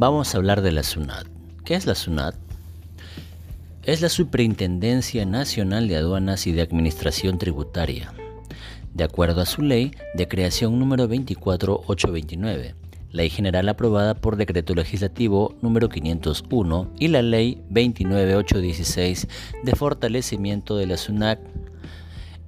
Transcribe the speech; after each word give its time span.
vamos 0.00 0.34
a 0.34 0.38
hablar 0.38 0.62
de 0.62 0.72
la 0.72 0.82
SUNAT. 0.82 1.26
¿Qué 1.62 1.74
es 1.74 1.84
la 1.84 1.94
SUNAT? 1.94 2.34
Es 3.82 4.00
la 4.00 4.08
Superintendencia 4.08 5.26
Nacional 5.26 5.88
de 5.88 5.96
Aduanas 5.96 6.46
y 6.46 6.52
de 6.52 6.62
Administración 6.62 7.36
Tributaria, 7.36 8.14
de 8.94 9.04
acuerdo 9.04 9.42
a 9.42 9.46
su 9.46 9.60
ley 9.60 9.90
de 10.14 10.26
creación 10.26 10.78
número 10.78 11.06
24829, 11.06 12.74
ley 13.12 13.28
general 13.28 13.68
aprobada 13.68 14.14
por 14.14 14.36
decreto 14.36 14.74
legislativo 14.74 15.54
número 15.60 15.90
501 15.90 16.92
y 16.98 17.08
la 17.08 17.20
ley 17.20 17.62
29816 17.68 19.28
de 19.64 19.72
fortalecimiento 19.76 20.78
de 20.78 20.86
la 20.86 20.96
SUNAT 20.96 21.40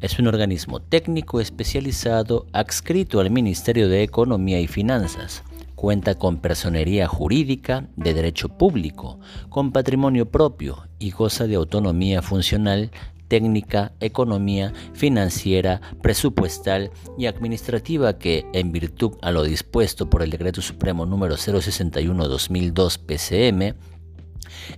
es 0.00 0.18
un 0.18 0.26
organismo 0.26 0.80
técnico 0.80 1.38
especializado 1.38 2.46
adscrito 2.54 3.20
al 3.20 3.30
Ministerio 3.30 3.90
de 3.90 4.02
Economía 4.02 4.58
y 4.58 4.68
Finanzas. 4.68 5.42
Cuenta 5.82 6.14
con 6.14 6.36
personería 6.36 7.08
jurídica 7.08 7.88
de 7.96 8.14
derecho 8.14 8.50
público, 8.50 9.18
con 9.48 9.72
patrimonio 9.72 10.30
propio 10.30 10.86
y 11.00 11.10
goza 11.10 11.48
de 11.48 11.56
autonomía 11.56 12.22
funcional, 12.22 12.92
técnica, 13.26 13.90
economía, 13.98 14.72
financiera, 14.92 15.80
presupuestal 16.00 16.92
y 17.18 17.26
administrativa 17.26 18.16
que, 18.16 18.46
en 18.52 18.70
virtud 18.70 19.14
a 19.22 19.32
lo 19.32 19.42
dispuesto 19.42 20.08
por 20.08 20.22
el 20.22 20.30
Decreto 20.30 20.62
Supremo 20.62 21.04
número 21.04 21.34
061-2002 21.34 22.98
PCM, 22.98 23.74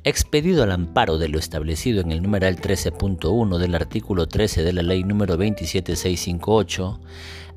expedido 0.05 0.63
al 0.63 0.73
amparo 0.73 1.19
de 1.19 1.29
lo 1.29 1.39
establecido 1.39 2.01
en 2.01 2.13
el 2.13 2.23
numeral 2.23 2.57
13.1 2.57 3.59
del 3.59 3.75
artículo 3.75 4.27
13 4.27 4.63
de 4.63 4.73
la 4.73 4.83
ley 4.83 5.05
número 5.05 5.37
27658, 5.37 6.99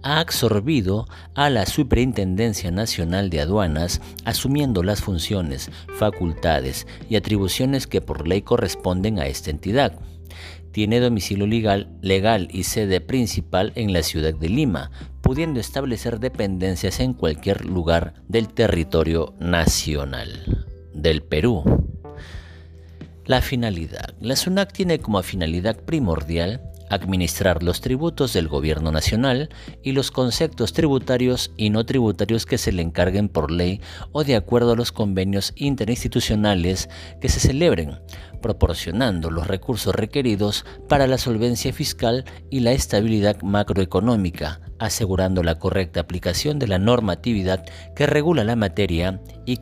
ha 0.03 0.19
absorbido 0.19 1.07
a 1.35 1.49
la 1.49 1.65
Superintendencia 1.65 2.71
Nacional 2.71 3.29
de 3.29 3.41
Aduanas, 3.41 4.01
asumiendo 4.26 4.84
las 4.84 5.01
funciones, 5.01 5.71
facultades 5.98 6.87
y 7.09 7.15
atribuciones 7.15 7.87
que 7.87 8.01
por 8.01 8.27
ley 8.27 8.41
corresponden 8.41 9.20
a 9.20 9.27
esta 9.27 9.49
entidad. 9.49 9.99
Tiene 10.71 10.99
domicilio 10.99 11.48
legal, 11.48 11.98
legal 12.01 12.48
y 12.51 12.63
sede 12.63 13.01
principal 13.01 13.71
en 13.76 13.93
la 13.93 14.04
ciudad 14.04 14.34
de 14.34 14.49
Lima, 14.49 14.91
pudiendo 15.21 15.59
establecer 15.59 16.20
dependencias 16.20 16.99
en 16.99 17.13
cualquier 17.13 17.65
lugar 17.65 18.13
del 18.27 18.48
territorio 18.48 19.34
nacional 19.39 20.65
del 20.93 21.21
Perú. 21.23 21.63
La 23.26 23.41
finalidad. 23.41 24.13
La 24.21 24.35
SUNAC 24.35 24.71
tiene 24.71 24.99
como 24.99 25.21
finalidad 25.21 25.77
primordial 25.84 26.61
administrar 26.90 27.63
los 27.63 27.82
tributos 27.82 28.34
del 28.34 28.48
gobierno 28.48 28.91
nacional 28.91 29.49
y 29.84 29.91
los 29.91 30.12
conceptos 30.12 30.74
tributarios 30.74 31.52
y 31.57 31.70
no 31.70 31.85
tributarios 31.85 32.46
que 32.46 32.57
se 32.57 32.71
le 32.71 32.82
encarguen 32.82 33.29
por 33.29 33.52
ley 33.52 33.82
o 34.12 34.24
de 34.24 34.35
acuerdo 34.35 34.74
a 34.74 34.76
los 34.76 34.91
convenios 34.91 35.54
interinstitucionales 35.55 36.90
que 37.21 37.29
se 37.29 37.40
celebren, 37.40 37.99
proporcionando 38.41 39.29
los 39.29 39.48
recursos 39.48 39.94
requeridos 39.94 40.66
para 40.88 41.07
la 41.07 41.18
solvencia 41.18 41.74
fiscal 41.74 42.26
y 42.49 42.62
la 42.62 42.71
estabilidad 42.71 43.41
macroeconómica, 43.41 44.62
asegurando 44.79 45.44
la 45.44 45.60
correcta 45.60 45.99
aplicación 45.99 46.60
de 46.60 46.68
la 46.68 46.79
normatividad 46.79 47.66
que 47.96 48.05
regula 48.05 48.44
la 48.44 48.55
materia 48.55 49.22
y, 49.46 49.57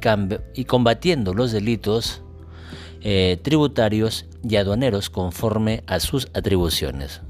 combatiendo 0.66 1.34
los 1.34 1.52
delitos 1.52 2.22
eh, 3.02 3.40
tributarios 3.44 4.26
y 4.48 4.56
aduaneros 4.56 5.10
conforme 5.10 5.84
a 5.88 6.00
sus 6.00 6.28
atribuciones. 6.34 7.22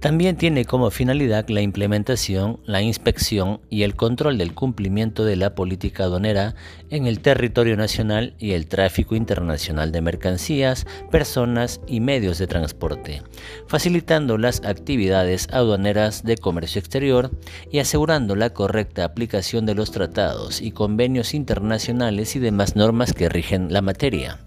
También 0.00 0.36
tiene 0.36 0.66
como 0.66 0.90
finalidad 0.90 1.48
la 1.48 1.62
implementación, 1.62 2.60
la 2.64 2.82
inspección 2.82 3.60
y 3.70 3.82
el 3.82 3.96
control 3.96 4.36
del 4.36 4.54
cumplimiento 4.54 5.24
de 5.24 5.36
la 5.36 5.54
política 5.54 6.04
aduanera 6.04 6.54
en 6.90 7.06
el 7.06 7.20
territorio 7.20 7.76
nacional 7.76 8.34
y 8.38 8.52
el 8.52 8.66
tráfico 8.66 9.16
internacional 9.16 9.92
de 9.92 10.02
mercancías, 10.02 10.86
personas 11.10 11.80
y 11.86 12.00
medios 12.00 12.38
de 12.38 12.46
transporte, 12.46 13.22
facilitando 13.66 14.36
las 14.36 14.62
actividades 14.64 15.48
aduaneras 15.50 16.24
de 16.24 16.36
comercio 16.36 16.78
exterior 16.78 17.30
y 17.72 17.78
asegurando 17.78 18.36
la 18.36 18.50
correcta 18.50 19.04
aplicación 19.04 19.64
de 19.64 19.74
los 19.74 19.92
tratados 19.92 20.60
y 20.60 20.72
convenios 20.72 21.32
internacionales 21.32 22.36
y 22.36 22.38
demás 22.38 22.76
normas 22.76 23.14
que 23.14 23.30
rigen 23.30 23.72
la 23.72 23.80
materia. 23.80 24.40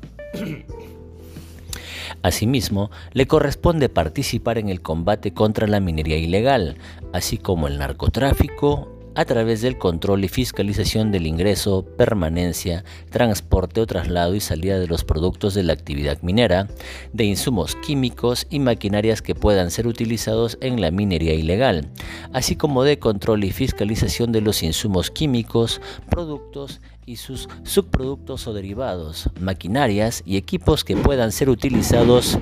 Asimismo, 2.22 2.92
le 3.14 3.28
corresponde 3.28 3.90
participar 3.90 4.58
en 4.58 4.70
el 4.70 4.82
combate 4.82 5.34
contra 5.34 5.68
la 5.68 5.80
minería 5.80 6.18
ilegal, 6.18 6.78
así 7.14 7.38
como 7.38 7.68
el 7.68 7.78
narcotráfico, 7.78 9.00
a 9.16 9.26
través 9.26 9.62
del 9.62 9.78
control 9.78 10.24
y 10.24 10.30
fiscalización 10.30 11.12
del 11.12 11.28
ingreso, 11.28 11.84
permanencia, 11.98 12.86
transporte 13.10 13.82
o 13.82 13.86
traslado 13.86 14.34
y 14.34 14.40
salida 14.40 14.80
de 14.80 14.88
los 14.88 15.04
productos 15.04 15.54
de 15.54 15.64
la 15.64 15.74
actividad 15.74 16.22
minera, 16.22 16.70
de 17.12 17.26
insumos 17.26 17.76
químicos 17.76 18.48
y 18.50 18.60
maquinarias 18.60 19.22
que 19.22 19.36
puedan 19.36 19.72
ser 19.72 19.88
utilizados 19.88 20.58
en 20.62 20.80
la 20.80 20.92
minería 20.92 21.34
ilegal, 21.34 21.90
así 22.32 22.56
como 22.56 22.84
de 22.84 23.00
control 23.00 23.44
y 23.44 23.52
fiscalización 23.52 24.32
de 24.32 24.40
los 24.40 24.64
insumos 24.64 25.12
químicos, 25.12 25.82
productos 26.10 26.80
y 27.10 27.16
sus 27.16 27.50
subproductos 27.64 28.46
o 28.46 28.54
derivados, 28.54 29.32
maquinarias 29.42 30.22
y 30.28 30.38
equipos 30.38 30.84
que 30.84 30.96
puedan 30.96 31.32
ser 31.32 31.50
utilizados 31.50 32.38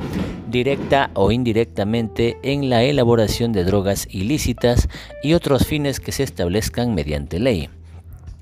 directa 0.50 1.10
o 1.14 1.32
indirectamente 1.32 2.38
en 2.44 2.70
la 2.70 2.84
elaboración 2.84 3.54
de 3.54 3.64
drogas 3.64 4.10
ilícitas 4.12 4.90
y 5.24 5.36
otros 5.36 5.66
fines 5.66 6.02
que 6.02 6.12
se 6.12 6.24
establezcan 6.24 6.96
mediante 6.96 7.40
ley. 7.40 7.70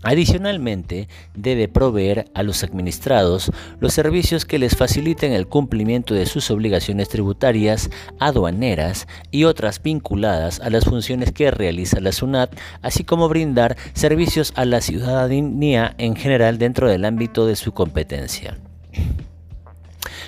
Adicionalmente, 0.06 1.10
debe 1.34 1.68
proveer 1.68 2.30
a 2.36 2.44
los 2.44 2.64
administrados 2.64 3.52
los 3.80 3.92
servicios 3.92 4.46
que 4.46 4.60
les 4.60 4.76
faciliten 4.76 5.34
el 5.34 5.48
cumplimiento 5.48 6.14
de 6.14 6.28
sus 6.28 6.52
obligaciones 6.52 7.10
tributarias, 7.10 7.90
aduaneras 8.20 9.08
y 9.32 9.46
otras 9.46 9.82
vinculadas 9.82 10.60
a 10.60 10.70
las 10.70 10.86
funciones 10.86 11.32
que 11.32 11.50
realiza 11.50 12.00
la 12.02 12.12
SUNAT, 12.12 12.56
así 12.84 13.04
como 13.04 13.30
brindar 13.30 13.78
servicios 13.94 14.54
a 14.56 14.66
la 14.66 14.80
ciudadanía 14.80 15.96
en 15.98 16.16
general 16.16 16.60
dentro 16.60 16.88
del 16.88 17.04
ámbito 17.04 17.48
de 17.48 17.56
su 17.56 17.72
competencia. 17.72 18.60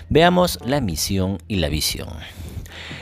Veamos 0.09 0.57
la 0.65 0.81
misión 0.81 1.37
y 1.47 1.57
la 1.57 1.69
visión. 1.69 2.09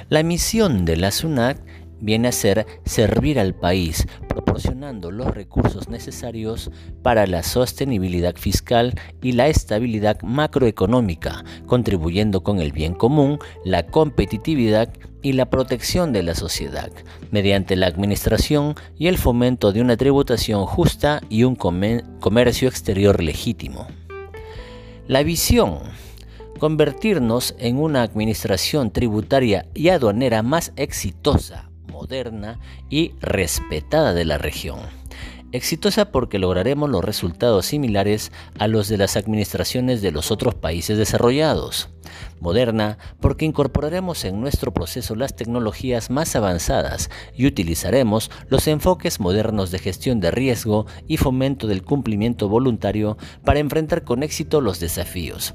La 0.09 0.23
misión 0.23 0.83
de 0.83 0.97
la 0.97 1.11
SUNAT 1.11 1.57
viene 1.99 2.27
a 2.27 2.31
ser 2.31 2.65
servir 2.85 3.39
al 3.39 3.55
país, 3.55 4.07
proporcionando 4.27 5.11
los 5.11 5.27
recursos 5.27 5.89
necesarios 5.89 6.71
para 7.01 7.27
la 7.27 7.43
sostenibilidad 7.43 8.35
fiscal 8.35 8.93
y 9.21 9.33
la 9.33 9.47
estabilidad 9.47 10.21
macroeconómica, 10.21 11.43
contribuyendo 11.65 12.43
con 12.43 12.59
el 12.59 12.71
bien 12.71 12.93
común, 12.93 13.39
la 13.63 13.85
competitividad 13.85 14.93
y 15.21 15.33
la 15.33 15.49
protección 15.49 16.13
de 16.13 16.23
la 16.23 16.35
sociedad, 16.35 16.91
mediante 17.31 17.75
la 17.75 17.87
administración 17.87 18.75
y 18.97 19.07
el 19.07 19.17
fomento 19.17 19.71
de 19.71 19.81
una 19.81 19.97
tributación 19.97 20.65
justa 20.65 21.21
y 21.29 21.43
un 21.43 21.55
comercio 21.55 22.67
exterior 22.69 23.23
legítimo. 23.23 23.87
La 25.07 25.23
visión 25.23 25.79
convertirnos 26.59 27.55
en 27.59 27.77
una 27.77 28.01
administración 28.01 28.91
tributaria 28.91 29.67
y 29.73 29.89
aduanera 29.89 30.41
más 30.41 30.71
exitosa, 30.75 31.69
moderna 31.95 32.59
y 32.89 33.13
respetada 33.21 34.13
de 34.13 34.25
la 34.25 34.37
región. 34.37 34.79
Exitosa 35.53 36.11
porque 36.11 36.37
lograremos 36.37 36.89
los 36.89 37.05
resultados 37.05 37.67
similares 37.67 38.33
a 38.59 38.67
los 38.67 38.89
de 38.89 38.97
las 38.97 39.15
administraciones 39.15 40.01
de 40.01 40.11
los 40.11 40.29
otros 40.29 40.55
países 40.55 40.97
desarrollados. 40.97 41.89
Moderna 42.41 42.97
porque 43.21 43.45
incorporaremos 43.45 44.25
en 44.25 44.41
nuestro 44.41 44.73
proceso 44.73 45.15
las 45.15 45.37
tecnologías 45.37 46.09
más 46.09 46.35
avanzadas 46.35 47.09
y 47.33 47.47
utilizaremos 47.47 48.29
los 48.49 48.67
enfoques 48.67 49.21
modernos 49.21 49.71
de 49.71 49.79
gestión 49.79 50.19
de 50.19 50.31
riesgo 50.31 50.87
y 51.07 51.15
fomento 51.15 51.67
del 51.67 51.83
cumplimiento 51.83 52.49
voluntario 52.49 53.17
para 53.45 53.59
enfrentar 53.59 54.03
con 54.03 54.23
éxito 54.23 54.59
los 54.59 54.81
desafíos. 54.81 55.53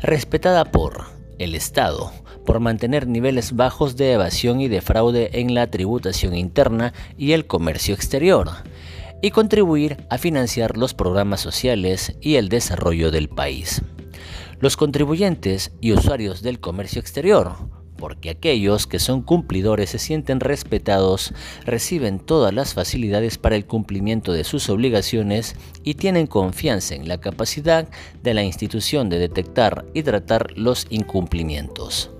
Respetada 0.00 0.64
por 0.64 1.04
el 1.38 1.54
Estado 1.54 2.10
por 2.48 2.60
mantener 2.60 3.06
niveles 3.06 3.54
bajos 3.54 3.94
de 3.96 4.12
evasión 4.12 4.62
y 4.62 4.68
de 4.68 4.80
fraude 4.80 5.28
en 5.34 5.52
la 5.52 5.66
tributación 5.66 6.34
interna 6.34 6.94
y 7.18 7.32
el 7.32 7.46
comercio 7.46 7.94
exterior, 7.94 8.48
y 9.20 9.32
contribuir 9.32 9.98
a 10.08 10.16
financiar 10.16 10.78
los 10.78 10.94
programas 10.94 11.42
sociales 11.42 12.16
y 12.22 12.36
el 12.36 12.48
desarrollo 12.48 13.10
del 13.10 13.28
país. 13.28 13.82
Los 14.60 14.78
contribuyentes 14.78 15.72
y 15.82 15.92
usuarios 15.92 16.40
del 16.40 16.58
comercio 16.58 17.02
exterior 17.02 17.54
porque 17.98 18.30
aquellos 18.30 18.86
que 18.86 19.00
son 19.00 19.22
cumplidores 19.22 19.90
se 19.90 19.98
sienten 19.98 20.38
respetados, 20.40 21.34
reciben 21.66 22.20
todas 22.20 22.54
las 22.54 22.72
facilidades 22.72 23.36
para 23.36 23.56
el 23.56 23.66
cumplimiento 23.66 24.32
de 24.32 24.44
sus 24.44 24.70
obligaciones 24.70 25.56
y 25.82 25.94
tienen 25.94 26.28
confianza 26.28 26.94
en 26.94 27.08
la 27.08 27.20
capacidad 27.20 27.88
de 28.22 28.34
la 28.34 28.44
institución 28.44 29.10
de 29.10 29.18
detectar 29.18 29.84
y 29.94 30.04
tratar 30.04 30.56
los 30.56 30.86
incumplimientos. 30.90 32.12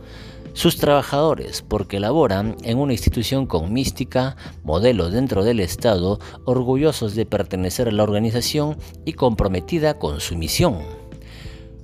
Sus 0.58 0.76
trabajadores, 0.76 1.62
porque 1.62 2.00
laboran 2.00 2.56
en 2.64 2.78
una 2.78 2.92
institución 2.92 3.46
con 3.46 3.72
mística, 3.72 4.36
modelo 4.64 5.08
dentro 5.08 5.44
del 5.44 5.60
Estado, 5.60 6.18
orgullosos 6.46 7.14
de 7.14 7.26
pertenecer 7.26 7.86
a 7.86 7.92
la 7.92 8.02
organización 8.02 8.76
y 9.04 9.12
comprometida 9.12 10.00
con 10.00 10.18
su 10.18 10.34
misión. 10.36 10.80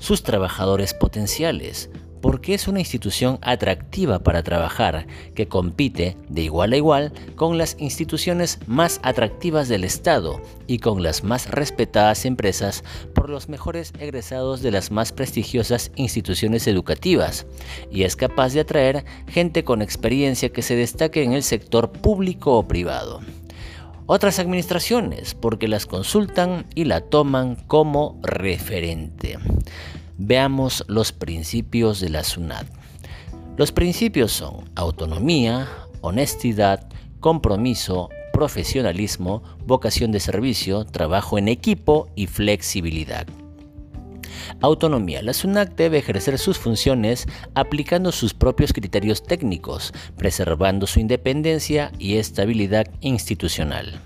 Sus 0.00 0.24
trabajadores 0.24 0.92
potenciales, 0.92 1.88
porque 2.24 2.54
es 2.54 2.68
una 2.68 2.78
institución 2.78 3.38
atractiva 3.42 4.20
para 4.20 4.42
trabajar, 4.42 5.06
que 5.34 5.46
compite 5.46 6.16
de 6.30 6.40
igual 6.40 6.72
a 6.72 6.76
igual 6.78 7.12
con 7.36 7.58
las 7.58 7.76
instituciones 7.78 8.60
más 8.66 8.98
atractivas 9.02 9.68
del 9.68 9.84
Estado 9.84 10.40
y 10.66 10.78
con 10.78 11.02
las 11.02 11.22
más 11.22 11.50
respetadas 11.50 12.24
empresas 12.24 12.82
por 13.14 13.28
los 13.28 13.50
mejores 13.50 13.92
egresados 13.98 14.62
de 14.62 14.70
las 14.70 14.90
más 14.90 15.12
prestigiosas 15.12 15.92
instituciones 15.96 16.66
educativas, 16.66 17.44
y 17.90 18.04
es 18.04 18.16
capaz 18.16 18.54
de 18.54 18.60
atraer 18.60 19.04
gente 19.28 19.62
con 19.62 19.82
experiencia 19.82 20.48
que 20.48 20.62
se 20.62 20.76
destaque 20.76 21.24
en 21.24 21.34
el 21.34 21.42
sector 21.42 21.92
público 21.92 22.56
o 22.56 22.66
privado 22.66 23.20
otras 24.06 24.38
administraciones 24.38 25.34
porque 25.34 25.68
las 25.68 25.86
consultan 25.86 26.66
y 26.74 26.84
la 26.84 27.00
toman 27.00 27.56
como 27.56 28.18
referente. 28.22 29.38
Veamos 30.18 30.84
los 30.86 31.12
principios 31.12 32.00
de 32.00 32.08
la 32.08 32.22
SUNAT. 32.22 32.66
Los 33.56 33.72
principios 33.72 34.32
son 34.32 34.70
autonomía, 34.74 35.68
honestidad, 36.00 36.88
compromiso, 37.20 38.10
profesionalismo, 38.32 39.42
vocación 39.66 40.12
de 40.12 40.20
servicio, 40.20 40.84
trabajo 40.84 41.38
en 41.38 41.48
equipo 41.48 42.08
y 42.14 42.26
flexibilidad. 42.26 43.26
Autonomía. 44.60 45.22
La 45.22 45.32
SUNAT 45.32 45.74
debe 45.76 45.98
ejercer 45.98 46.38
sus 46.38 46.58
funciones 46.58 47.26
aplicando 47.54 48.12
sus 48.12 48.34
propios 48.34 48.72
criterios 48.72 49.22
técnicos, 49.22 49.92
preservando 50.16 50.86
su 50.86 51.00
independencia 51.00 51.92
y 51.98 52.16
estabilidad 52.16 52.86
institucional. 53.00 54.00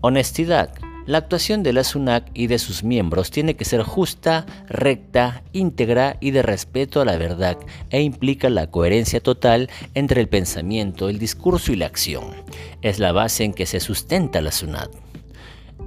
Honestidad. 0.00 0.74
La 1.06 1.18
actuación 1.18 1.62
de 1.62 1.74
la 1.74 1.84
SUNAC 1.84 2.30
y 2.32 2.46
de 2.46 2.58
sus 2.58 2.82
miembros 2.82 3.30
tiene 3.30 3.56
que 3.56 3.66
ser 3.66 3.82
justa, 3.82 4.46
recta, 4.68 5.42
íntegra 5.52 6.16
y 6.18 6.30
de 6.30 6.40
respeto 6.40 7.02
a 7.02 7.04
la 7.04 7.18
verdad 7.18 7.58
e 7.90 8.00
implica 8.00 8.48
la 8.48 8.70
coherencia 8.70 9.20
total 9.20 9.68
entre 9.92 10.22
el 10.22 10.28
pensamiento, 10.28 11.10
el 11.10 11.18
discurso 11.18 11.72
y 11.72 11.76
la 11.76 11.86
acción. 11.86 12.24
Es 12.80 12.98
la 13.00 13.12
base 13.12 13.44
en 13.44 13.52
que 13.52 13.66
se 13.66 13.80
sustenta 13.80 14.40
la 14.40 14.50
SUNAT. 14.50 14.90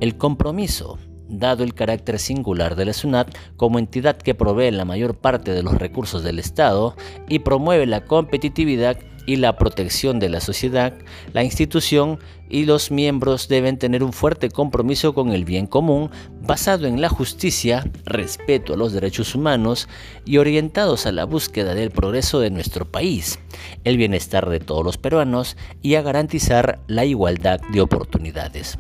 El 0.02 0.18
compromiso 0.18 1.00
dado 1.30 1.64
el 1.64 1.74
carácter 1.74 2.20
singular 2.20 2.76
de 2.76 2.86
la 2.86 2.94
SUNAT 2.94 3.36
como 3.56 3.80
entidad 3.80 4.18
que 4.18 4.36
provee 4.36 4.70
la 4.70 4.86
mayor 4.86 5.18
parte 5.18 5.52
de 5.52 5.64
los 5.64 5.74
recursos 5.74 6.24
del 6.24 6.38
Estado 6.38 6.96
y 7.28 7.40
promueve 7.40 7.88
la 7.88 8.06
competitividad 8.06 8.98
y 9.28 9.36
la 9.36 9.58
protección 9.58 10.18
de 10.18 10.30
la 10.30 10.40
sociedad, 10.40 10.94
la 11.34 11.44
institución 11.44 12.18
y 12.50 12.66
los 12.66 12.90
miembros 12.90 13.48
deben 13.48 13.78
tener 13.78 14.04
un 14.04 14.14
fuerte 14.14 14.50
compromiso 14.50 15.14
con 15.14 15.34
el 15.34 15.46
bien 15.46 15.68
común 15.68 16.10
basado 16.42 16.88
en 16.88 17.02
la 17.02 17.10
justicia, 17.10 17.86
respeto 18.06 18.74
a 18.74 18.78
los 18.78 18.94
derechos 18.94 19.36
humanos 19.36 19.88
y 20.26 20.38
orientados 20.38 21.06
a 21.06 21.12
la 21.12 21.26
búsqueda 21.26 21.76
del 21.76 21.92
progreso 21.92 22.40
de 22.40 22.50
nuestro 22.50 22.90
país, 22.90 23.38
el 23.84 23.98
bienestar 23.98 24.50
de 24.50 24.62
todos 24.62 24.84
los 24.84 24.98
peruanos 24.98 25.58
y 25.84 25.96
a 25.96 26.02
garantizar 26.02 26.80
la 26.88 27.06
igualdad 27.06 27.60
de 27.72 27.82
oportunidades. 27.82 28.78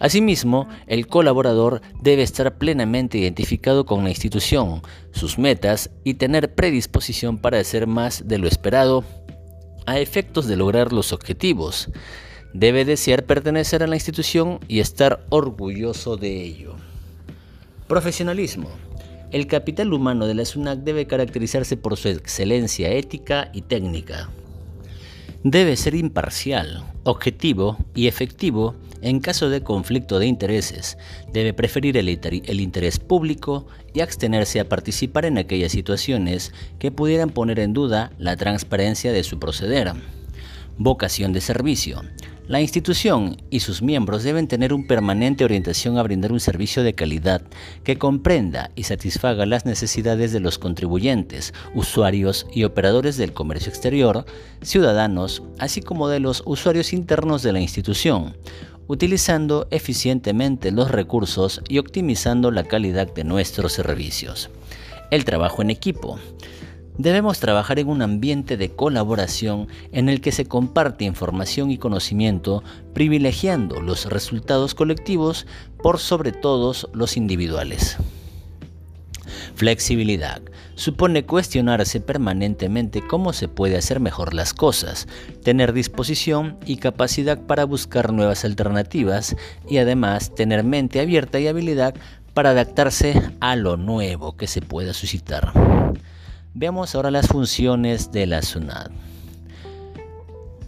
Asimismo, 0.00 0.68
el 0.86 1.06
colaborador 1.06 1.80
debe 2.00 2.22
estar 2.22 2.56
plenamente 2.56 3.18
identificado 3.18 3.84
con 3.84 4.04
la 4.04 4.10
institución, 4.10 4.82
sus 5.10 5.38
metas 5.38 5.90
y 6.04 6.14
tener 6.14 6.54
predisposición 6.54 7.38
para 7.38 7.58
hacer 7.58 7.86
más 7.86 8.28
de 8.28 8.38
lo 8.38 8.46
esperado 8.46 9.04
a 9.86 9.98
efectos 9.98 10.46
de 10.46 10.56
lograr 10.56 10.92
los 10.92 11.12
objetivos. 11.12 11.90
Debe 12.54 12.84
desear 12.84 13.24
pertenecer 13.24 13.82
a 13.82 13.86
la 13.86 13.96
institución 13.96 14.60
y 14.68 14.80
estar 14.80 15.24
orgulloso 15.30 16.16
de 16.16 16.42
ello. 16.42 16.76
Profesionalismo. 17.88 18.68
El 19.30 19.46
capital 19.46 19.92
humano 19.92 20.26
de 20.26 20.34
la 20.34 20.44
SUNAC 20.44 20.78
debe 20.80 21.06
caracterizarse 21.06 21.76
por 21.76 21.96
su 21.96 22.08
excelencia 22.08 22.90
ética 22.90 23.50
y 23.52 23.62
técnica. 23.62 24.30
Debe 25.42 25.76
ser 25.76 25.94
imparcial, 25.94 26.84
objetivo 27.04 27.76
y 27.94 28.06
efectivo 28.06 28.74
en 29.02 29.20
caso 29.20 29.48
de 29.48 29.62
conflicto 29.62 30.18
de 30.18 30.26
intereses, 30.26 30.98
debe 31.32 31.52
preferir 31.52 31.96
el, 31.96 32.08
interés 32.08 32.98
público 32.98 33.66
y 33.94 34.00
abstenerse 34.00 34.60
a 34.60 34.68
participar 34.68 35.24
en 35.24 35.38
aquellas 35.38 35.72
situaciones 35.72 36.52
que 36.78 36.90
pudieran 36.90 37.30
poner 37.30 37.58
en 37.60 37.72
duda 37.72 38.12
la 38.18 38.36
transparencia 38.36 39.12
de 39.12 39.24
su 39.24 39.38
proceder. 39.38 39.92
Vocación 40.76 41.32
de 41.32 41.40
servicio. 41.40 42.02
La 42.48 42.62
institución 42.62 43.36
y 43.50 43.60
sus 43.60 43.82
miembros 43.82 44.22
deben 44.22 44.48
tener 44.48 44.72
una 44.72 44.86
permanente 44.86 45.44
orientación 45.44 45.98
a 45.98 46.02
brindar 46.02 46.32
un 46.32 46.40
servicio 46.40 46.82
de 46.82 46.94
calidad 46.94 47.42
que 47.84 47.98
comprenda 47.98 48.70
y 48.74 48.84
satisfaga 48.84 49.44
las 49.44 49.66
necesidades 49.66 50.32
de 50.32 50.40
los 50.40 50.58
contribuyentes, 50.58 51.52
usuarios 51.74 52.46
y 52.50 52.64
operadores 52.64 53.18
del 53.18 53.34
comercio 53.34 53.68
exterior, 53.68 54.24
ciudadanos, 54.62 55.42
así 55.58 55.82
como 55.82 56.08
de 56.08 56.20
los 56.20 56.42
usuarios 56.46 56.94
internos 56.94 57.42
de 57.42 57.52
la 57.52 57.60
institución, 57.60 58.34
utilizando 58.88 59.68
eficientemente 59.70 60.72
los 60.72 60.90
recursos 60.90 61.62
y 61.68 61.78
optimizando 61.78 62.50
la 62.50 62.64
calidad 62.64 63.12
de 63.14 63.22
nuestros 63.22 63.72
servicios. 63.72 64.50
El 65.10 65.24
trabajo 65.24 65.62
en 65.62 65.70
equipo. 65.70 66.18
Debemos 66.96 67.38
trabajar 67.38 67.78
en 67.78 67.88
un 67.88 68.02
ambiente 68.02 68.56
de 68.56 68.70
colaboración 68.70 69.68
en 69.92 70.08
el 70.08 70.20
que 70.20 70.32
se 70.32 70.46
comparte 70.46 71.04
información 71.04 71.70
y 71.70 71.78
conocimiento, 71.78 72.64
privilegiando 72.92 73.80
los 73.80 74.06
resultados 74.06 74.74
colectivos 74.74 75.46
por 75.80 76.00
sobre 76.00 76.32
todos 76.32 76.88
los 76.92 77.16
individuales. 77.16 77.98
Flexibilidad 79.54 80.40
supone 80.74 81.24
cuestionarse 81.24 82.00
permanentemente 82.00 83.02
cómo 83.06 83.32
se 83.32 83.48
puede 83.48 83.76
hacer 83.76 84.00
mejor 84.00 84.34
las 84.34 84.54
cosas, 84.54 85.08
tener 85.42 85.72
disposición 85.72 86.58
y 86.64 86.76
capacidad 86.76 87.40
para 87.40 87.64
buscar 87.64 88.12
nuevas 88.12 88.44
alternativas 88.44 89.36
y 89.68 89.78
además 89.78 90.34
tener 90.34 90.64
mente 90.64 91.00
abierta 91.00 91.40
y 91.40 91.48
habilidad 91.48 91.94
para 92.34 92.50
adaptarse 92.50 93.20
a 93.40 93.56
lo 93.56 93.76
nuevo 93.76 94.36
que 94.36 94.46
se 94.46 94.62
pueda 94.62 94.92
suscitar. 94.92 95.52
Veamos 96.54 96.94
ahora 96.94 97.10
las 97.10 97.26
funciones 97.26 98.12
de 98.12 98.26
la 98.26 98.42
SUNAT. 98.42 98.90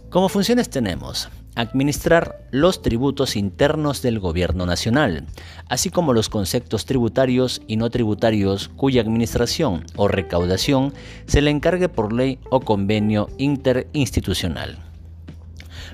Como 0.09 0.27
funciones 0.27 0.69
tenemos 0.69 1.29
administrar 1.55 2.47
los 2.51 2.81
tributos 2.81 3.35
internos 3.35 4.01
del 4.01 4.19
gobierno 4.19 4.65
nacional, 4.65 5.25
así 5.67 5.89
como 5.89 6.13
los 6.13 6.29
conceptos 6.29 6.85
tributarios 6.85 7.61
y 7.67 7.77
no 7.77 7.89
tributarios 7.89 8.69
cuya 8.69 9.01
administración 9.01 9.85
o 9.95 10.07
recaudación 10.07 10.93
se 11.25 11.41
le 11.41 11.51
encargue 11.51 11.89
por 11.89 12.13
ley 12.13 12.39
o 12.49 12.61
convenio 12.61 13.29
interinstitucional. 13.37 14.77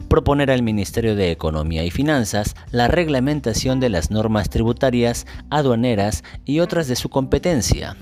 Proponer 0.08 0.52
al 0.52 0.62
Ministerio 0.62 1.16
de 1.16 1.32
Economía 1.32 1.84
y 1.84 1.92
Finanzas 1.92 2.56
la 2.72 2.88
reglamentación 2.88 3.80
de 3.80 3.90
las 3.90 4.12
normas 4.12 4.50
tributarias, 4.50 5.26
aduaneras 5.50 6.24
y 6.46 6.60
otras 6.60 6.88
de 6.88 6.96
su 6.96 7.10
competencia 7.10 7.98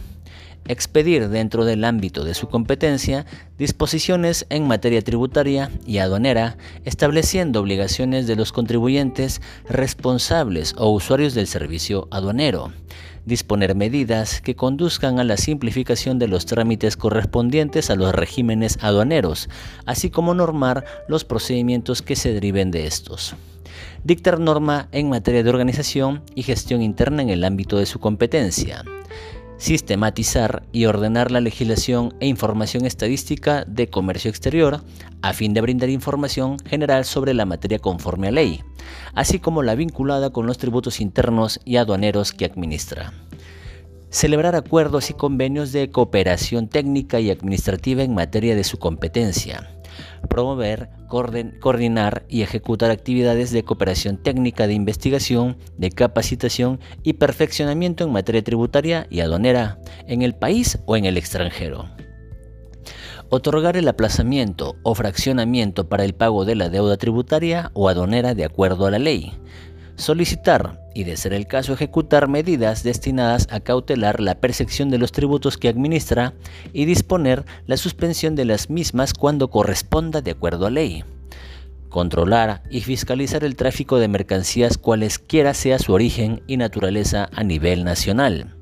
expedir 0.67 1.29
dentro 1.29 1.65
del 1.65 1.83
ámbito 1.83 2.23
de 2.23 2.33
su 2.33 2.47
competencia 2.47 3.25
disposiciones 3.57 4.45
en 4.49 4.67
materia 4.67 5.01
tributaria 5.01 5.71
y 5.85 5.99
aduanera, 5.99 6.57
estableciendo 6.83 7.61
obligaciones 7.61 8.27
de 8.27 8.35
los 8.35 8.51
contribuyentes 8.51 9.41
responsables 9.69 10.75
o 10.77 10.89
usuarios 10.89 11.33
del 11.33 11.47
servicio 11.47 12.07
aduanero, 12.11 12.71
disponer 13.25 13.75
medidas 13.75 14.41
que 14.41 14.55
conduzcan 14.55 15.19
a 15.19 15.23
la 15.23 15.37
simplificación 15.37 16.19
de 16.19 16.27
los 16.27 16.45
trámites 16.45 16.97
correspondientes 16.97 17.89
a 17.89 17.95
los 17.95 18.13
regímenes 18.13 18.77
aduaneros, 18.81 19.49
así 19.85 20.09
como 20.09 20.33
normar 20.33 20.85
los 21.07 21.25
procedimientos 21.25 22.01
que 22.01 22.15
se 22.15 22.33
deriven 22.33 22.71
de 22.71 22.87
estos. 22.87 23.35
Dictar 24.03 24.39
norma 24.39 24.87
en 24.91 25.09
materia 25.09 25.43
de 25.43 25.49
organización 25.49 26.21
y 26.35 26.43
gestión 26.43 26.81
interna 26.81 27.23
en 27.23 27.29
el 27.29 27.43
ámbito 27.43 27.77
de 27.77 27.87
su 27.87 27.99
competencia, 27.99 28.83
sistematizar 29.57 30.63
y 30.71 30.85
ordenar 30.85 31.31
la 31.31 31.41
legislación 31.41 32.13
e 32.19 32.27
información 32.27 32.85
estadística 32.85 33.63
de 33.65 33.89
comercio 33.89 34.29
exterior 34.29 34.83
a 35.21 35.33
fin 35.33 35.53
de 35.53 35.61
brindar 35.61 35.89
información 35.89 36.57
general 36.59 37.05
sobre 37.05 37.33
la 37.33 37.45
materia 37.45 37.79
conforme 37.79 38.27
a 38.27 38.31
ley, 38.31 38.61
así 39.13 39.39
como 39.39 39.63
la 39.63 39.75
vinculada 39.75 40.31
con 40.31 40.45
los 40.45 40.57
tributos 40.57 40.99
internos 40.99 41.59
y 41.65 41.77
aduaneros 41.77 42.33
que 42.33 42.45
administra. 42.45 43.13
Celebrar 44.09 44.55
acuerdos 44.55 45.09
y 45.09 45.13
convenios 45.13 45.71
de 45.71 45.89
cooperación 45.89 46.67
técnica 46.67 47.19
y 47.19 47.31
administrativa 47.31 48.03
en 48.03 48.13
materia 48.13 48.55
de 48.55 48.63
su 48.63 48.77
competencia 48.77 49.69
promover, 50.27 50.89
coordinar 51.59 52.25
y 52.27 52.41
ejecutar 52.41 52.91
actividades 52.91 53.51
de 53.51 53.63
cooperación 53.63 54.17
técnica 54.17 54.67
de 54.67 54.73
investigación, 54.73 55.57
de 55.77 55.89
capacitación 55.89 56.79
y 57.03 57.13
perfeccionamiento 57.13 58.03
en 58.03 58.11
materia 58.11 58.43
tributaria 58.43 59.07
y 59.09 59.21
aduanera 59.21 59.79
en 60.07 60.21
el 60.21 60.35
país 60.35 60.77
o 60.85 60.97
en 60.97 61.05
el 61.05 61.17
extranjero. 61.17 61.85
otorgar 63.29 63.75
el 63.75 63.87
aplazamiento 63.87 64.75
o 64.83 64.93
fraccionamiento 64.93 65.89
para 65.89 66.05
el 66.05 66.13
pago 66.13 66.45
de 66.45 66.55
la 66.55 66.69
deuda 66.69 66.95
tributaria 66.97 67.71
o 67.73 67.89
aduanera 67.89 68.35
de 68.35 68.45
acuerdo 68.45 68.85
a 68.85 68.91
la 68.91 68.99
ley, 68.99 69.33
solicitar 69.95 70.81
y, 70.93 71.03
de 71.03 71.17
ser 71.17 71.33
el 71.33 71.47
caso, 71.47 71.73
ejecutar 71.73 72.27
medidas 72.27 72.83
destinadas 72.83 73.47
a 73.51 73.59
cautelar 73.59 74.19
la 74.19 74.35
percepción 74.35 74.89
de 74.89 74.97
los 74.97 75.11
tributos 75.11 75.57
que 75.57 75.67
administra 75.67 76.33
y 76.73 76.85
disponer 76.85 77.45
la 77.67 77.77
suspensión 77.77 78.35
de 78.35 78.45
las 78.45 78.69
mismas 78.69 79.13
cuando 79.13 79.49
corresponda 79.49 80.21
de 80.21 80.31
acuerdo 80.31 80.65
a 80.65 80.69
ley. 80.69 81.03
Controlar 81.89 82.63
y 82.69 82.81
fiscalizar 82.81 83.43
el 83.43 83.55
tráfico 83.55 83.99
de 83.99 84.07
mercancías 84.07 84.77
cualesquiera 84.77 85.53
sea 85.53 85.79
su 85.79 85.93
origen 85.93 86.41
y 86.47 86.57
naturaleza 86.57 87.29
a 87.33 87.43
nivel 87.43 87.83
nacional 87.83 88.55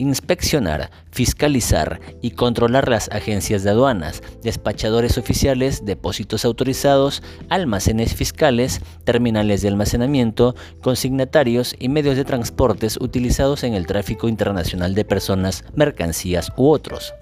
inspeccionar, 0.00 0.90
fiscalizar 1.10 2.00
y 2.22 2.30
controlar 2.32 2.88
las 2.88 3.10
agencias 3.10 3.62
de 3.62 3.70
aduanas, 3.70 4.22
despachadores 4.42 5.18
oficiales, 5.18 5.84
depósitos 5.84 6.44
autorizados, 6.44 7.22
almacenes 7.50 8.14
fiscales, 8.14 8.80
terminales 9.04 9.60
de 9.60 9.68
almacenamiento, 9.68 10.54
consignatarios 10.82 11.76
y 11.78 11.90
medios 11.90 12.16
de 12.16 12.24
transportes 12.24 12.96
utilizados 13.00 13.62
en 13.62 13.74
el 13.74 13.86
tráfico 13.86 14.28
internacional 14.28 14.94
de 14.94 15.04
personas, 15.04 15.64
mercancías 15.74 16.50
u 16.56 16.70
otros 16.70 17.12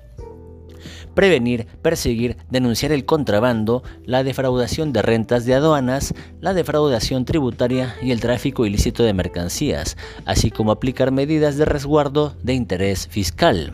prevenir, 1.19 1.67
perseguir, 1.83 2.37
denunciar 2.49 2.93
el 2.93 3.05
contrabando, 3.05 3.83
la 4.05 4.23
defraudación 4.23 4.93
de 4.93 5.03
rentas 5.03 5.45
de 5.45 5.55
aduanas, 5.55 6.15
la 6.41 6.55
defraudación 6.55 7.25
tributaria 7.25 7.97
y 8.01 8.13
el 8.13 8.21
tráfico 8.21 8.65
ilícito 8.67 9.03
de 9.03 9.15
mercancías, 9.15 9.97
así 10.27 10.53
como 10.53 10.71
aplicar 10.71 11.11
medidas 11.11 11.57
de 11.57 11.65
resguardo 11.65 12.37
de 12.45 12.55
interés 12.55 13.09
fiscal. 13.09 13.73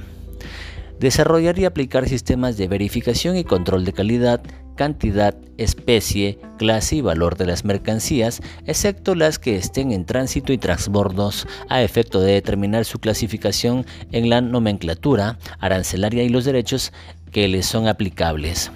Desarrollar 0.98 1.58
y 1.58 1.66
aplicar 1.66 2.08
sistemas 2.08 2.56
de 2.56 2.66
verificación 2.66 3.36
y 3.36 3.44
control 3.44 3.84
de 3.84 3.92
calidad, 3.92 4.40
cantidad, 4.74 5.36
especie, 5.58 6.38
clase 6.58 6.96
y 6.96 7.00
valor 7.00 7.36
de 7.36 7.46
las 7.46 7.64
mercancías, 7.64 8.40
excepto 8.66 9.14
las 9.14 9.38
que 9.38 9.56
estén 9.56 9.92
en 9.92 10.04
tránsito 10.04 10.52
y 10.52 10.58
transbordos, 10.58 11.46
a 11.68 11.82
efecto 11.82 12.20
de 12.20 12.32
determinar 12.32 12.84
su 12.84 12.98
clasificación 12.98 13.84
en 14.12 14.30
la 14.30 14.40
nomenclatura 14.40 15.38
arancelaria 15.60 16.22
y 16.22 16.28
los 16.28 16.44
derechos 16.44 16.92
que 17.34 17.48
les 17.48 17.66
son 17.66 17.88
aplicables. 17.88 18.70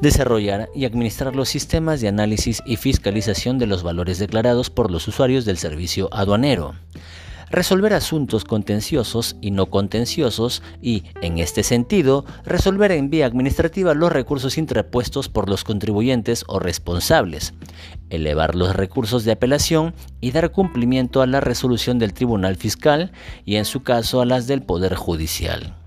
Desarrollar 0.00 0.68
y 0.76 0.84
administrar 0.84 1.34
los 1.34 1.48
sistemas 1.48 2.00
de 2.00 2.06
análisis 2.06 2.62
y 2.64 2.76
fiscalización 2.76 3.58
de 3.58 3.66
los 3.66 3.82
valores 3.82 4.20
declarados 4.20 4.70
por 4.70 4.92
los 4.92 5.08
usuarios 5.08 5.44
del 5.44 5.58
servicio 5.58 6.08
aduanero. 6.12 6.76
Resolver 7.50 7.92
asuntos 7.94 8.44
contenciosos 8.44 9.36
y 9.40 9.50
no 9.50 9.66
contenciosos 9.66 10.62
y, 10.80 11.02
en 11.20 11.38
este 11.38 11.64
sentido, 11.64 12.24
resolver 12.44 12.92
en 12.92 13.10
vía 13.10 13.26
administrativa 13.26 13.94
los 13.94 14.12
recursos 14.12 14.56
interpuestos 14.56 15.28
por 15.28 15.48
los 15.48 15.64
contribuyentes 15.64 16.44
o 16.46 16.60
responsables, 16.60 17.54
elevar 18.10 18.54
los 18.54 18.76
recursos 18.76 19.24
de 19.24 19.32
apelación 19.32 19.92
y 20.20 20.30
dar 20.30 20.52
cumplimiento 20.52 21.20
a 21.20 21.26
la 21.26 21.40
resolución 21.40 21.98
del 21.98 22.12
Tribunal 22.12 22.54
Fiscal 22.54 23.10
y, 23.44 23.56
en 23.56 23.64
su 23.64 23.82
caso, 23.82 24.20
a 24.20 24.26
las 24.26 24.46
del 24.46 24.62
Poder 24.62 24.94
Judicial 24.94 25.77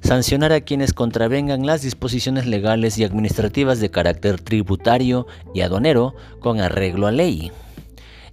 sancionar 0.00 0.52
a 0.52 0.62
quienes 0.62 0.92
contravengan 0.92 1.66
las 1.66 1.82
disposiciones 1.82 2.46
legales 2.46 2.98
y 2.98 3.04
administrativas 3.04 3.80
de 3.80 3.90
carácter 3.90 4.40
tributario 4.40 5.26
y 5.54 5.60
aduanero 5.60 6.14
con 6.40 6.60
arreglo 6.60 7.06
a 7.06 7.12
ley, 7.12 7.52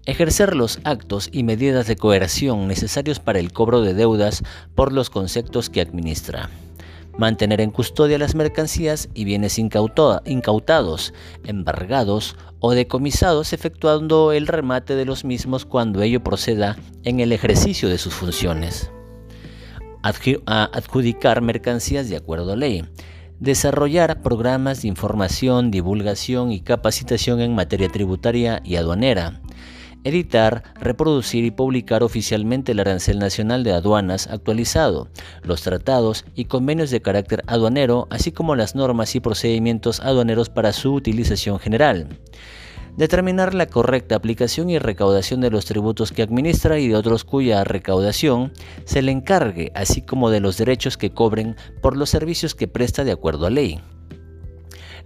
ejercer 0.05 0.55
los 0.55 0.79
actos 0.83 1.29
y 1.31 1.43
medidas 1.43 1.88
de 1.88 1.97
coerción 1.97 2.67
necesarios 2.67 3.19
para 3.19 3.39
el 3.39 3.51
cobro 3.51 3.81
de 3.81 3.93
deudas 3.93 4.43
por 4.74 4.93
los 4.93 5.09
conceptos 5.09 5.69
que 5.69 5.81
administra, 5.81 6.50
mantener 7.17 7.62
en 7.62 7.71
custodia 7.71 8.17
las 8.17 8.33
mercancías 8.33 9.09
y 9.13 9.25
bienes 9.25 9.59
incautados, 9.59 11.13
embargados 11.43 12.38
o 12.59 12.71
decomisados 12.71 13.53
efectuando 13.53 14.31
el 14.31 14.47
remate 14.47 14.95
de 14.95 15.05
los 15.05 15.25
mismos 15.25 15.65
cuando 15.65 16.01
ello 16.01 16.24
proceda 16.24 16.77
en 17.03 17.19
el 17.19 17.31
ejercicio 17.31 17.89
de 17.89 17.97
sus 17.97 18.13
funciones 18.13 18.89
adjudicar 20.01 21.42
mercancías 21.42 22.10
de 22.10 22.18
acuerdo 22.18 22.54
a 22.54 22.56
ley, 22.56 22.86
desarrollar 23.39 24.22
programas 24.22 24.82
de 24.82 24.88
información, 24.88 25.72
divulgación 25.72 26.51
y 26.51 26.62
capacitación 26.62 27.42
en 27.42 27.56
materia 27.56 27.89
tributaria 27.89 28.62
y 28.63 28.75
aduanera, 28.75 29.42
editar, 30.04 30.63
reproducir 30.80 31.44
y 31.44 31.51
publicar 31.51 32.04
oficialmente 32.04 32.72
el 32.72 32.80
arancel 32.80 33.20
nacional 33.20 33.63
de 33.63 33.74
aduanas 33.74 34.27
actualizado, 34.27 35.10
los 35.44 35.62
tratados 35.62 36.25
y 36.36 36.46
convenios 36.46 36.92
de 36.92 37.01
carácter 37.01 37.44
aduanero, 37.48 38.08
así 38.10 38.32
como 38.32 38.56
las 38.56 38.75
normas 38.75 39.16
y 39.16 39.20
procedimientos 39.20 40.00
aduaneros 40.00 40.50
para 40.50 40.74
su 40.74 40.94
utilización 40.94 41.60
general 41.60 42.08
determinar 42.98 43.54
la 43.54 43.68
correcta 43.68 44.16
aplicación 44.16 44.70
y 44.70 44.80
recaudación 44.80 45.39
de 45.39 45.51
los 45.51 45.66
tributos 45.66 46.12
que 46.12 46.24
administra 46.24 46.80
y 46.80 46.89
de 46.89 46.96
otros 46.96 47.24
cuya 47.24 47.63
recaudación 47.63 48.51
se 48.84 49.01
le 49.01 49.13
encargue, 49.13 49.72
así 49.75 50.01
como 50.01 50.30
de 50.30 50.42
los 50.42 50.58
derechos 50.58 50.98
que 50.98 51.12
cobren 51.12 51.56
por 51.82 51.96
los 51.96 52.10
servicios 52.10 52.56
que 52.56 52.68
presta 52.68 53.04
de 53.04 53.13
acuerdo 53.13 53.46
a 53.46 53.50
ley 53.50 53.80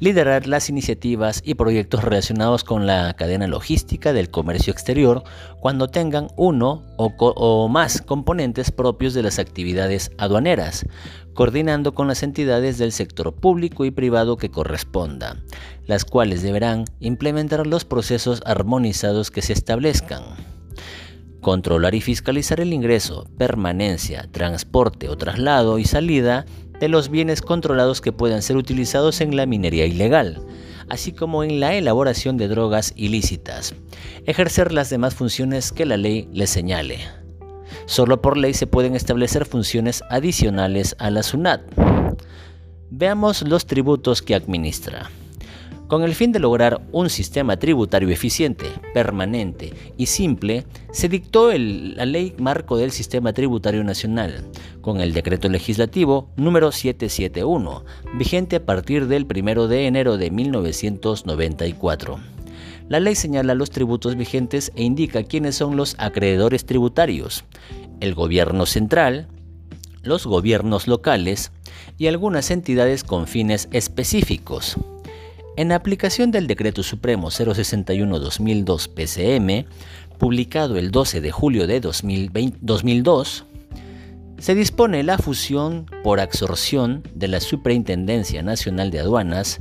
liderar 0.02 0.48
las 0.48 0.68
iniciativas 0.68 1.42
y 1.46 1.54
proyectos 1.54 2.04
relacionados 2.04 2.64
con 2.64 2.88
la 2.88 3.14
cadena 3.14 3.46
logística 3.46 4.14
del 4.14 4.32
comercio 4.32 4.74
exterior 4.74 5.24
cuando 5.60 5.90
tengan 5.90 6.28
uno 6.38 6.84
o, 6.98 7.68
más 7.70 8.02
componentes 8.02 8.72
propios 8.72 9.14
de 9.14 9.22
las 9.22 9.38
actividades 9.38 10.12
aduaneras, 10.18 10.88
coordinando 11.36 11.94
con 11.94 12.08
las 12.08 12.24
entidades 12.24 12.80
del 12.80 12.92
sector 12.92 13.36
público 13.36 13.86
y 13.86 13.92
privado 13.92 14.38
que 14.38 14.50
corresponda, 14.50 15.38
las 15.86 16.04
cuales 16.04 16.42
deberán 16.42 16.86
implementar 17.00 17.68
los 17.68 17.86
procesos 17.86 18.42
armonizados 18.44 19.30
que 19.30 19.44
se 19.44 19.54
establezcan. 19.54 20.24
Controlar 21.42 21.94
y 21.94 22.02
fiscalizar 22.02 22.60
el 22.60 22.74
ingreso, 22.74 23.28
permanencia, 23.38 24.28
transporte 24.32 25.10
o 25.10 25.18
traslado 25.18 25.78
y 25.78 25.86
salida 25.86 26.46
de 26.82 26.90
los 26.90 27.10
bienes 27.10 27.44
controlados 27.44 28.02
que 28.02 28.12
puedan 28.12 28.42
ser 28.42 28.58
utilizados 28.58 29.22
en 29.22 29.36
la 29.36 29.46
minería 29.46 29.86
ilegal, 29.86 30.42
así 30.90 31.12
como 31.12 31.44
en 31.44 31.60
la 31.60 31.76
elaboración 31.76 32.38
de 32.38 32.48
drogas 32.48 32.92
ilícitas. 32.96 33.76
Ejercer 34.26 34.74
las 34.74 34.90
demás 34.90 35.14
funciones 35.14 35.72
que 35.72 35.86
la 35.86 35.96
ley 35.96 36.28
le 36.34 36.48
señale. 36.48 36.98
Solo 37.86 38.20
por 38.22 38.36
ley 38.36 38.56
se 38.56 38.66
pueden 38.66 38.96
establecer 38.96 39.46
funciones 39.46 40.04
adicionales 40.10 40.96
a 40.98 41.12
la 41.12 41.22
SUNAT. 41.22 41.62
Veamos 42.90 43.44
los 43.44 43.68
tributos 43.68 44.24
que 44.24 44.34
administra. 44.34 45.12
Con 45.92 46.04
el 46.04 46.16
fin 46.16 46.32
de 46.32 46.40
lograr 46.40 46.80
un 46.94 47.10
sistema 47.10 47.58
tributario 47.58 48.08
eficiente, 48.12 48.66
permanente 48.94 49.74
y 49.98 50.06
simple, 50.06 50.66
se 50.94 51.10
dictó 51.10 51.52
la 51.52 52.06
Ley 52.06 52.34
Marco 52.38 52.78
del 52.78 52.92
Sistema 52.92 53.34
Tributario 53.34 53.84
Nacional, 53.84 54.46
con 54.80 55.02
el 55.02 55.12
Decreto 55.12 55.50
Legislativo 55.50 56.30
número 56.38 56.72
771, 56.72 57.84
vigente 58.18 58.56
a 58.56 58.66
partir 58.66 59.08
del 59.08 59.28
1 59.30 59.68
de 59.68 59.86
enero 59.86 60.16
de 60.16 60.32
1994. 60.32 62.20
La 62.88 63.02
ley 63.02 63.16
señala 63.16 63.54
los 63.54 63.70
tributos 63.70 64.16
vigentes 64.16 64.72
e 64.76 64.84
indica 64.84 65.24
quiénes 65.24 65.58
son 65.58 65.76
los 65.76 65.96
acreedores 65.98 66.66
tributarios, 66.66 67.44
el 68.00 68.14
gobierno 68.16 68.66
central, 68.66 69.28
los 70.04 70.26
gobiernos 70.26 70.88
locales 70.88 71.52
y 71.98 72.08
algunas 72.08 72.50
entidades 72.50 73.04
con 73.04 73.28
fines 73.28 73.68
específicos. 73.74 74.78
En 75.58 75.74
aplicación 75.74 76.32
del 76.32 76.48
Decreto 76.48 76.82
Supremo 76.82 77.30
061-2002 77.30 78.88
PCM, 78.88 79.68
publicado 80.18 80.78
el 80.78 80.92
12 80.92 81.20
de 81.20 81.32
julio 81.32 81.68
de 81.68 81.82
2002, 81.82 83.46
se 84.40 84.56
dispone 84.56 85.04
la 85.04 85.18
fusión 85.18 85.88
por 86.04 86.22
absorción 86.22 87.04
de 87.16 87.28
la 87.28 87.42
Superintendencia 87.42 88.42
Nacional 88.42 88.92
de 88.92 89.02
Aduanas 89.02 89.60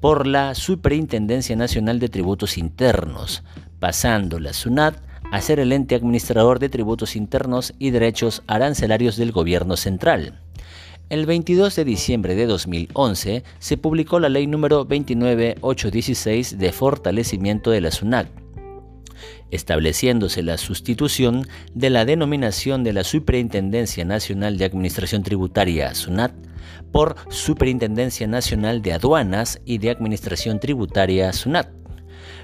por 0.00 0.26
la 0.26 0.54
Superintendencia 0.54 1.54
Nacional 1.54 1.98
de 2.00 2.08
Tributos 2.08 2.56
Internos, 2.56 3.44
pasando 3.78 4.40
la 4.40 4.54
SUNAT 4.54 4.96
a 5.32 5.40
ser 5.42 5.60
el 5.60 5.72
ente 5.72 5.94
administrador 5.94 6.58
de 6.60 6.70
tributos 6.70 7.14
internos 7.14 7.74
y 7.78 7.90
derechos 7.90 8.42
arancelarios 8.46 9.16
del 9.16 9.32
Gobierno 9.32 9.76
Central. 9.76 10.40
El 11.08 11.24
22 11.24 11.76
de 11.76 11.84
diciembre 11.84 12.34
de 12.34 12.46
2011 12.46 13.44
se 13.60 13.76
publicó 13.76 14.18
la 14.18 14.28
ley 14.28 14.48
número 14.48 14.84
29816 14.84 16.58
de 16.58 16.72
fortalecimiento 16.72 17.70
de 17.70 17.80
la 17.80 17.92
SUNAT, 17.92 18.28
estableciéndose 19.52 20.42
la 20.42 20.58
sustitución 20.58 21.46
de 21.72 21.90
la 21.90 22.04
denominación 22.04 22.82
de 22.82 22.92
la 22.92 23.04
Superintendencia 23.04 24.04
Nacional 24.04 24.58
de 24.58 24.64
Administración 24.64 25.22
Tributaria 25.22 25.94
SUNAT 25.94 26.32
por 26.90 27.14
Superintendencia 27.28 28.26
Nacional 28.26 28.82
de 28.82 28.94
Aduanas 28.94 29.60
y 29.64 29.78
de 29.78 29.90
Administración 29.90 30.58
Tributaria 30.58 31.32
SUNAT. 31.32 31.68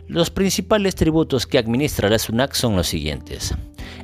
Los 0.06 0.30
principales 0.30 0.94
tributos 0.94 1.48
que 1.48 1.58
administra 1.58 2.08
la 2.08 2.20
SUNAT 2.20 2.54
son 2.54 2.76
los 2.76 2.86
siguientes. 2.86 3.54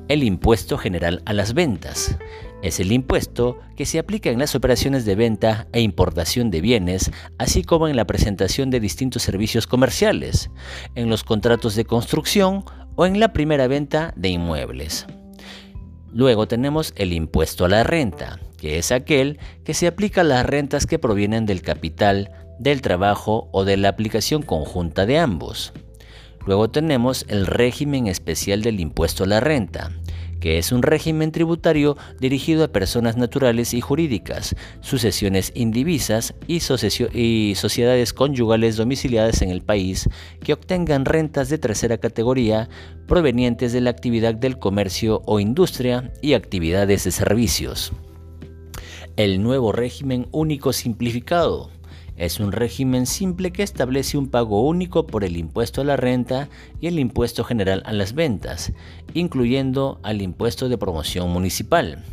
El 0.09 0.25
impuesto 0.25 0.79
general 0.79 1.23
a 1.27 1.33
las 1.33 1.55
ventas, 1.55 2.19
Es 2.61 2.81
el 2.81 2.91
impuesto 2.91 3.61
que 3.77 3.87
se 3.87 4.01
aplica 4.01 4.31
en 4.31 4.41
las 4.41 4.57
operaciones 4.57 5.05
de 5.05 5.15
venta 5.15 5.69
e 5.73 5.81
importación 5.81 6.51
de 6.51 6.61
bienes, 6.61 7.13
así 7.39 7.63
como 7.63 7.87
en 7.87 7.95
la 7.95 8.07
presentación 8.07 8.71
de 8.71 8.81
distintos 8.81 9.23
servicios 9.23 9.69
comerciales, 9.69 10.51
en 10.97 11.09
los 11.09 11.23
contratos 11.23 11.77
de 11.77 11.85
construcción 11.85 12.65
o 12.97 13.07
en 13.07 13.21
la 13.21 13.33
primera 13.33 13.69
venta 13.69 14.13
de 14.17 14.31
inmuebles. 14.31 15.07
Luego 16.13 16.49
tenemos 16.49 16.95
el 16.97 17.13
impuesto 17.13 17.65
a 17.65 17.69
la 17.69 17.85
renta, 17.85 18.41
que 18.57 18.79
es 18.79 18.91
aquel 18.91 19.39
que 19.63 19.73
se 19.73 19.87
aplica 19.87 20.23
a 20.23 20.25
las 20.25 20.45
rentas 20.45 20.87
que 20.87 20.99
provienen 20.99 21.47
del 21.47 21.63
capital, 21.63 22.33
del 22.59 22.83
trabajo 22.83 23.49
o 23.53 23.65
de 23.65 23.77
la 23.77 23.91
aplicación 23.91 24.43
conjunta 24.43 25.07
de 25.07 25.19
ambos. 25.19 25.73
Luego 26.45 26.71
tenemos 26.71 27.25
el 27.29 27.47
régimen 27.47 28.09
especial 28.09 28.63
del 28.63 28.81
impuesto 28.81 29.23
a 29.23 29.29
la 29.29 29.39
renta, 29.39 29.93
que 30.41 30.59
es 30.59 30.73
un 30.73 30.83
régimen 30.83 31.33
tributario 31.33 31.97
dirigido 32.21 32.65
a 32.65 32.69
personas 32.69 33.17
naturales 33.17 33.75
y 33.75 33.81
jurídicas, 33.81 34.55
sucesiones 34.81 35.53
indivisas 35.55 36.35
y, 36.47 36.61
sociedades 36.61 38.13
conyugales 38.13 38.77
domiciliadas 38.77 39.43
en 39.43 39.51
el 39.51 39.63
país 39.63 40.09
que 40.43 40.53
obtengan 40.53 41.05
rentas 41.05 41.49
de 41.49 41.59
tercera 41.59 41.99
categoría 41.99 42.69
provenientes 43.07 43.73
de 43.73 43.81
la 43.81 43.91
actividad 43.91 44.35
del 44.35 44.59
comercio 44.59 45.23
o 45.27 45.41
industria 45.41 46.13
y 46.23 46.35
actividades 46.35 47.05
de 47.05 47.11
servicios. 47.11 47.93
El 49.17 49.43
nuevo 49.43 49.73
régimen 49.73 50.29
único 50.31 50.73
simplificado 50.73 51.71
es 52.19 52.41
un 52.41 52.51
régimen 52.51 53.07
simple 53.07 53.53
que 53.53 53.63
establece 53.63 54.19
un 54.19 54.29
pago 54.29 54.67
único 54.67 55.07
por 55.07 55.25
el 55.25 55.37
impuesto 55.37 55.81
a 55.81 55.85
la 55.85 55.97
renta 55.97 56.49
y 56.81 56.89
el 56.89 56.99
impuesto 56.99 57.45
general 57.45 57.83
a 57.87 57.93
las 57.93 58.13
ventas, 58.13 58.73
incluyendo 59.15 60.01
al 60.03 60.21
impuesto 60.21 60.69
de 60.69 60.77
promoción 60.77 61.31
municipal. 61.31 62.05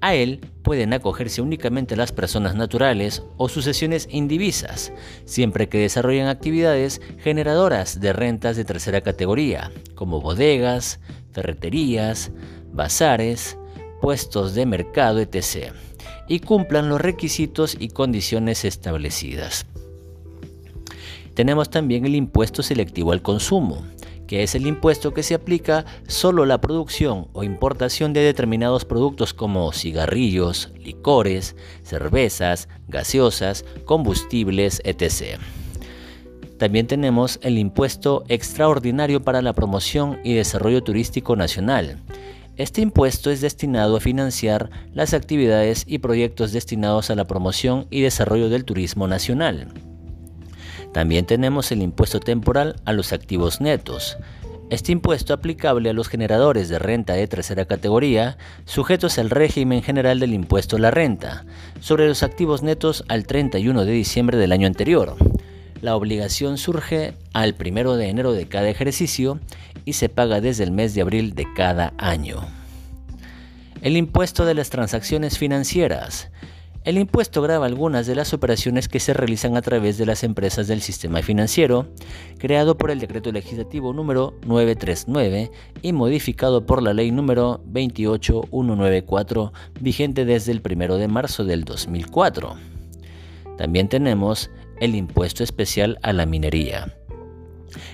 A 0.00 0.14
él 0.14 0.40
pueden 0.62 0.94
acogerse 0.94 1.42
únicamente 1.42 1.96
las 1.96 2.12
personas 2.12 2.56
naturales 2.56 3.22
o 3.36 3.48
sucesiones 3.48 4.08
indivisas, 4.10 4.92
siempre 5.26 5.68
que 5.68 5.78
desarrollen 5.78 6.26
actividades 6.26 7.00
generadoras 7.18 8.00
de 8.00 8.12
rentas 8.12 8.56
de 8.56 8.64
tercera 8.64 9.02
categoría, 9.02 9.70
como 9.94 10.20
bodegas, 10.20 10.98
ferreterías, 11.30 12.32
bazares, 12.72 13.58
puestos 14.00 14.54
de 14.54 14.66
mercado, 14.66 15.20
etc 15.20 15.72
y 16.32 16.40
cumplan 16.40 16.88
los 16.88 16.98
requisitos 16.98 17.76
y 17.78 17.88
condiciones 17.88 18.64
establecidas. 18.64 19.66
Tenemos 21.34 21.68
también 21.68 22.06
el 22.06 22.14
impuesto 22.14 22.62
selectivo 22.62 23.12
al 23.12 23.20
consumo, 23.20 23.84
que 24.26 24.42
es 24.42 24.54
el 24.54 24.66
impuesto 24.66 25.12
que 25.12 25.22
se 25.22 25.34
aplica 25.34 25.84
solo 26.06 26.44
a 26.44 26.46
la 26.46 26.58
producción 26.62 27.28
o 27.34 27.44
importación 27.44 28.14
de 28.14 28.20
determinados 28.20 28.86
productos 28.86 29.34
como 29.34 29.74
cigarrillos, 29.74 30.72
licores, 30.82 31.54
cervezas, 31.82 32.66
gaseosas, 32.88 33.66
combustibles, 33.84 34.80
etc. 34.86 35.38
También 36.56 36.86
tenemos 36.86 37.40
el 37.42 37.58
impuesto 37.58 38.24
extraordinario 38.28 39.22
para 39.22 39.42
la 39.42 39.52
promoción 39.52 40.18
y 40.24 40.32
desarrollo 40.32 40.82
turístico 40.82 41.36
nacional, 41.36 41.98
este 42.56 42.82
impuesto 42.82 43.30
es 43.30 43.40
destinado 43.40 43.96
a 43.96 44.00
financiar 44.00 44.68
las 44.92 45.14
actividades 45.14 45.84
y 45.86 45.98
proyectos 45.98 46.52
destinados 46.52 47.10
a 47.10 47.14
la 47.14 47.26
promoción 47.26 47.86
y 47.90 48.02
desarrollo 48.02 48.50
del 48.50 48.66
turismo 48.66 49.08
nacional. 49.08 49.68
También 50.92 51.24
tenemos 51.24 51.72
el 51.72 51.80
impuesto 51.80 52.20
temporal 52.20 52.76
a 52.84 52.92
los 52.92 53.14
activos 53.14 53.62
netos. 53.62 54.18
Este 54.68 54.92
impuesto 54.92 55.32
aplicable 55.32 55.88
a 55.88 55.92
los 55.94 56.08
generadores 56.08 56.68
de 56.68 56.78
renta 56.78 57.14
de 57.14 57.26
tercera 57.26 57.64
categoría, 57.64 58.36
sujetos 58.66 59.18
al 59.18 59.30
régimen 59.30 59.82
general 59.82 60.20
del 60.20 60.34
impuesto 60.34 60.76
a 60.76 60.80
la 60.80 60.90
renta, 60.90 61.46
sobre 61.80 62.06
los 62.06 62.22
activos 62.22 62.62
netos 62.62 63.04
al 63.08 63.26
31 63.26 63.86
de 63.86 63.92
diciembre 63.92 64.36
del 64.36 64.52
año 64.52 64.66
anterior. 64.66 65.16
La 65.80 65.96
obligación 65.96 66.58
surge 66.58 67.14
al 67.32 67.56
1 67.58 67.96
de 67.96 68.08
enero 68.08 68.32
de 68.32 68.46
cada 68.46 68.68
ejercicio 68.68 69.40
y 69.84 69.94
se 69.94 70.08
paga 70.08 70.40
desde 70.40 70.64
el 70.64 70.70
mes 70.70 70.94
de 70.94 71.02
abril 71.02 71.34
de 71.34 71.46
cada 71.54 71.92
año. 71.98 72.40
El 73.82 73.96
impuesto 73.96 74.44
de 74.44 74.54
las 74.54 74.70
transacciones 74.70 75.38
financieras. 75.38 76.30
El 76.84 76.98
impuesto 76.98 77.42
grava 77.42 77.66
algunas 77.66 78.08
de 78.08 78.16
las 78.16 78.34
operaciones 78.34 78.88
que 78.88 78.98
se 78.98 79.14
realizan 79.14 79.56
a 79.56 79.62
través 79.62 79.98
de 79.98 80.06
las 80.06 80.24
empresas 80.24 80.66
del 80.66 80.82
sistema 80.82 81.22
financiero, 81.22 81.86
creado 82.38 82.76
por 82.76 82.90
el 82.90 82.98
decreto 82.98 83.30
legislativo 83.30 83.92
número 83.92 84.34
939 84.46 85.52
y 85.80 85.92
modificado 85.92 86.66
por 86.66 86.82
la 86.82 86.92
ley 86.92 87.12
número 87.12 87.60
28194, 87.66 89.52
vigente 89.80 90.24
desde 90.24 90.50
el 90.50 90.60
1 90.64 90.96
de 90.96 91.06
marzo 91.06 91.44
del 91.44 91.64
2004. 91.64 92.56
También 93.58 93.88
tenemos 93.88 94.50
el 94.80 94.96
impuesto 94.96 95.44
especial 95.44 96.00
a 96.02 96.12
la 96.12 96.26
minería. 96.26 96.92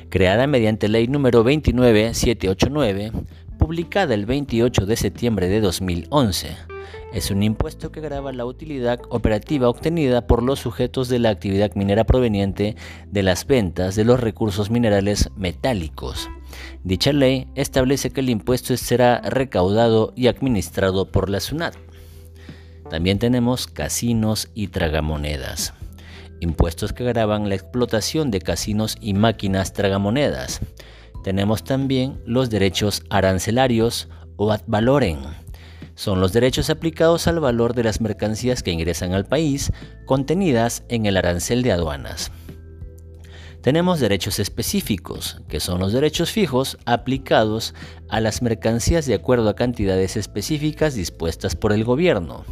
Creada 0.09 0.47
mediante 0.47 0.89
ley 0.89 1.07
número 1.09 1.43
29789, 1.43 3.13
publicada 3.59 4.15
el 4.15 4.27
28 4.27 4.87
de 4.87 4.97
septiembre 4.97 5.49
de 5.49 5.61
2011. 5.61 6.57
Es 7.13 7.31
un 7.31 7.43
impuesto 7.43 7.91
que 7.91 8.01
grava 8.01 8.33
la 8.33 8.45
utilidad 8.45 9.01
operativa 9.09 9.69
obtenida 9.69 10.27
por 10.27 10.43
los 10.43 10.61
sujetos 10.61 11.09
de 11.09 11.19
la 11.19 11.31
actividad 11.31 11.75
minera 11.75 12.05
proveniente 12.05 12.77
de 13.07 13.23
las 13.23 13.47
ventas 13.47 13.97
de 13.97 14.05
los 14.05 14.21
recursos 14.21 14.71
minerales 14.71 15.31
metálicos. 15.37 16.29
Dicha 16.85 17.13
ley 17.13 17.47
establece 17.55 18.11
que 18.11 18.21
el 18.21 18.31
impuesto 18.31 18.77
será 18.77 19.21
recaudado 19.23 20.13
y 20.17 20.27
administrado 20.27 21.11
por 21.11 21.31
la 21.31 21.41
SUNAT. 21.41 21.77
También 22.91 23.19
tenemos 23.19 23.67
casinos 23.67 24.51
y 24.55 24.69
tragamonedas 24.69 25.75
impuestos 26.41 26.93
que 26.93 27.05
graban 27.05 27.49
la 27.49 27.55
explotación 27.55 28.31
de 28.31 28.41
casinos 28.41 28.97
y 29.01 29.15
máquinas 29.15 29.73
tragamonedas. 29.73 30.61
Tenemos 31.25 31.65
también 31.65 32.21
los 32.25 32.51
derechos 32.51 33.03
arancelarios 33.11 34.09
o 34.37 34.53
ad 34.53 34.63
valorem. 34.67 35.19
Son 35.95 36.21
los 36.21 36.33
derechos 36.33 36.71
aplicados 36.71 37.27
al 37.27 37.41
valor 37.41 37.75
de 37.75 37.83
las 37.83 38.01
mercancías 38.01 38.63
que 38.63 38.71
ingresan 38.71 39.13
al 39.13 39.27
país 39.27 39.73
contenidas 40.07 40.85
en 40.89 41.07
el 41.07 41.17
arancel 41.17 41.63
de 41.63 41.73
aduanas. 41.73 42.31
Tenemos 43.63 43.99
derechos 43.99 44.39
específicos, 44.39 45.43
que 45.49 45.59
son 45.59 45.81
los 45.81 45.93
derechos 45.93 46.31
fijos 46.31 46.79
aplicados 46.87 47.75
a 48.09 48.21
las 48.21 48.41
mercancías 48.41 49.05
de 49.07 49.15
acuerdo 49.15 49.49
a 49.49 49.57
cantidades 49.57 50.17
específicas 50.17 50.95
dispuestas 50.95 51.57
por 51.57 51.73
el 51.73 51.85
gobierno. 51.85 52.45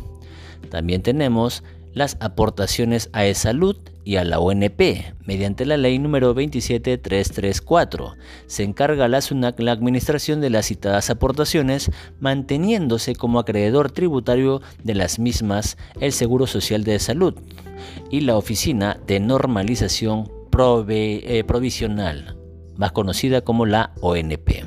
También 0.68 1.02
tenemos 1.02 1.62
las 1.96 2.18
aportaciones 2.20 3.08
a 3.14 3.24
E-Salud 3.24 3.78
y 4.04 4.16
a 4.16 4.24
la 4.24 4.38
ONP 4.38 5.14
mediante 5.24 5.64
la 5.64 5.78
ley 5.78 5.98
número 5.98 6.34
27334. 6.34 8.16
Se 8.46 8.64
encarga 8.64 9.08
la 9.08 9.22
SUNAC 9.22 9.58
la 9.60 9.72
administración 9.72 10.42
de 10.42 10.50
las 10.50 10.66
citadas 10.66 11.08
aportaciones, 11.08 11.90
manteniéndose 12.20 13.14
como 13.14 13.38
acreedor 13.38 13.90
tributario 13.90 14.60
de 14.84 14.94
las 14.94 15.18
mismas 15.18 15.78
el 15.98 16.12
Seguro 16.12 16.46
Social 16.46 16.84
de 16.84 16.98
Salud 16.98 17.34
y 18.10 18.20
la 18.20 18.36
Oficina 18.36 19.00
de 19.06 19.18
Normalización 19.18 20.30
eh, 20.88 21.44
Provisional, 21.46 22.36
más 22.76 22.92
conocida 22.92 23.40
como 23.40 23.64
la 23.64 23.94
ONP. 24.02 24.66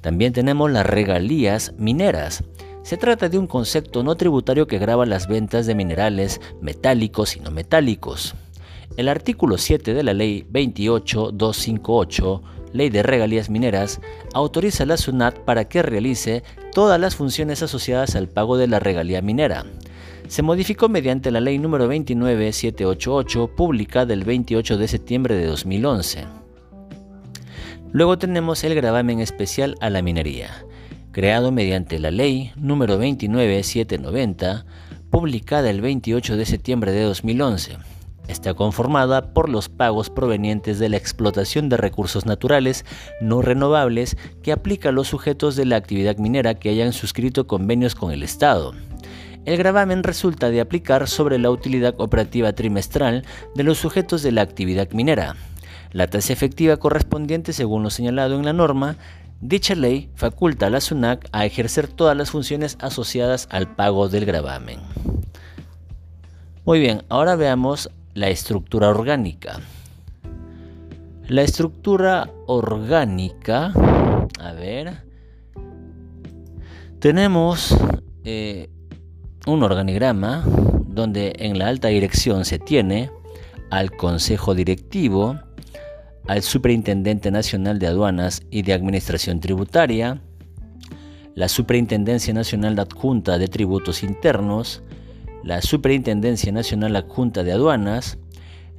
También 0.00 0.32
tenemos 0.32 0.70
las 0.70 0.86
regalías 0.86 1.74
mineras 1.76 2.44
se 2.84 2.96
trata 2.98 3.28
de 3.30 3.38
un 3.38 3.46
concepto 3.46 4.02
no 4.02 4.14
tributario 4.14 4.66
que 4.66 4.78
graba 4.78 5.06
las 5.06 5.26
ventas 5.26 5.64
de 5.64 5.74
minerales 5.74 6.38
metálicos 6.60 7.34
y 7.34 7.40
no 7.40 7.50
metálicos. 7.50 8.34
El 8.98 9.08
artículo 9.08 9.56
7 9.56 9.94
de 9.94 10.02
la 10.02 10.12
Ley 10.12 10.46
28258, 10.50 12.42
Ley 12.74 12.90
de 12.90 13.02
Regalías 13.02 13.48
Mineras, 13.48 14.02
autoriza 14.34 14.82
a 14.82 14.86
la 14.86 14.98
SUNAT 14.98 15.38
para 15.40 15.66
que 15.66 15.82
realice 15.82 16.42
todas 16.72 17.00
las 17.00 17.16
funciones 17.16 17.62
asociadas 17.62 18.16
al 18.16 18.28
pago 18.28 18.58
de 18.58 18.66
la 18.66 18.80
regalía 18.80 19.22
minera. 19.22 19.64
Se 20.28 20.42
modificó 20.42 20.90
mediante 20.90 21.30
la 21.30 21.40
Ley 21.40 21.58
número 21.58 21.86
29788, 21.86 23.56
publicada 23.56 24.12
el 24.12 24.24
28 24.24 24.76
de 24.76 24.88
septiembre 24.88 25.36
de 25.36 25.46
2011. 25.46 26.26
Luego 27.92 28.18
tenemos 28.18 28.62
el 28.62 28.74
gravamen 28.74 29.20
especial 29.20 29.74
a 29.80 29.88
la 29.88 30.02
minería 30.02 30.66
creado 31.14 31.52
mediante 31.52 32.00
la 32.00 32.10
Ley 32.10 32.52
número 32.56 32.96
29790, 32.98 34.66
publicada 35.10 35.70
el 35.70 35.80
28 35.80 36.36
de 36.36 36.44
septiembre 36.44 36.90
de 36.90 37.02
2011. 37.04 37.78
Está 38.26 38.54
conformada 38.54 39.32
por 39.32 39.48
los 39.48 39.68
pagos 39.68 40.10
provenientes 40.10 40.80
de 40.80 40.88
la 40.88 40.96
explotación 40.96 41.68
de 41.68 41.76
recursos 41.76 42.26
naturales 42.26 42.84
no 43.20 43.42
renovables 43.42 44.16
que 44.42 44.50
aplica 44.50 44.88
a 44.88 44.92
los 44.92 45.06
sujetos 45.06 45.54
de 45.54 45.66
la 45.66 45.76
actividad 45.76 46.16
minera 46.16 46.54
que 46.54 46.70
hayan 46.70 46.92
suscrito 46.92 47.46
convenios 47.46 47.94
con 47.94 48.10
el 48.10 48.24
Estado. 48.24 48.74
El 49.44 49.56
gravamen 49.56 50.02
resulta 50.02 50.50
de 50.50 50.60
aplicar 50.60 51.06
sobre 51.06 51.38
la 51.38 51.50
utilidad 51.50 51.94
operativa 51.98 52.52
trimestral 52.54 53.24
de 53.54 53.62
los 53.62 53.78
sujetos 53.78 54.24
de 54.24 54.32
la 54.32 54.42
actividad 54.42 54.90
minera. 54.90 55.36
La 55.92 56.08
tasa 56.08 56.32
efectiva 56.32 56.76
correspondiente, 56.78 57.52
según 57.52 57.84
lo 57.84 57.90
señalado 57.90 58.34
en 58.34 58.44
la 58.44 58.52
norma, 58.52 58.96
Dicha 59.46 59.74
ley 59.74 60.08
faculta 60.14 60.68
a 60.68 60.70
la 60.70 60.80
SUNAC 60.80 61.28
a 61.32 61.44
ejercer 61.44 61.86
todas 61.86 62.16
las 62.16 62.30
funciones 62.30 62.78
asociadas 62.80 63.46
al 63.50 63.76
pago 63.76 64.08
del 64.08 64.24
gravamen. 64.24 64.80
Muy 66.64 66.80
bien, 66.80 67.02
ahora 67.10 67.36
veamos 67.36 67.90
la 68.14 68.30
estructura 68.30 68.88
orgánica. 68.88 69.60
La 71.28 71.42
estructura 71.42 72.30
orgánica, 72.46 73.74
a 74.40 74.52
ver, 74.54 75.04
tenemos 76.98 77.76
eh, 78.24 78.70
un 79.46 79.62
organigrama 79.62 80.42
donde 80.86 81.34
en 81.38 81.58
la 81.58 81.68
alta 81.68 81.88
dirección 81.88 82.46
se 82.46 82.58
tiene 82.58 83.10
al 83.70 83.90
Consejo 83.94 84.54
Directivo, 84.54 85.38
al 86.26 86.42
Superintendente 86.42 87.30
Nacional 87.30 87.78
de 87.78 87.86
Aduanas 87.86 88.42
y 88.50 88.62
de 88.62 88.72
Administración 88.72 89.40
Tributaria, 89.40 90.20
la 91.34 91.48
Superintendencia 91.48 92.32
Nacional 92.32 92.78
Adjunta 92.78 93.38
de 93.38 93.48
Tributos 93.48 94.02
Internos, 94.02 94.82
la 95.42 95.60
Superintendencia 95.60 96.52
Nacional 96.52 96.96
Adjunta 96.96 97.42
de 97.42 97.52
Aduanas, 97.52 98.18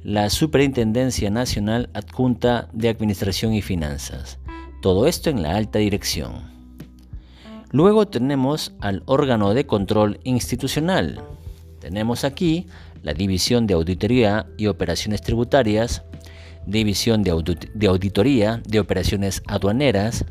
la 0.02 0.30
Superintendencia 0.30 1.30
Nacional 1.30 1.90
Adjunta 1.94 2.68
de 2.72 2.88
Administración 2.88 3.54
y 3.54 3.62
Finanzas. 3.62 4.38
Todo 4.82 5.06
esto 5.06 5.30
en 5.30 5.42
la 5.42 5.56
alta 5.56 5.78
dirección. 5.78 6.56
Luego 7.70 8.06
tenemos 8.06 8.74
al 8.80 9.02
órgano 9.06 9.52
de 9.52 9.66
control 9.66 10.20
institucional. 10.24 11.20
Tenemos 11.80 12.24
aquí 12.24 12.66
la 13.02 13.14
División 13.14 13.66
de 13.66 13.74
Auditoría 13.74 14.46
y 14.56 14.66
Operaciones 14.66 15.22
Tributarias, 15.22 16.02
División 16.66 17.22
de, 17.22 17.30
Auditoría 17.88 18.60
de 18.66 18.80
Operaciones 18.80 19.42
Aduaneras, 19.46 20.24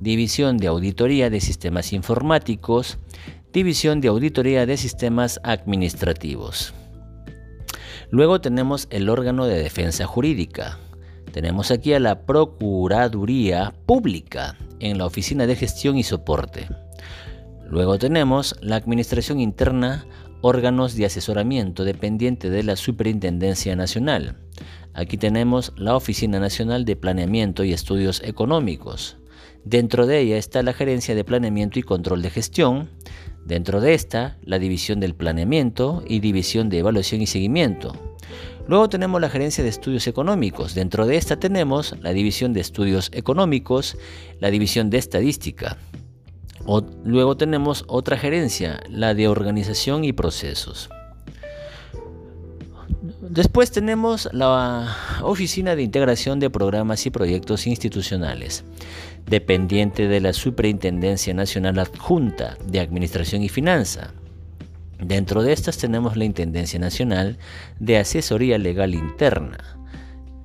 División 0.00 0.58
de 0.58 0.66
Auditoría 0.66 1.30
de 1.30 1.40
Sistemas 1.40 1.92
Informáticos, 1.92 2.98
División 3.52 4.00
de 4.00 4.08
Auditoría 4.08 4.66
de 4.66 4.76
Sistemas 4.76 5.40
Administrativos. 5.42 6.74
Luego 8.10 8.40
tenemos 8.40 8.88
el 8.90 9.08
órgano 9.08 9.46
de 9.46 9.62
defensa 9.62 10.06
jurídica. 10.06 10.78
Tenemos 11.32 11.70
aquí 11.70 11.92
a 11.94 12.00
la 12.00 12.22
Procuraduría 12.26 13.72
Pública 13.86 14.56
en 14.80 14.98
la 14.98 15.06
Oficina 15.06 15.46
de 15.46 15.56
Gestión 15.56 15.96
y 15.96 16.02
Soporte. 16.02 16.68
Luego 17.68 17.98
tenemos 17.98 18.56
la 18.60 18.76
Administración 18.76 19.38
Interna, 19.38 20.06
órganos 20.40 20.96
de 20.96 21.06
asesoramiento 21.06 21.84
dependiente 21.84 22.50
de 22.50 22.64
la 22.64 22.74
Superintendencia 22.74 23.76
Nacional. 23.76 24.36
Aquí 24.94 25.16
tenemos 25.16 25.72
la 25.76 25.94
Oficina 25.94 26.40
Nacional 26.40 26.84
de 26.84 26.96
Planeamiento 26.96 27.62
y 27.64 27.72
Estudios 27.72 28.22
Económicos. 28.24 29.16
Dentro 29.64 30.06
de 30.06 30.20
ella 30.20 30.36
está 30.36 30.62
la 30.62 30.72
Gerencia 30.72 31.14
de 31.14 31.24
Planeamiento 31.24 31.78
y 31.78 31.82
Control 31.82 32.22
de 32.22 32.30
Gestión. 32.30 32.90
Dentro 33.44 33.80
de 33.80 33.94
esta, 33.94 34.38
la 34.42 34.58
División 34.58 35.00
del 35.00 35.14
Planeamiento 35.14 36.02
y 36.06 36.20
División 36.20 36.68
de 36.68 36.78
Evaluación 36.78 37.22
y 37.22 37.26
Seguimiento. 37.26 37.92
Luego 38.66 38.88
tenemos 38.88 39.20
la 39.20 39.30
gerencia 39.30 39.64
de 39.64 39.70
estudios 39.70 40.06
económicos. 40.06 40.74
Dentro 40.74 41.06
de 41.06 41.16
esta 41.16 41.38
tenemos 41.38 41.96
la 42.00 42.12
división 42.12 42.52
de 42.52 42.60
estudios 42.60 43.10
económicos, 43.12 43.96
la 44.38 44.50
división 44.50 44.90
de 44.90 44.98
estadística. 44.98 45.78
luego 47.04 47.36
tenemos 47.36 47.84
otra 47.88 48.16
gerencia, 48.16 48.80
la 48.88 49.14
de 49.14 49.28
organización 49.28 50.04
y 50.04 50.12
procesos. 50.12 50.90
Después 53.30 53.70
tenemos 53.70 54.28
la 54.32 54.96
Oficina 55.22 55.76
de 55.76 55.84
Integración 55.84 56.40
de 56.40 56.50
Programas 56.50 57.06
y 57.06 57.10
Proyectos 57.10 57.68
Institucionales, 57.68 58.64
dependiente 59.24 60.08
de 60.08 60.18
la 60.18 60.32
Superintendencia 60.32 61.32
Nacional 61.32 61.78
Adjunta 61.78 62.58
de 62.66 62.80
Administración 62.80 63.44
y 63.44 63.48
Finanza. 63.48 64.14
Dentro 64.98 65.44
de 65.44 65.52
estas 65.52 65.78
tenemos 65.78 66.16
la 66.16 66.24
Intendencia 66.24 66.80
Nacional 66.80 67.38
de 67.78 67.98
Asesoría 67.98 68.58
Legal 68.58 68.96
Interna, 68.96 69.78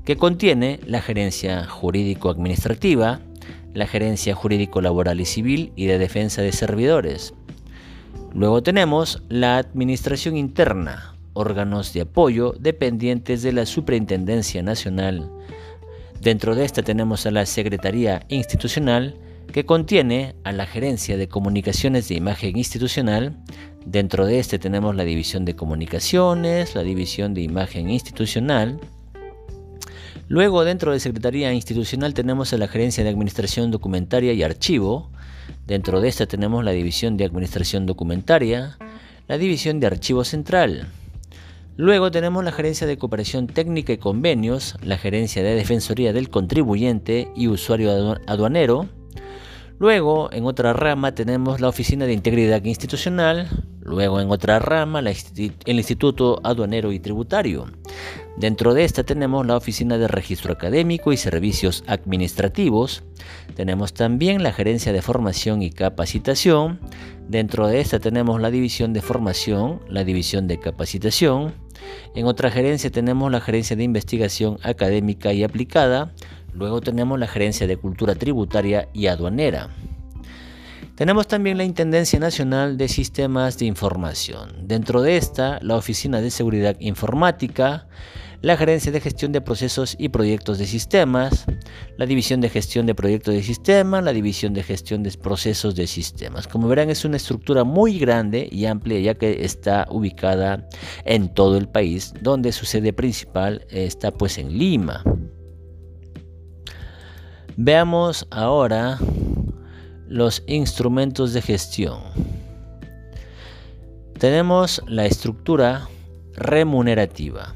que 0.06 0.15
contiene 0.15 0.80
la 0.86 1.02
Gerencia 1.02 1.65
Jurídico-Administrativa, 1.65 3.19
la 3.74 3.88
Gerencia 3.88 4.36
Jurídico-Laboral 4.36 5.19
y 5.19 5.26
Civil 5.26 5.74
y 5.76 5.88
de 5.88 5.98
Defensa 5.98 6.43
de 6.43 6.52
Servidores. 6.52 7.34
Luego 8.32 8.62
tenemos 8.62 9.24
la 9.28 9.58
Administración 9.58 10.38
Interna, 10.38 11.14
órganos 11.36 11.93
de 11.93 12.02
apoyo 12.02 12.56
dependientes 12.60 13.43
de 13.43 13.54
la 13.54 13.67
Superintendencia 13.67 14.63
Nacional. 14.63 15.30
Dentro 16.19 16.56
de 16.56 16.65
esta 16.65 16.82
tenemos 16.82 17.28
a 17.28 17.32
la 17.32 17.45
Secretaría 17.45 18.26
Institucional, 18.30 19.19
que 19.54 19.65
contiene 19.65 20.34
a 20.43 20.52
la 20.52 20.65
Gerencia 20.65 21.15
de 21.15 21.28
Comunicaciones 21.28 22.10
de 22.10 22.15
Imagen 22.15 22.58
Institucional, 22.58 23.38
Dentro 23.86 24.26
de 24.26 24.39
este 24.39 24.58
tenemos 24.58 24.95
la 24.95 25.04
división 25.04 25.45
de 25.45 25.56
comunicaciones, 25.56 26.74
la 26.74 26.82
división 26.82 27.36
de 27.36 27.41
imagen 27.41 27.91
institucional. 27.91 28.80
Luego 30.28 30.65
dentro 30.65 30.91
de 30.91 31.00
Secretaría 31.00 31.54
Institucional 31.54 32.15
tenemos 32.15 32.52
a 32.52 32.58
la 32.58 32.67
Gerencia 32.67 33.04
de 33.04 33.12
Administración 33.12 33.69
Documentaria 33.69 34.34
y 34.34 34.41
Archivo. 34.41 35.12
Dentro 35.67 36.02
de 36.02 36.08
esta 36.08 36.26
tenemos 36.26 36.65
la 36.65 36.71
División 36.71 37.15
de 37.15 37.26
Administración 37.26 37.86
Documentaria, 37.86 38.80
la 39.28 39.38
División 39.38 39.80
de 39.80 39.86
Archivo 39.86 40.24
Central. 40.24 40.88
Luego 41.77 42.09
tenemos 42.09 42.43
la 42.43 42.51
Gerencia 42.51 42.88
de 42.88 42.97
Cooperación 42.97 43.47
Técnica 43.47 43.93
y 43.93 43.97
Convenios, 43.97 44.75
la 44.81 44.97
Gerencia 44.97 45.43
de 45.43 45.55
Defensoría 45.55 46.13
del 46.13 46.29
Contribuyente 46.29 47.29
y 47.35 47.47
Usuario 47.47 48.17
Aduanero. 48.27 48.88
Luego, 49.77 50.31
en 50.31 50.45
otra 50.45 50.71
rama, 50.71 51.13
tenemos 51.13 51.59
la 51.59 51.67
Oficina 51.67 52.05
de 52.05 52.13
Integridad 52.13 52.63
Institucional, 52.63 53.49
Luego 53.85 54.19
en 54.19 54.31
otra 54.31 54.57
rama, 54.57 54.99
el 54.99 55.77
Instituto 55.77 56.41
Aduanero 56.43 56.91
y 56.91 56.99
Tributario. 56.99 57.67
Dentro 58.35 58.73
de 58.73 58.83
esta 58.83 59.03
tenemos 59.03 59.45
la 59.45 59.55
Oficina 59.55 59.99
de 59.99 60.07
Registro 60.07 60.53
Académico 60.53 61.13
y 61.13 61.17
Servicios 61.17 61.83
Administrativos. 61.85 63.03
Tenemos 63.55 63.93
también 63.93 64.41
la 64.41 64.53
Gerencia 64.53 64.91
de 64.91 65.03
Formación 65.03 65.61
y 65.61 65.69
Capacitación. 65.69 66.79
Dentro 67.29 67.67
de 67.67 67.79
esta 67.79 67.99
tenemos 67.99 68.41
la 68.41 68.49
División 68.49 68.91
de 68.91 69.03
Formación, 69.03 69.81
la 69.88 70.03
División 70.03 70.47
de 70.47 70.59
Capacitación. 70.59 71.53
En 72.15 72.26
otra 72.26 72.52
gerencia 72.52 72.89
tenemos 72.89 73.32
la 73.32 73.41
Gerencia 73.41 73.76
de 73.76 73.84
Investigación 73.84 74.58
Académica 74.63 75.34
y 75.34 75.43
Aplicada. 75.43 76.13
Luego 76.54 76.82
tenemos 76.82 77.19
la 77.19 77.28
Gerencia 77.28 77.67
de 77.67 77.78
Cultura 77.78 78.15
Tributaria 78.15 78.88
y 78.93 79.08
Aduanera. 79.08 79.69
Tenemos 80.95 81.28
también 81.28 81.58
la 81.58 81.65
Intendencia 81.65 82.19
Nacional 82.19 82.78
de 82.78 82.88
Sistemas 82.88 83.58
de 83.58 83.65
Información. 83.65 84.65
Dentro 84.65 85.02
de 85.02 85.17
esta, 85.17 85.60
la 85.62 85.76
Oficina 85.76 86.21
de 86.21 86.32
Seguridad 86.32 86.78
Informática, 86.80 87.89
la 88.45 88.58
Gerencia 88.58 88.91
de 88.91 89.01
Gestión 89.01 89.31
de 89.31 89.41
Procesos 89.41 89.95
y 89.97 90.10
Proyectos 90.10 90.60
de 90.60 90.67
Sistemas, 90.67 91.45
la 91.97 92.05
División 92.05 92.41
de 92.41 92.49
Gestión 92.49 92.86
de 92.86 92.93
Proyectos 92.93 93.34
de 93.34 93.41
Sistemas, 93.41 94.03
la 94.03 94.13
División 94.13 94.53
de 94.53 94.62
Gestión 94.62 95.01
de 95.01 95.10
Procesos 95.13 95.73
de 95.73 95.88
Sistemas. 95.88 96.47
Como 96.47 96.67
verán, 96.67 96.91
es 96.91 97.05
una 97.05 97.17
estructura 97.17 97.63
muy 97.63 97.97
grande 97.97 98.47
y 98.51 98.65
amplia 98.65 98.99
ya 98.99 99.15
que 99.15 99.43
está 99.43 99.88
ubicada 99.89 100.69
en 101.05 101.34
todo 101.34 101.58
el 101.58 101.67
país, 101.67 102.13
donde 102.21 102.51
su 102.51 102.67
sede 102.67 102.93
principal 102.93 103.65
está 103.71 104.12
pues 104.12 104.38
en 104.38 104.55
Lima. 104.55 105.03
Veamos 107.58 108.27
ahora 108.29 108.99
los 110.08 110.43
instrumentos 110.45 111.34
de 111.34 111.41
gestión. 111.41 111.97
Tenemos 114.19 114.84
la 114.86 115.08
estructura 115.08 115.89
remunerativa. 116.36 117.55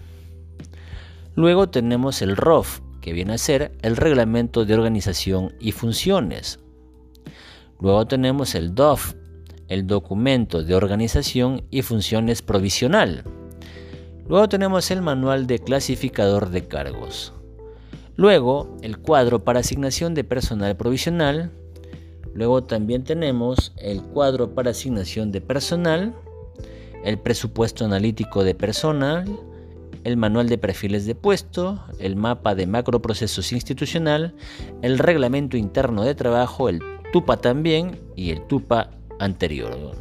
Luego 1.40 1.70
tenemos 1.70 2.22
el 2.22 2.36
ROF, 2.36 2.82
que 3.00 3.14
viene 3.14 3.32
a 3.32 3.38
ser 3.38 3.72
el 3.82 3.96
reglamento 3.96 4.66
de 4.66 4.74
organización 4.74 5.56
y 5.58 5.72
funciones. 5.72 6.60
Luego 7.80 8.06
tenemos 8.06 8.56
el 8.56 8.76
DOF, 8.76 9.14
el 9.70 9.88
documento 9.88 10.64
de 10.64 10.76
organización 10.76 11.64
y 11.72 11.82
funciones 11.82 12.42
provisional. 12.42 13.24
Luego 14.28 14.50
tenemos 14.50 14.92
el 14.92 15.02
manual 15.02 15.48
de 15.48 15.60
clasificador 15.60 16.50
de 16.50 16.68
cargos. 16.68 17.32
Luego 18.18 18.76
el 18.82 18.98
cuadro 18.98 19.46
para 19.46 19.62
asignación 19.62 20.14
de 20.16 20.26
personal 20.26 20.76
provisional 20.76 21.54
Luego 22.34 22.66
también 22.66 23.06
tenemos 23.06 23.74
el 23.78 24.04
cuadro 24.04 24.54
para 24.54 24.72
asignación 24.72 25.32
de 25.32 25.40
personal, 25.40 26.14
el 27.06 27.18
presupuesto 27.18 27.86
analítico 27.86 28.44
de 28.44 28.56
personal, 28.56 29.26
el 30.10 30.18
manual 30.18 30.50
de 30.50 30.58
perfiles 30.58 31.06
de 31.06 31.16
puesto, 31.16 31.84
el 32.00 32.16
mapa 32.16 32.56
de 32.56 32.68
macroprocesos 32.68 33.52
institucional, 33.52 34.34
el 34.82 34.98
reglamento 34.98 35.56
interno 35.56 36.04
de 36.04 36.16
trabajo, 36.16 36.68
el 36.68 36.82
TUPA 37.14 37.38
también 37.38 38.00
y 38.16 38.32
el 38.32 38.42
TUPA 38.48 38.90
anterior. 39.20 39.96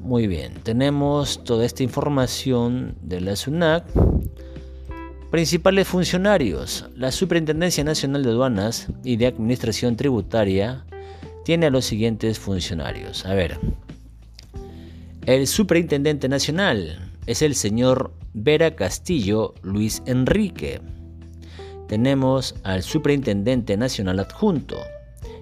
Muy 0.00 0.26
bien, 0.26 0.54
tenemos 0.62 1.44
toda 1.44 1.64
esta 1.64 1.82
información 1.82 2.96
de 3.02 3.20
la 3.20 3.36
SUNAC. 3.36 3.84
Principales 5.30 5.86
funcionarios. 5.86 6.86
La 6.96 7.12
Superintendencia 7.12 7.84
Nacional 7.84 8.22
de 8.22 8.30
Aduanas 8.30 8.88
y 9.04 9.16
de 9.16 9.26
Administración 9.26 9.96
Tributaria 9.96 10.84
tiene 11.44 11.66
a 11.66 11.70
los 11.70 11.84
siguientes 11.84 12.38
funcionarios. 12.38 13.24
A 13.24 13.34
ver. 13.34 13.58
El 15.24 15.46
Superintendente 15.46 16.28
Nacional 16.28 17.10
es 17.26 17.42
el 17.42 17.54
señor 17.54 18.12
Vera 18.34 18.74
Castillo 18.74 19.54
Luis 19.62 20.02
Enrique. 20.06 20.80
Tenemos 21.88 22.54
al 22.62 22.82
Superintendente 22.82 23.76
Nacional 23.76 24.20
Adjunto, 24.20 24.78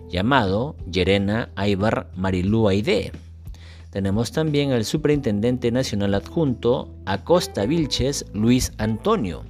llamado 0.09 0.77
Yerena 0.91 1.51
Aibar 1.57 2.11
Marilú 2.17 2.69
Aide. 2.69 3.13
Tenemos 3.91 4.33
también 4.33 4.73
al 4.73 4.85
Superintendente 4.85 5.71
Nacional 5.71 6.15
Adjunto 6.15 6.95
Acosta 7.07 7.67
Vilches 7.67 8.27
Luis 8.33 8.73
Antonio 8.79 9.45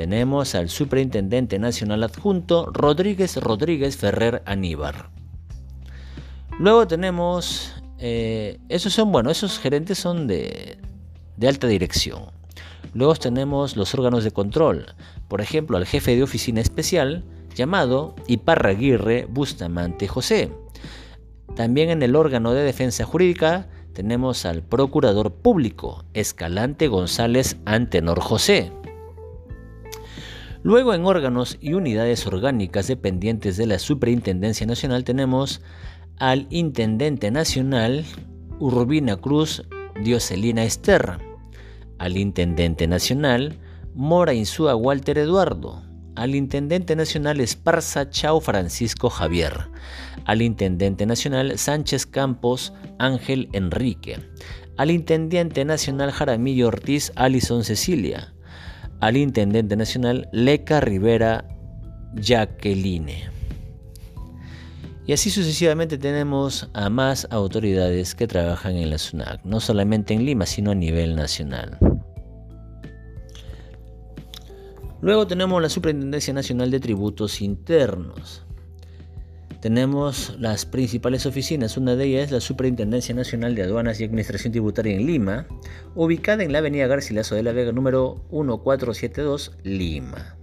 tenemos 0.00 0.54
al 0.54 0.70
Superintendente 0.70 1.58
Nacional 1.58 2.02
Adjunto 2.04 2.64
Rodríguez 2.72 3.36
Rodríguez 3.36 3.98
Ferrer 3.98 4.42
Aníbar. 4.46 5.10
Luego 6.58 6.86
tenemos, 6.86 7.74
eh, 7.98 8.58
esos 8.70 8.94
son, 8.94 9.12
bueno, 9.12 9.30
esos 9.30 9.58
gerentes 9.58 9.98
son 9.98 10.26
de 10.26 10.78
alta 11.46 11.66
dirección. 11.66 12.39
Luego 12.92 13.14
tenemos 13.14 13.76
los 13.76 13.94
órganos 13.94 14.24
de 14.24 14.30
control, 14.30 14.86
por 15.28 15.40
ejemplo, 15.40 15.76
al 15.76 15.86
jefe 15.86 16.16
de 16.16 16.22
oficina 16.22 16.60
especial 16.60 17.24
llamado 17.54 18.14
Iparraguirre 18.26 19.26
Bustamante 19.28 20.08
José. 20.08 20.52
También 21.54 21.90
en 21.90 22.02
el 22.02 22.16
órgano 22.16 22.52
de 22.52 22.62
defensa 22.62 23.04
jurídica 23.04 23.68
tenemos 23.92 24.46
al 24.46 24.62
procurador 24.62 25.32
público 25.34 26.04
Escalante 26.14 26.88
González 26.88 27.56
Antenor 27.64 28.20
José. 28.20 28.72
Luego 30.62 30.92
en 30.94 31.06
órganos 31.06 31.56
y 31.60 31.72
unidades 31.72 32.26
orgánicas 32.26 32.86
dependientes 32.86 33.56
de 33.56 33.66
la 33.66 33.78
Superintendencia 33.78 34.66
Nacional 34.66 35.04
tenemos 35.04 35.62
al 36.18 36.46
Intendente 36.50 37.30
Nacional 37.30 38.04
Urbina 38.58 39.16
Cruz 39.16 39.64
Dioselina 40.02 40.64
Esterra, 40.64 41.18
al 42.00 42.16
Intendente 42.16 42.88
Nacional 42.88 43.58
Mora 43.94 44.32
Insúa 44.32 44.74
Walter 44.74 45.18
Eduardo, 45.18 45.82
al 46.16 46.34
Intendente 46.34 46.96
Nacional 46.96 47.40
Esparza 47.40 48.08
Chao 48.08 48.40
Francisco 48.40 49.10
Javier, 49.10 49.68
al 50.24 50.40
Intendente 50.40 51.04
Nacional 51.04 51.58
Sánchez 51.58 52.06
Campos 52.06 52.72
Ángel 52.98 53.50
Enrique, 53.52 54.18
al 54.78 54.90
Intendente 54.90 55.64
Nacional 55.66 56.10
Jaramillo 56.10 56.68
Ortiz 56.68 57.12
Alison 57.16 57.64
Cecilia, 57.64 58.32
al 59.00 59.18
Intendente 59.18 59.76
Nacional 59.76 60.28
Leca 60.32 60.80
Rivera 60.80 61.44
Jacqueline. 62.14 63.28
Y 65.06 65.12
así 65.12 65.28
sucesivamente 65.28 65.98
tenemos 65.98 66.70
a 66.72 66.88
más 66.88 67.26
autoridades 67.30 68.14
que 68.14 68.28
trabajan 68.28 68.76
en 68.76 68.90
la 68.90 68.96
SUNAC, 68.96 69.44
no 69.44 69.58
solamente 69.58 70.14
en 70.14 70.24
Lima, 70.24 70.46
sino 70.46 70.70
a 70.70 70.74
nivel 70.76 71.16
nacional. 71.16 71.78
Luego 75.02 75.26
tenemos 75.26 75.60
la 75.62 75.68
Superintendencia 75.68 76.34
Nacional 76.34 76.70
de 76.70 76.80
Tributos 76.80 77.40
Internos 77.40 78.44
tenemos 79.60 80.36
las 80.38 80.64
principales 80.64 81.26
oficinas. 81.26 81.76
Una 81.76 81.94
de 81.94 82.06
ellas 82.06 82.24
es 82.24 82.30
la 82.30 82.40
Superintendencia 82.40 83.14
Nacional 83.14 83.54
de 83.54 83.62
Aduanas 83.62 84.00
y 84.00 84.04
Administración 84.04 84.52
Tributaria 84.52 84.96
en 84.96 85.06
Lima, 85.06 85.46
ubicada 85.94 86.42
en 86.42 86.52
la 86.52 86.58
avenida 86.58 86.86
Garcilaso 86.86 87.34
de 87.34 87.42
la 87.42 87.52
Vega 87.52 87.70
número 87.70 88.24
1472, 88.30 89.52
Lima. 89.62 90.36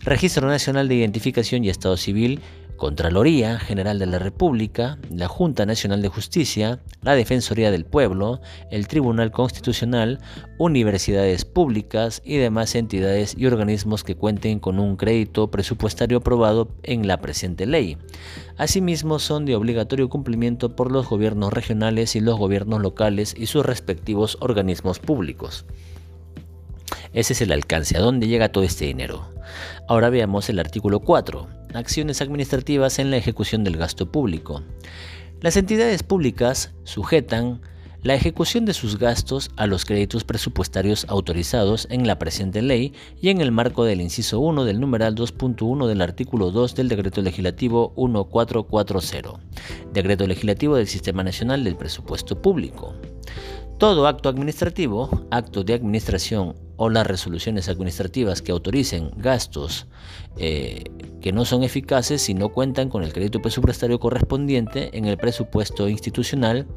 Registro 0.00 0.48
Nacional 0.48 0.88
de 0.88 0.96
Identificación 0.96 1.64
y 1.64 1.70
Estado 1.70 1.96
Civil, 1.96 2.40
Contraloría 2.76 3.58
General 3.58 3.98
de 3.98 4.04
la 4.04 4.18
República, 4.18 4.98
la 5.10 5.28
Junta 5.28 5.64
Nacional 5.64 6.02
de 6.02 6.08
Justicia, 6.08 6.80
la 7.02 7.14
Defensoría 7.14 7.70
del 7.70 7.86
Pueblo, 7.86 8.40
el 8.70 8.86
Tribunal 8.86 9.30
Constitucional, 9.32 10.20
universidades 10.58 11.46
públicas 11.46 12.20
y 12.22 12.36
demás 12.36 12.74
entidades 12.74 13.34
y 13.36 13.46
organismos 13.46 14.04
que 14.04 14.16
cuenten 14.16 14.60
con 14.60 14.78
un 14.78 14.96
crédito 14.96 15.50
presupuestario 15.50 16.18
aprobado 16.18 16.68
en 16.82 17.06
la 17.06 17.18
presente 17.18 17.64
ley. 17.64 17.96
Asimismo, 18.58 19.18
son 19.18 19.46
de 19.46 19.56
obligatorio 19.56 20.10
cumplimiento 20.10 20.76
por 20.76 20.92
los 20.92 21.08
gobiernos 21.08 21.54
regionales 21.54 22.14
y 22.14 22.20
los 22.20 22.38
gobiernos 22.38 22.82
locales 22.82 23.34
y 23.36 23.46
sus 23.46 23.64
respectivos 23.64 24.36
organismos 24.40 24.98
públicos. 24.98 25.64
Ese 27.14 27.32
es 27.32 27.40
el 27.40 27.52
alcance, 27.52 27.96
a 27.96 28.00
dónde 28.00 28.28
llega 28.28 28.52
todo 28.52 28.64
este 28.64 28.84
dinero. 28.84 29.30
Ahora 29.88 30.10
veamos 30.10 30.50
el 30.50 30.58
artículo 30.58 31.00
4, 31.00 31.48
acciones 31.76 32.20
administrativas 32.20 32.98
en 32.98 33.10
la 33.10 33.16
ejecución 33.16 33.64
del 33.64 33.76
gasto 33.76 34.10
público. 34.10 34.62
Las 35.40 35.56
entidades 35.56 36.02
públicas 36.02 36.72
sujetan 36.84 37.60
la 38.02 38.14
ejecución 38.14 38.64
de 38.64 38.72
sus 38.72 38.98
gastos 38.98 39.50
a 39.56 39.66
los 39.66 39.84
créditos 39.84 40.22
presupuestarios 40.22 41.06
autorizados 41.08 41.88
en 41.90 42.06
la 42.06 42.18
presente 42.18 42.62
ley 42.62 42.92
y 43.20 43.30
en 43.30 43.40
el 43.40 43.50
marco 43.50 43.84
del 43.84 44.00
inciso 44.00 44.38
1 44.38 44.64
del 44.64 44.78
numeral 44.78 45.16
2.1 45.16 45.88
del 45.88 46.00
artículo 46.00 46.52
2 46.52 46.76
del 46.76 46.88
Decreto 46.88 47.20
Legislativo 47.20 47.92
1440, 47.96 49.40
Decreto 49.92 50.26
Legislativo 50.26 50.76
del 50.76 50.86
Sistema 50.86 51.24
Nacional 51.24 51.64
del 51.64 51.76
Presupuesto 51.76 52.40
Público. 52.40 52.94
Todo 53.78 54.06
acto 54.06 54.28
administrativo, 54.28 55.26
acto 55.30 55.64
de 55.64 55.74
administración 55.74 56.54
o 56.76 56.88
las 56.88 57.06
resoluciones 57.06 57.68
administrativas 57.68 58.40
que 58.40 58.52
autoricen 58.52 59.10
gastos 59.16 59.86
eh, 60.38 60.84
que 61.20 61.32
no 61.32 61.44
son 61.44 61.64
eficaces 61.64 62.22
si 62.22 62.34
no 62.34 62.50
cuentan 62.50 62.88
con 62.88 63.02
el 63.02 63.12
crédito 63.12 63.42
presupuestario 63.42 63.98
correspondiente 63.98 64.96
en 64.96 65.06
el 65.06 65.16
presupuesto 65.16 65.88
institucional 65.88 66.68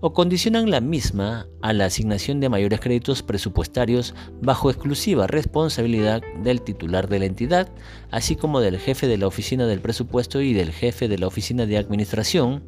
o 0.00 0.14
condicionan 0.14 0.70
la 0.70 0.80
misma 0.80 1.46
a 1.60 1.72
la 1.72 1.84
asignación 1.84 2.40
de 2.40 2.48
mayores 2.48 2.80
créditos 2.80 3.22
presupuestarios 3.22 4.14
bajo 4.40 4.70
exclusiva 4.70 5.26
responsabilidad 5.26 6.22
del 6.42 6.62
titular 6.62 7.08
de 7.08 7.18
la 7.18 7.26
entidad, 7.26 7.68
así 8.10 8.36
como 8.36 8.60
del 8.60 8.78
jefe 8.78 9.06
de 9.06 9.18
la 9.18 9.26
oficina 9.26 9.66
del 9.66 9.80
presupuesto 9.80 10.40
y 10.40 10.54
del 10.54 10.72
jefe 10.72 11.06
de 11.06 11.18
la 11.18 11.26
oficina 11.26 11.66
de 11.66 11.76
administración, 11.76 12.64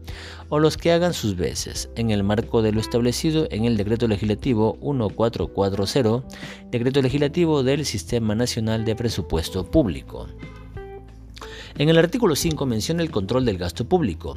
o 0.51 0.59
los 0.59 0.77
que 0.77 0.93
hagan 0.93 1.15
sus 1.15 1.37
veces, 1.37 1.89
en 1.97 2.11
el 2.11 2.23
marco 2.23 2.61
de 2.61 2.73
lo 2.73 2.81
establecido 2.81 3.49
en 3.51 3.65
el 3.65 3.79
Decreto 3.79 4.07
Legislativo 4.07 4.75
1440 4.83 6.27
Decreto 6.71 7.01
Legislativo 7.01 7.63
del 7.63 7.87
Sistema 7.87 8.35
Nacional 8.35 8.85
de 8.85 8.95
Presupuesto 8.95 9.65
Público. 9.65 10.29
En 11.79 11.89
el 11.89 11.99
artículo 11.99 12.37
5 12.37 12.67
menciona 12.67 13.03
el 13.03 13.11
control 13.11 13.45
del 13.45 13.59
gasto 13.59 13.89
público. 13.89 14.37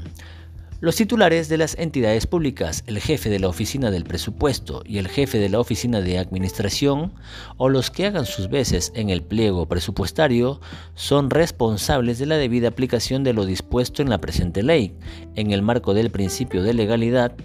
Los 0.82 0.98
titulares 0.98 1.48
de 1.48 1.58
las 1.58 1.78
entidades 1.80 2.28
públicas, 2.28 2.84
el 2.86 3.00
jefe 3.00 3.30
de 3.30 3.40
la 3.40 3.48
oficina 3.48 3.92
del 3.92 4.04
presupuesto 4.04 4.84
y 4.86 4.98
el 4.98 5.08
jefe 5.08 5.38
de 5.38 5.50
la 5.50 5.60
oficina 5.60 6.02
de 6.02 6.20
administración, 6.20 7.14
o 7.58 7.70
los 7.70 7.92
que 7.92 8.06
hagan 8.06 8.26
sus 8.26 8.50
veces 8.50 8.92
en 8.94 9.10
el 9.10 9.24
pliego 9.24 9.68
presupuestario, 9.68 10.60
son 10.94 11.30
responsables 11.30 12.20
de 12.20 12.26
la 12.26 12.38
debida 12.38 12.68
aplicación 12.68 13.24
de 13.24 13.34
lo 13.34 13.46
dispuesto 13.46 14.02
en 14.02 14.10
la 14.10 14.20
presente 14.20 14.64
ley, 14.64 14.94
en 15.36 15.52
el 15.52 15.62
marco 15.62 15.94
del 15.94 16.12
principio 16.12 16.62
de 16.62 16.74
legalidad, 16.74 17.36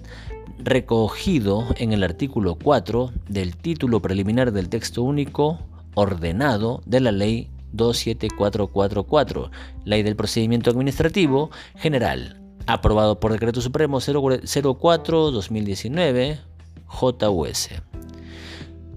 recogido 0.58 1.66
en 1.76 1.92
el 1.92 2.02
artículo 2.02 2.56
4 2.56 3.12
del 3.28 3.56
título 3.56 4.00
preliminar 4.00 4.52
del 4.52 4.68
texto 4.68 5.02
único 5.02 5.60
ordenado 5.94 6.82
de 6.86 7.00
la 7.00 7.12
Ley 7.12 7.49
27444, 7.72 9.50
Ley 9.84 10.02
del 10.02 10.16
Procedimiento 10.16 10.70
Administrativo 10.70 11.50
General, 11.76 12.40
aprobado 12.66 13.20
por 13.20 13.32
Decreto 13.32 13.60
Supremo 13.60 13.98
04-2019, 13.98 16.38
JUS. 16.86 17.68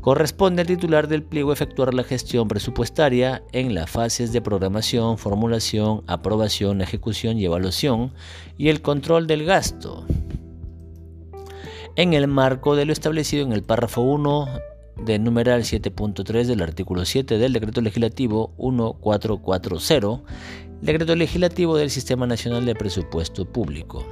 Corresponde 0.02 0.62
al 0.62 0.68
titular 0.68 1.08
del 1.08 1.24
pliego 1.24 1.52
efectuar 1.54 1.94
la 1.94 2.04
gestión 2.04 2.50
presupuestaria 2.50 3.42
en 3.54 3.74
las 3.74 3.90
fases 3.90 4.34
de 4.34 4.42
programación, 4.42 5.18
formulación, 5.18 6.04
aprobación, 6.08 6.82
ejecución 6.82 7.38
y 7.38 7.46
evaluación 7.46 8.12
y 8.58 8.68
el 8.68 8.82
control 8.82 9.28
del 9.28 9.46
gasto. 9.46 10.06
En 11.96 12.14
el 12.14 12.28
marco 12.28 12.76
de 12.76 12.86
lo 12.86 12.92
establecido 12.92 13.46
en 13.46 13.54
el 13.54 13.64
párrafo 13.64 14.02
1 14.02 14.73
del 14.98 15.24
numeral 15.24 15.62
7.3 15.62 16.46
del 16.46 16.62
artículo 16.62 17.06
7 17.06 17.38
del 17.38 17.54
Decreto 17.54 17.82
Legislativo 17.82 18.54
1440, 18.58 20.22
Decreto 20.82 21.16
Legislativo 21.16 21.78
del 21.78 21.90
Sistema 21.90 22.28
Nacional 22.28 22.66
de 22.66 22.76
Presupuesto 22.76 23.46
Público. 23.46 24.06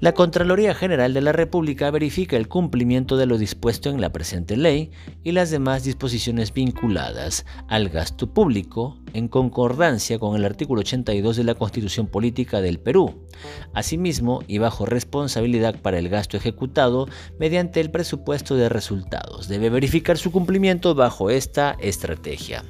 La 0.00 0.14
Contraloría 0.14 0.74
General 0.74 1.12
de 1.12 1.20
la 1.20 1.32
República 1.32 1.90
verifica 1.90 2.38
el 2.38 2.48
cumplimiento 2.48 3.18
de 3.18 3.26
lo 3.26 3.36
dispuesto 3.36 3.90
en 3.90 4.00
la 4.00 4.10
presente 4.10 4.56
ley 4.56 4.92
y 5.24 5.32
las 5.32 5.50
demás 5.50 5.84
disposiciones 5.84 6.54
vinculadas 6.54 7.44
al 7.68 7.90
gasto 7.90 8.32
público 8.32 8.96
en 9.12 9.28
concordancia 9.28 10.18
con 10.18 10.36
el 10.36 10.46
artículo 10.46 10.80
82 10.80 11.36
de 11.36 11.44
la 11.44 11.54
Constitución 11.54 12.06
Política 12.06 12.62
del 12.62 12.80
Perú. 12.80 13.26
Asimismo, 13.74 14.42
y 14.46 14.56
bajo 14.56 14.86
responsabilidad 14.86 15.78
para 15.82 15.98
el 15.98 16.08
gasto 16.08 16.38
ejecutado 16.38 17.06
mediante 17.38 17.82
el 17.82 17.90
presupuesto 17.90 18.56
de 18.56 18.70
resultados, 18.70 19.48
debe 19.48 19.68
verificar 19.68 20.16
su 20.16 20.32
cumplimiento 20.32 20.94
bajo 20.94 21.28
esta 21.28 21.76
estrategia. 21.78 22.64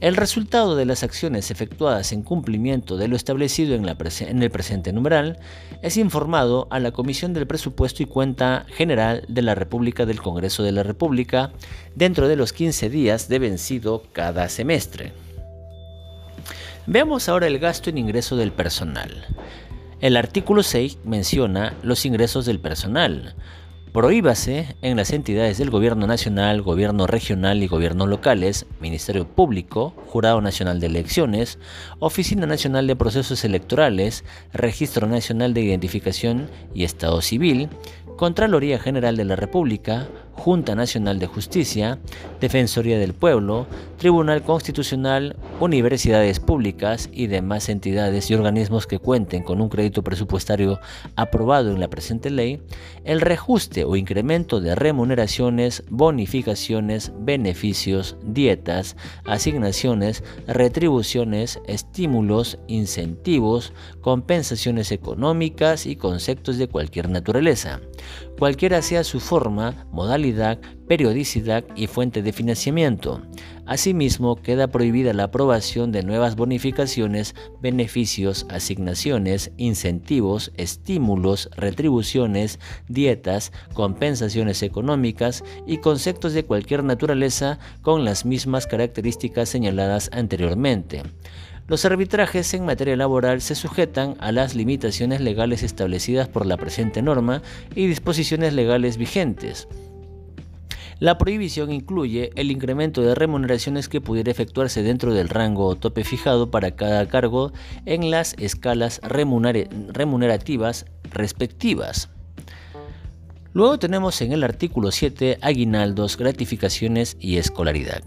El 0.00 0.16
resultado 0.16 0.76
de 0.76 0.84
las 0.84 1.02
acciones 1.02 1.50
efectuadas 1.50 2.12
en 2.12 2.22
cumplimiento 2.22 2.96
de 2.96 3.08
lo 3.08 3.16
establecido 3.16 3.74
en, 3.74 4.42
el 4.42 4.50
presente 4.50 4.92
numeral 4.92 5.38
es 5.82 5.96
informado 5.96 6.66
a 6.70 6.80
la 6.80 6.90
Comisión 6.90 7.32
del 7.32 7.46
Presupuesto 7.46 8.02
y 8.02 8.06
Cuenta 8.06 8.66
General 8.68 9.24
de 9.28 9.42
la 9.42 9.54
República 9.54 10.04
del 10.04 10.20
Congreso 10.20 10.62
de 10.62 10.72
la 10.72 10.82
República 10.82 11.52
dentro 11.94 12.28
de 12.28 12.36
los 12.36 12.52
15 12.52 12.90
días 12.90 13.28
de 13.28 13.38
vencido 13.38 14.02
cada 14.12 14.48
semestre. 14.48 15.12
Veamos 16.86 17.28
ahora 17.28 17.46
el 17.46 17.58
gasto 17.58 17.88
en 17.88 17.98
ingreso 17.98 18.36
del 18.36 18.52
personal. 18.52 19.26
El 20.00 20.16
artículo 20.16 20.62
6 20.62 20.98
menciona 21.04 21.72
los 21.82 22.04
ingresos 22.04 22.44
del 22.44 22.60
personal, 22.60 23.34
Prohíbase 23.94 24.74
en 24.82 24.96
las 24.96 25.12
entidades 25.12 25.58
del 25.58 25.70
Gobierno 25.70 26.08
Nacional, 26.08 26.62
Gobierno 26.62 27.06
Regional 27.06 27.62
y 27.62 27.68
Gobiernos 27.68 28.08
locales, 28.08 28.66
Ministerio 28.80 29.24
Público, 29.24 29.94
Jurado 30.08 30.40
Nacional 30.40 30.80
de 30.80 30.88
Elecciones, 30.88 31.60
Oficina 32.00 32.44
Nacional 32.44 32.88
de 32.88 32.96
Procesos 32.96 33.44
Electorales, 33.44 34.24
Registro 34.52 35.06
Nacional 35.06 35.54
de 35.54 35.60
Identificación 35.60 36.50
y 36.74 36.82
Estado 36.82 37.22
Civil, 37.22 37.68
Contraloría 38.16 38.80
General 38.80 39.16
de 39.16 39.26
la 39.26 39.36
República, 39.36 40.08
Junta 40.36 40.74
Nacional 40.74 41.18
de 41.18 41.26
Justicia, 41.26 41.98
Defensoría 42.40 42.98
del 42.98 43.14
Pueblo, 43.14 43.66
Tribunal 43.96 44.42
Constitucional, 44.42 45.36
universidades 45.60 46.40
públicas 46.40 47.08
y 47.12 47.28
demás 47.28 47.68
entidades 47.68 48.30
y 48.30 48.34
organismos 48.34 48.86
que 48.86 48.98
cuenten 48.98 49.42
con 49.42 49.60
un 49.60 49.68
crédito 49.68 50.02
presupuestario 50.02 50.80
aprobado 51.16 51.70
en 51.70 51.80
la 51.80 51.88
presente 51.88 52.30
ley, 52.30 52.60
el 53.04 53.20
reajuste 53.20 53.84
o 53.84 53.96
incremento 53.96 54.60
de 54.60 54.74
remuneraciones, 54.74 55.84
bonificaciones, 55.88 57.12
beneficios, 57.20 58.16
dietas, 58.22 58.96
asignaciones, 59.24 60.24
retribuciones, 60.46 61.60
estímulos, 61.66 62.58
incentivos, 62.66 63.72
compensaciones 64.00 64.92
económicas 64.92 65.86
y 65.86 65.96
conceptos 65.96 66.58
de 66.58 66.68
cualquier 66.68 67.08
naturaleza 67.08 67.80
cualquiera 68.38 68.82
sea 68.82 69.04
su 69.04 69.20
forma, 69.20 69.86
modalidad, 69.92 70.58
periodicidad 70.88 71.64
y 71.76 71.86
fuente 71.86 72.22
de 72.22 72.32
financiamiento. 72.32 73.22
Asimismo, 73.66 74.36
queda 74.36 74.68
prohibida 74.68 75.14
la 75.14 75.24
aprobación 75.24 75.90
de 75.90 76.02
nuevas 76.02 76.36
bonificaciones, 76.36 77.34
beneficios, 77.62 78.46
asignaciones, 78.50 79.52
incentivos, 79.56 80.52
estímulos, 80.56 81.48
retribuciones, 81.56 82.60
dietas, 82.88 83.52
compensaciones 83.72 84.62
económicas 84.62 85.44
y 85.66 85.78
conceptos 85.78 86.34
de 86.34 86.44
cualquier 86.44 86.84
naturaleza 86.84 87.58
con 87.80 88.04
las 88.04 88.26
mismas 88.26 88.66
características 88.66 89.48
señaladas 89.48 90.10
anteriormente. 90.12 91.02
Los 91.66 91.86
arbitrajes 91.86 92.52
en 92.52 92.66
materia 92.66 92.94
laboral 92.94 93.40
se 93.40 93.54
sujetan 93.54 94.16
a 94.20 94.32
las 94.32 94.54
limitaciones 94.54 95.22
legales 95.22 95.62
establecidas 95.62 96.28
por 96.28 96.44
la 96.44 96.58
presente 96.58 97.00
norma 97.00 97.40
y 97.74 97.86
disposiciones 97.86 98.52
legales 98.52 98.98
vigentes. 98.98 99.66
La 101.00 101.16
prohibición 101.16 101.72
incluye 101.72 102.30
el 102.36 102.50
incremento 102.50 103.00
de 103.00 103.14
remuneraciones 103.14 103.88
que 103.88 104.02
pudiera 104.02 104.30
efectuarse 104.30 104.82
dentro 104.82 105.14
del 105.14 105.30
rango 105.30 105.66
o 105.66 105.76
tope 105.76 106.04
fijado 106.04 106.50
para 106.50 106.72
cada 106.72 107.08
cargo 107.08 107.52
en 107.86 108.10
las 108.10 108.34
escalas 108.38 109.00
remunerativas 109.02 110.84
respectivas. 111.12 112.10
Luego 113.54 113.78
tenemos 113.78 114.20
en 114.20 114.32
el 114.32 114.44
artículo 114.44 114.90
7 114.90 115.38
aguinaldos, 115.40 116.18
gratificaciones 116.18 117.16
y 117.18 117.38
escolaridad. 117.38 118.02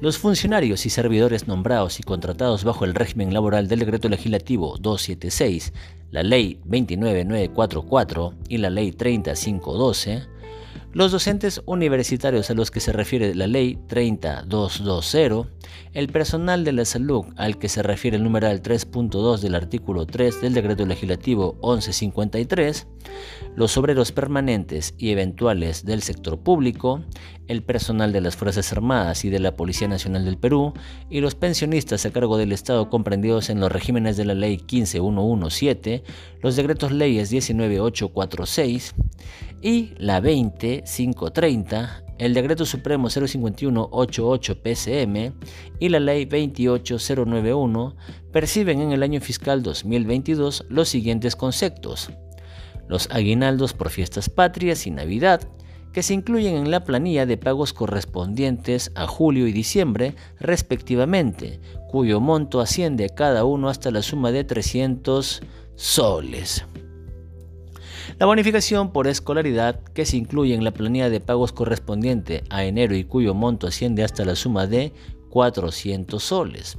Los 0.00 0.16
funcionarios 0.16 0.86
y 0.86 0.90
servidores 0.90 1.48
nombrados 1.48 1.98
y 1.98 2.04
contratados 2.04 2.62
bajo 2.62 2.84
el 2.84 2.94
régimen 2.94 3.34
laboral 3.34 3.66
del 3.66 3.80
Decreto 3.80 4.08
Legislativo 4.08 4.76
276, 4.78 5.72
la 6.12 6.22
Ley 6.22 6.60
29944 6.66 8.34
y 8.48 8.58
la 8.58 8.70
Ley 8.70 8.92
30512, 8.92 10.22
los 10.92 11.12
docentes 11.12 11.60
universitarios 11.66 12.50
a 12.50 12.54
los 12.54 12.70
que 12.70 12.80
se 12.80 12.92
refiere 12.92 13.34
la 13.34 13.46
Ley 13.46 13.78
30220, 13.88 15.50
el 15.92 16.08
personal 16.08 16.64
de 16.64 16.72
la 16.72 16.84
salud 16.84 17.26
al 17.36 17.58
que 17.58 17.68
se 17.68 17.82
refiere 17.82 18.16
el 18.16 18.22
numeral 18.22 18.62
3.2 18.62 19.40
del 19.40 19.54
artículo 19.54 20.06
3 20.06 20.40
del 20.40 20.54
Decreto 20.54 20.86
Legislativo 20.86 21.54
1153, 21.62 22.86
los 23.54 23.76
obreros 23.76 24.12
permanentes 24.12 24.94
y 24.96 25.10
eventuales 25.10 25.84
del 25.84 26.02
sector 26.02 26.38
público, 26.38 27.02
el 27.48 27.62
personal 27.62 28.12
de 28.12 28.20
las 28.20 28.36
Fuerzas 28.36 28.72
Armadas 28.72 29.24
y 29.24 29.30
de 29.30 29.40
la 29.40 29.56
Policía 29.56 29.88
Nacional 29.88 30.24
del 30.24 30.38
Perú 30.38 30.74
y 31.10 31.20
los 31.20 31.34
pensionistas 31.34 32.04
a 32.06 32.12
cargo 32.12 32.36
del 32.36 32.52
Estado 32.52 32.88
comprendidos 32.90 33.50
en 33.50 33.60
los 33.60 33.72
regímenes 33.72 34.16
de 34.16 34.24
la 34.24 34.34
Ley 34.34 34.58
15117, 34.58 36.02
los 36.42 36.56
decretos 36.56 36.92
leyes 36.92 37.30
19846, 37.30 38.94
y 39.62 39.94
la 39.98 40.20
20530, 40.20 42.04
el 42.18 42.34
Decreto 42.34 42.66
Supremo 42.66 43.08
05188 43.08 44.62
PCM 44.62 45.32
y 45.78 45.88
la 45.88 46.00
Ley 46.00 46.26
28091 46.26 47.96
perciben 48.32 48.80
en 48.80 48.92
el 48.92 49.02
año 49.02 49.20
fiscal 49.20 49.62
2022 49.62 50.66
los 50.68 50.88
siguientes 50.88 51.36
conceptos. 51.36 52.10
Los 52.88 53.08
aguinaldos 53.10 53.72
por 53.72 53.90
fiestas 53.90 54.28
patrias 54.30 54.86
y 54.86 54.90
Navidad, 54.90 55.48
que 55.92 56.02
se 56.02 56.14
incluyen 56.14 56.56
en 56.56 56.70
la 56.70 56.84
planilla 56.84 57.26
de 57.26 57.36
pagos 57.36 57.72
correspondientes 57.72 58.90
a 58.94 59.06
julio 59.06 59.46
y 59.46 59.52
diciembre 59.52 60.14
respectivamente, 60.40 61.60
cuyo 61.88 62.20
monto 62.20 62.60
asciende 62.60 63.10
cada 63.10 63.44
uno 63.44 63.68
hasta 63.68 63.90
la 63.90 64.02
suma 64.02 64.32
de 64.32 64.44
300 64.44 65.42
soles. 65.76 66.64
La 68.18 68.26
bonificación 68.26 68.90
por 68.90 69.06
escolaridad 69.06 69.80
que 69.94 70.04
se 70.04 70.16
incluye 70.16 70.52
en 70.52 70.64
la 70.64 70.72
planilla 70.72 71.08
de 71.08 71.20
pagos 71.20 71.52
correspondiente 71.52 72.42
a 72.50 72.64
enero 72.64 72.96
y 72.96 73.04
cuyo 73.04 73.32
monto 73.32 73.68
asciende 73.68 74.02
hasta 74.02 74.24
la 74.24 74.34
suma 74.34 74.66
de 74.66 74.92
400 75.30 76.20
soles. 76.20 76.78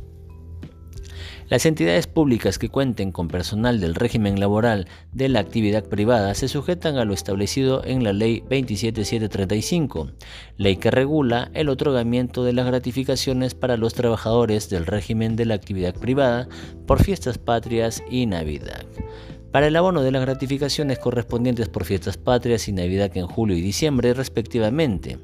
Las 1.47 1.65
entidades 1.65 2.07
públicas 2.07 2.59
que 2.59 2.67
cuenten 2.67 3.13
con 3.13 3.29
personal 3.29 3.79
del 3.79 3.95
régimen 3.95 4.37
laboral 4.37 4.87
de 5.13 5.29
la 5.29 5.39
actividad 5.39 5.85
privada 5.85 6.35
se 6.35 6.49
sujetan 6.49 6.97
a 6.97 7.05
lo 7.05 7.13
establecido 7.13 7.85
en 7.85 8.03
la 8.03 8.11
Ley 8.11 8.43
27735, 8.49 10.11
ley 10.57 10.75
que 10.75 10.91
regula 10.91 11.51
el 11.53 11.69
otorgamiento 11.69 12.43
de 12.43 12.51
las 12.51 12.67
gratificaciones 12.67 13.55
para 13.55 13.77
los 13.77 13.93
trabajadores 13.93 14.69
del 14.69 14.85
régimen 14.85 15.37
de 15.37 15.45
la 15.45 15.55
actividad 15.55 15.95
privada 15.95 16.49
por 16.85 17.01
fiestas 17.01 17.37
patrias 17.37 18.03
y 18.11 18.25
Navidad 18.25 18.85
para 19.51 19.67
el 19.67 19.75
abono 19.75 20.01
de 20.01 20.11
las 20.11 20.21
gratificaciones 20.21 20.99
correspondientes 20.99 21.69
por 21.69 21.85
fiestas 21.85 22.17
patrias 22.17 22.67
y 22.67 22.73
Navidad 22.73 23.11
en 23.15 23.27
julio 23.27 23.57
y 23.57 23.61
diciembre 23.61 24.13
respectivamente. 24.13 25.17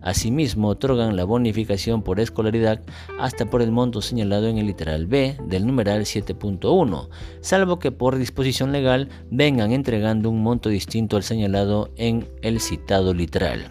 Asimismo, 0.00 0.68
otorgan 0.68 1.16
la 1.16 1.24
bonificación 1.24 2.02
por 2.02 2.20
escolaridad 2.20 2.82
hasta 3.18 3.46
por 3.46 3.62
el 3.62 3.72
monto 3.72 4.02
señalado 4.02 4.48
en 4.48 4.58
el 4.58 4.66
literal 4.66 5.06
B 5.06 5.36
del 5.46 5.66
numeral 5.66 6.02
7.1, 6.02 7.08
salvo 7.40 7.78
que 7.78 7.92
por 7.92 8.16
disposición 8.16 8.72
legal 8.72 9.08
vengan 9.30 9.72
entregando 9.72 10.30
un 10.30 10.42
monto 10.42 10.68
distinto 10.68 11.16
al 11.16 11.22
señalado 11.22 11.90
en 11.96 12.28
el 12.42 12.60
citado 12.60 13.14
literal. 13.14 13.70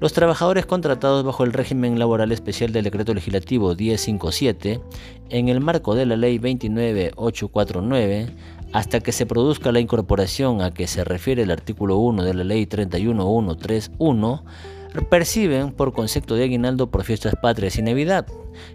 Los 0.00 0.12
trabajadores 0.12 0.66
contratados 0.66 1.24
bajo 1.24 1.44
el 1.44 1.52
régimen 1.54 1.98
laboral 1.98 2.30
especial 2.32 2.72
del 2.72 2.84
Decreto 2.84 3.14
Legislativo 3.14 3.74
1057, 3.74 4.80
en 5.30 5.48
el 5.48 5.60
marco 5.60 5.94
de 5.94 6.04
la 6.04 6.16
Ley 6.16 6.38
29849, 6.38 8.26
hasta 8.74 8.98
que 8.98 9.12
se 9.12 9.24
produzca 9.24 9.70
la 9.70 9.78
incorporación 9.78 10.60
a 10.60 10.72
que 10.72 10.88
se 10.88 11.04
refiere 11.04 11.44
el 11.44 11.52
artículo 11.52 11.96
1 11.98 12.24
de 12.24 12.34
la 12.34 12.42
Ley 12.42 12.66
31131, 12.66 14.44
perciben 15.08 15.70
por 15.70 15.92
concepto 15.92 16.34
de 16.34 16.42
aguinaldo 16.42 16.90
por 16.90 17.04
fiestas 17.04 17.36
patrias 17.40 17.78
y 17.78 17.82
Navidad, 17.82 18.26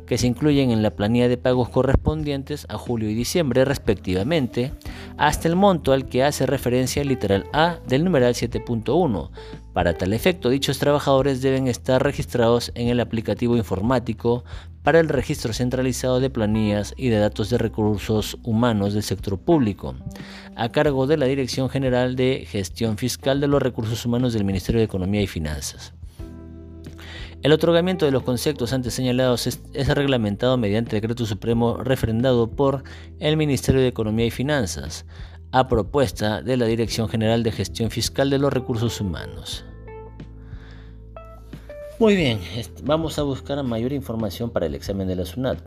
que 0.06 0.18
se 0.18 0.28
incluyen 0.28 0.72
en 0.72 0.84
la 0.84 0.92
planilla 0.92 1.28
de 1.28 1.38
pagos 1.38 1.70
correspondientes 1.70 2.66
a 2.70 2.78
julio 2.78 3.10
y 3.10 3.16
diciembre 3.16 3.66
respectivamente, 3.66 4.74
hasta 5.18 5.48
el 5.48 5.56
monto 5.56 5.94
al 5.94 6.06
que 6.06 6.24
hace 6.24 6.46
referencia 6.46 7.02
el 7.02 7.10
literal 7.10 7.46
A 7.54 7.78
del 7.88 8.04
numeral 8.04 8.34
7.1. 8.34 9.30
Para 9.74 9.98
tal 9.98 10.14
efecto, 10.14 10.50
dichos 10.50 10.80
trabajadores 10.80 11.42
deben 11.42 11.68
estar 11.68 12.04
registrados 12.04 12.72
en 12.76 12.88
el 12.88 13.00
aplicativo 13.00 13.56
informático 13.56 14.44
para 14.84 15.00
el 15.00 15.10
registro 15.10 15.54
centralizado 15.54 16.20
de 16.20 16.30
planillas 16.30 16.94
y 16.98 17.10
de 17.10 17.20
datos 17.20 17.50
de 17.50 17.58
recursos 17.58 18.38
humanos 18.44 18.94
del 18.94 19.04
sector 19.04 19.38
público, 19.38 19.96
a 20.56 20.70
cargo 20.70 21.06
de 21.06 21.18
la 21.18 21.26
Dirección 21.26 21.70
General 21.70 22.16
de 22.16 22.46
Gestión 22.50 22.98
Fiscal 22.98 23.40
de 23.40 23.48
los 23.48 23.62
Recursos 23.62 24.06
Humanos 24.06 24.34
del 24.34 24.46
Ministerio 24.46 24.80
de 24.80 24.86
Economía 24.86 25.22
y 25.22 25.28
Finanzas. 25.28 25.94
El 27.42 27.54
otorgamiento 27.54 28.06
de 28.06 28.12
los 28.12 28.24
conceptos 28.24 28.74
antes 28.74 28.94
señalados 28.94 29.48
es, 29.48 29.62
reglamentado 29.88 30.58
mediante 30.58 30.98
decreto 30.98 31.26
supremo 31.26 31.78
refrendado 31.78 32.52
por 32.52 32.84
el 33.20 33.38
Ministerio 33.38 33.80
de 33.80 33.88
Economía 33.88 34.26
y 34.26 34.32
Finanzas, 34.32 35.06
a 35.54 35.70
propuesta 35.70 36.42
de 36.42 36.58
la 36.58 36.66
Dirección 36.66 37.08
General 37.08 37.42
de 37.42 37.54
Gestión 37.54 37.92
Fiscal 37.92 38.30
de 38.30 38.40
los 38.40 38.52
Recursos 38.52 39.00
Humanos. 39.00 39.64
Muy 41.98 42.18
bien, 42.18 42.40
vamos 42.84 43.18
a 43.20 43.24
buscar 43.24 43.64
mayor 43.64 43.94
información 43.94 44.50
para 44.50 44.66
el 44.66 44.76
examen 44.76 45.08
de 45.08 45.16
la 45.16 45.26
SUNAT. 45.26 45.60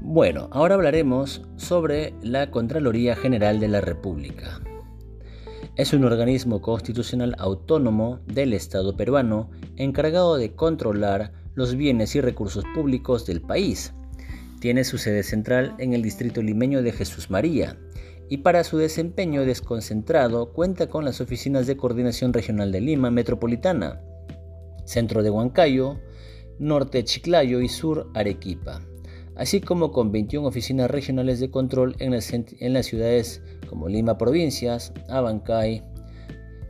Bueno, 0.00 0.48
ahora 0.50 0.74
hablaremos 0.74 1.42
sobre 1.56 2.12
la 2.22 2.50
Contraloría 2.50 3.14
General 3.14 3.60
de 3.60 3.68
la 3.68 3.80
República. 3.80 4.60
Es 5.74 5.94
un 5.94 6.04
organismo 6.04 6.60
constitucional 6.60 7.34
autónomo 7.38 8.20
del 8.26 8.52
Estado 8.52 8.94
peruano 8.94 9.50
encargado 9.76 10.36
de 10.36 10.54
controlar 10.54 11.32
los 11.54 11.76
bienes 11.76 12.14
y 12.14 12.20
recursos 12.20 12.62
públicos 12.74 13.24
del 13.24 13.40
país. 13.40 13.94
Tiene 14.60 14.84
su 14.84 14.98
sede 14.98 15.22
central 15.22 15.74
en 15.78 15.94
el 15.94 16.02
distrito 16.02 16.42
limeño 16.42 16.82
de 16.82 16.92
Jesús 16.92 17.30
María 17.30 17.78
y 18.28 18.38
para 18.38 18.64
su 18.64 18.76
desempeño 18.76 19.46
desconcentrado 19.46 20.52
cuenta 20.52 20.90
con 20.90 21.06
las 21.06 21.22
oficinas 21.22 21.66
de 21.66 21.78
coordinación 21.78 22.34
regional 22.34 22.70
de 22.70 22.82
Lima 22.82 23.10
Metropolitana, 23.10 24.02
centro 24.84 25.22
de 25.22 25.30
Huancayo, 25.30 26.00
norte 26.58 27.02
Chiclayo 27.02 27.62
y 27.62 27.70
sur 27.70 28.10
Arequipa, 28.12 28.82
así 29.36 29.60
como 29.60 29.92
con 29.92 30.12
21 30.12 30.46
oficinas 30.46 30.90
regionales 30.90 31.40
de 31.40 31.50
control 31.50 31.96
en 31.98 32.12
las, 32.12 32.86
ciudades 32.86 33.42
como 33.68 33.88
Lima 33.88 34.18
Provincias, 34.18 34.92
Abancay, 35.08 35.82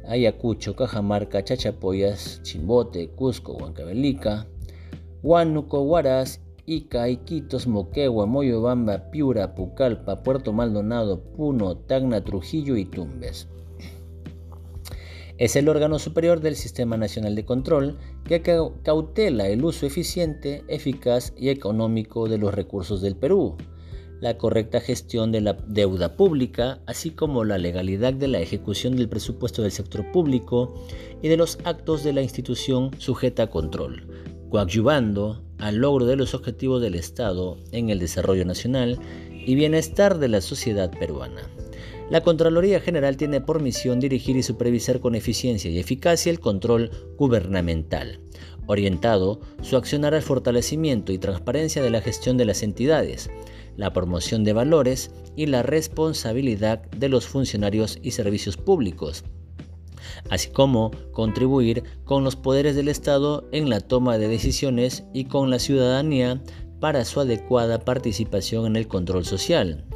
Ayacucho, 0.06 0.76
Cajamarca, 0.76 1.44
Chachapoyas, 1.44 2.40
Chimbote, 2.42 3.08
Cusco, 3.10 3.54
Huancavelica, 3.54 4.46
Huánuco, 5.22 5.82
Huaraz, 5.82 6.40
Ica, 6.66 7.08
Iquitos, 7.08 7.66
Moquegua, 7.66 8.26
Moyobamba, 8.26 9.10
Piura, 9.10 9.54
Pucallpa, 9.54 10.22
Puerto 10.22 10.52
Maldonado, 10.52 11.22
Puno, 11.36 11.76
Tacna, 11.76 12.22
Trujillo 12.22 12.76
y 12.76 12.84
Tumbes. 12.84 13.48
Es 15.38 15.56
el 15.56 15.68
órgano 15.68 15.98
superior 15.98 16.40
del 16.40 16.56
Sistema 16.56 16.96
Nacional 16.96 17.34
de 17.34 17.44
Control 17.44 17.98
que 18.24 18.42
cautela 18.42 19.48
el 19.48 19.64
uso 19.64 19.86
eficiente, 19.86 20.64
eficaz 20.68 21.32
y 21.36 21.48
económico 21.48 22.28
de 22.28 22.38
los 22.38 22.54
recursos 22.54 23.00
del 23.00 23.16
Perú, 23.16 23.56
la 24.20 24.38
correcta 24.38 24.80
gestión 24.80 25.32
de 25.32 25.40
la 25.40 25.54
deuda 25.54 26.16
pública, 26.16 26.80
así 26.86 27.10
como 27.10 27.44
la 27.44 27.58
legalidad 27.58 28.12
de 28.12 28.28
la 28.28 28.40
ejecución 28.40 28.94
del 28.94 29.08
presupuesto 29.08 29.62
del 29.62 29.72
sector 29.72 30.12
público 30.12 30.74
y 31.22 31.28
de 31.28 31.36
los 31.36 31.58
actos 31.64 32.04
de 32.04 32.12
la 32.12 32.22
institución 32.22 32.92
sujeta 32.98 33.44
a 33.44 33.50
control, 33.50 34.06
coadyuvando 34.48 35.42
al 35.58 35.76
logro 35.76 36.06
de 36.06 36.16
los 36.16 36.34
objetivos 36.34 36.80
del 36.80 36.94
Estado 36.94 37.58
en 37.72 37.90
el 37.90 37.98
desarrollo 37.98 38.44
nacional 38.44 38.98
y 39.30 39.54
bienestar 39.54 40.18
de 40.18 40.28
la 40.28 40.40
sociedad 40.40 40.90
peruana. 40.96 41.42
La 42.12 42.20
Contraloría 42.20 42.78
General 42.78 43.16
tiene 43.16 43.40
por 43.40 43.62
misión 43.62 43.98
dirigir 43.98 44.36
y 44.36 44.42
supervisar 44.42 45.00
con 45.00 45.14
eficiencia 45.14 45.70
y 45.70 45.78
eficacia 45.78 46.28
el 46.28 46.40
control 46.40 46.90
gubernamental, 47.16 48.20
orientado 48.66 49.40
su 49.62 49.78
accionar 49.78 50.12
al 50.12 50.20
fortalecimiento 50.20 51.14
y 51.14 51.18
transparencia 51.18 51.82
de 51.82 51.88
la 51.88 52.02
gestión 52.02 52.36
de 52.36 52.44
las 52.44 52.62
entidades, 52.62 53.30
la 53.78 53.94
promoción 53.94 54.44
de 54.44 54.52
valores 54.52 55.10
y 55.36 55.46
la 55.46 55.62
responsabilidad 55.62 56.82
de 56.90 57.08
los 57.08 57.26
funcionarios 57.26 57.98
y 58.02 58.10
servicios 58.10 58.58
públicos, 58.58 59.24
así 60.28 60.50
como 60.50 60.90
contribuir 61.12 61.82
con 62.04 62.24
los 62.24 62.36
poderes 62.36 62.76
del 62.76 62.88
Estado 62.88 63.48
en 63.52 63.70
la 63.70 63.80
toma 63.80 64.18
de 64.18 64.28
decisiones 64.28 65.04
y 65.14 65.24
con 65.24 65.48
la 65.48 65.58
ciudadanía 65.58 66.42
para 66.78 67.06
su 67.06 67.20
adecuada 67.20 67.78
participación 67.78 68.66
en 68.66 68.76
el 68.76 68.86
control 68.86 69.24
social. 69.24 69.86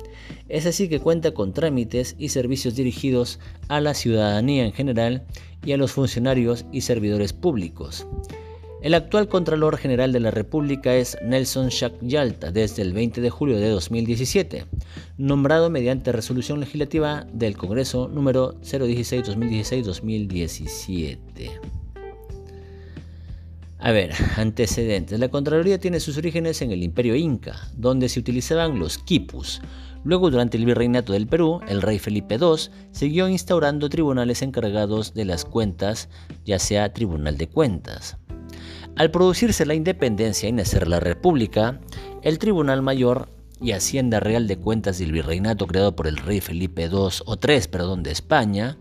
Es 0.48 0.66
así 0.66 0.88
que 0.88 1.00
cuenta 1.00 1.32
con 1.32 1.52
trámites 1.52 2.14
y 2.18 2.28
servicios 2.28 2.76
dirigidos 2.76 3.40
a 3.68 3.80
la 3.80 3.94
ciudadanía 3.94 4.64
en 4.64 4.72
general 4.72 5.24
y 5.64 5.72
a 5.72 5.76
los 5.76 5.90
funcionarios 5.92 6.66
y 6.70 6.82
servidores 6.82 7.32
públicos. 7.32 8.06
El 8.82 8.94
actual 8.94 9.28
Contralor 9.28 9.78
General 9.78 10.12
de 10.12 10.20
la 10.20 10.30
República 10.30 10.94
es 10.94 11.18
Nelson 11.20 11.70
Shack 11.70 11.94
Yalta 12.02 12.52
desde 12.52 12.82
el 12.82 12.92
20 12.92 13.20
de 13.20 13.30
julio 13.30 13.58
de 13.58 13.68
2017, 13.70 14.66
nombrado 15.18 15.68
mediante 15.70 16.12
resolución 16.12 16.60
legislativa 16.60 17.26
del 17.32 17.56
Congreso 17.56 18.06
número 18.06 18.54
016-2016-2017. 18.60 21.50
A 23.78 23.92
ver, 23.92 24.12
antecedentes. 24.36 25.18
La 25.18 25.28
Contraloría 25.28 25.78
tiene 25.78 25.98
sus 25.98 26.16
orígenes 26.16 26.62
en 26.62 26.70
el 26.70 26.82
Imperio 26.82 27.16
Inca, 27.16 27.68
donde 27.76 28.08
se 28.08 28.20
utilizaban 28.20 28.78
los 28.78 28.98
quipus, 28.98 29.60
Luego, 30.06 30.30
durante 30.30 30.56
el 30.56 30.64
virreinato 30.64 31.14
del 31.14 31.26
Perú, 31.26 31.60
el 31.66 31.82
rey 31.82 31.98
Felipe 31.98 32.36
II 32.36 32.70
siguió 32.92 33.28
instaurando 33.28 33.88
tribunales 33.88 34.40
encargados 34.40 35.14
de 35.14 35.24
las 35.24 35.44
cuentas, 35.44 36.08
ya 36.44 36.60
sea 36.60 36.92
Tribunal 36.92 37.36
de 37.36 37.48
Cuentas. 37.48 38.16
Al 38.94 39.10
producirse 39.10 39.66
la 39.66 39.74
independencia 39.74 40.48
y 40.48 40.52
nacer 40.52 40.86
la 40.86 41.00
República, 41.00 41.80
el 42.22 42.38
Tribunal 42.38 42.82
Mayor 42.82 43.28
y 43.60 43.72
Hacienda 43.72 44.20
Real 44.20 44.46
de 44.46 44.58
Cuentas 44.58 45.00
del 45.00 45.10
Virreinato 45.10 45.66
creado 45.66 45.96
por 45.96 46.06
el 46.06 46.18
rey 46.18 46.40
Felipe 46.40 46.84
II 46.84 47.08
o 47.26 47.36
III 47.42 47.62
perdón, 47.68 48.04
de 48.04 48.12
España, 48.12 48.76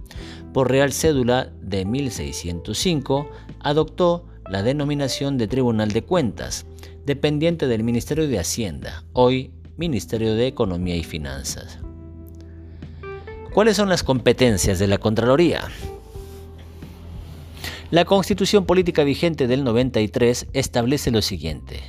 por 0.54 0.70
Real 0.70 0.94
Cédula 0.94 1.52
de 1.60 1.86
1605, 1.86 3.28
adoptó 3.62 4.28
la 4.48 4.62
denominación 4.62 5.40
de 5.40 5.48
Tribunal 5.48 5.92
de 5.92 6.04
Cuentas, 6.04 6.68
dependiente 7.04 7.66
del 7.66 7.84
Ministerio 7.84 8.28
de 8.28 8.38
Hacienda, 8.38 9.06
hoy 9.14 9.55
Ministerio 9.78 10.36
de 10.36 10.48
Economía 10.48 10.96
y 10.96 11.04
Finanzas. 11.04 11.80
¿Cuáles 13.54 13.78
son 13.78 13.90
las 13.90 14.04
competencias 14.04 14.80
de 14.80 14.88
la 14.88 14.98
Contraloría? 14.98 15.64
La 17.92 18.06
Constitución 18.06 18.66
Política 18.66 19.04
vigente 19.04 19.48
del 19.48 19.64
93 19.64 20.48
establece 20.54 21.12
lo 21.12 21.22
siguiente, 21.22 21.82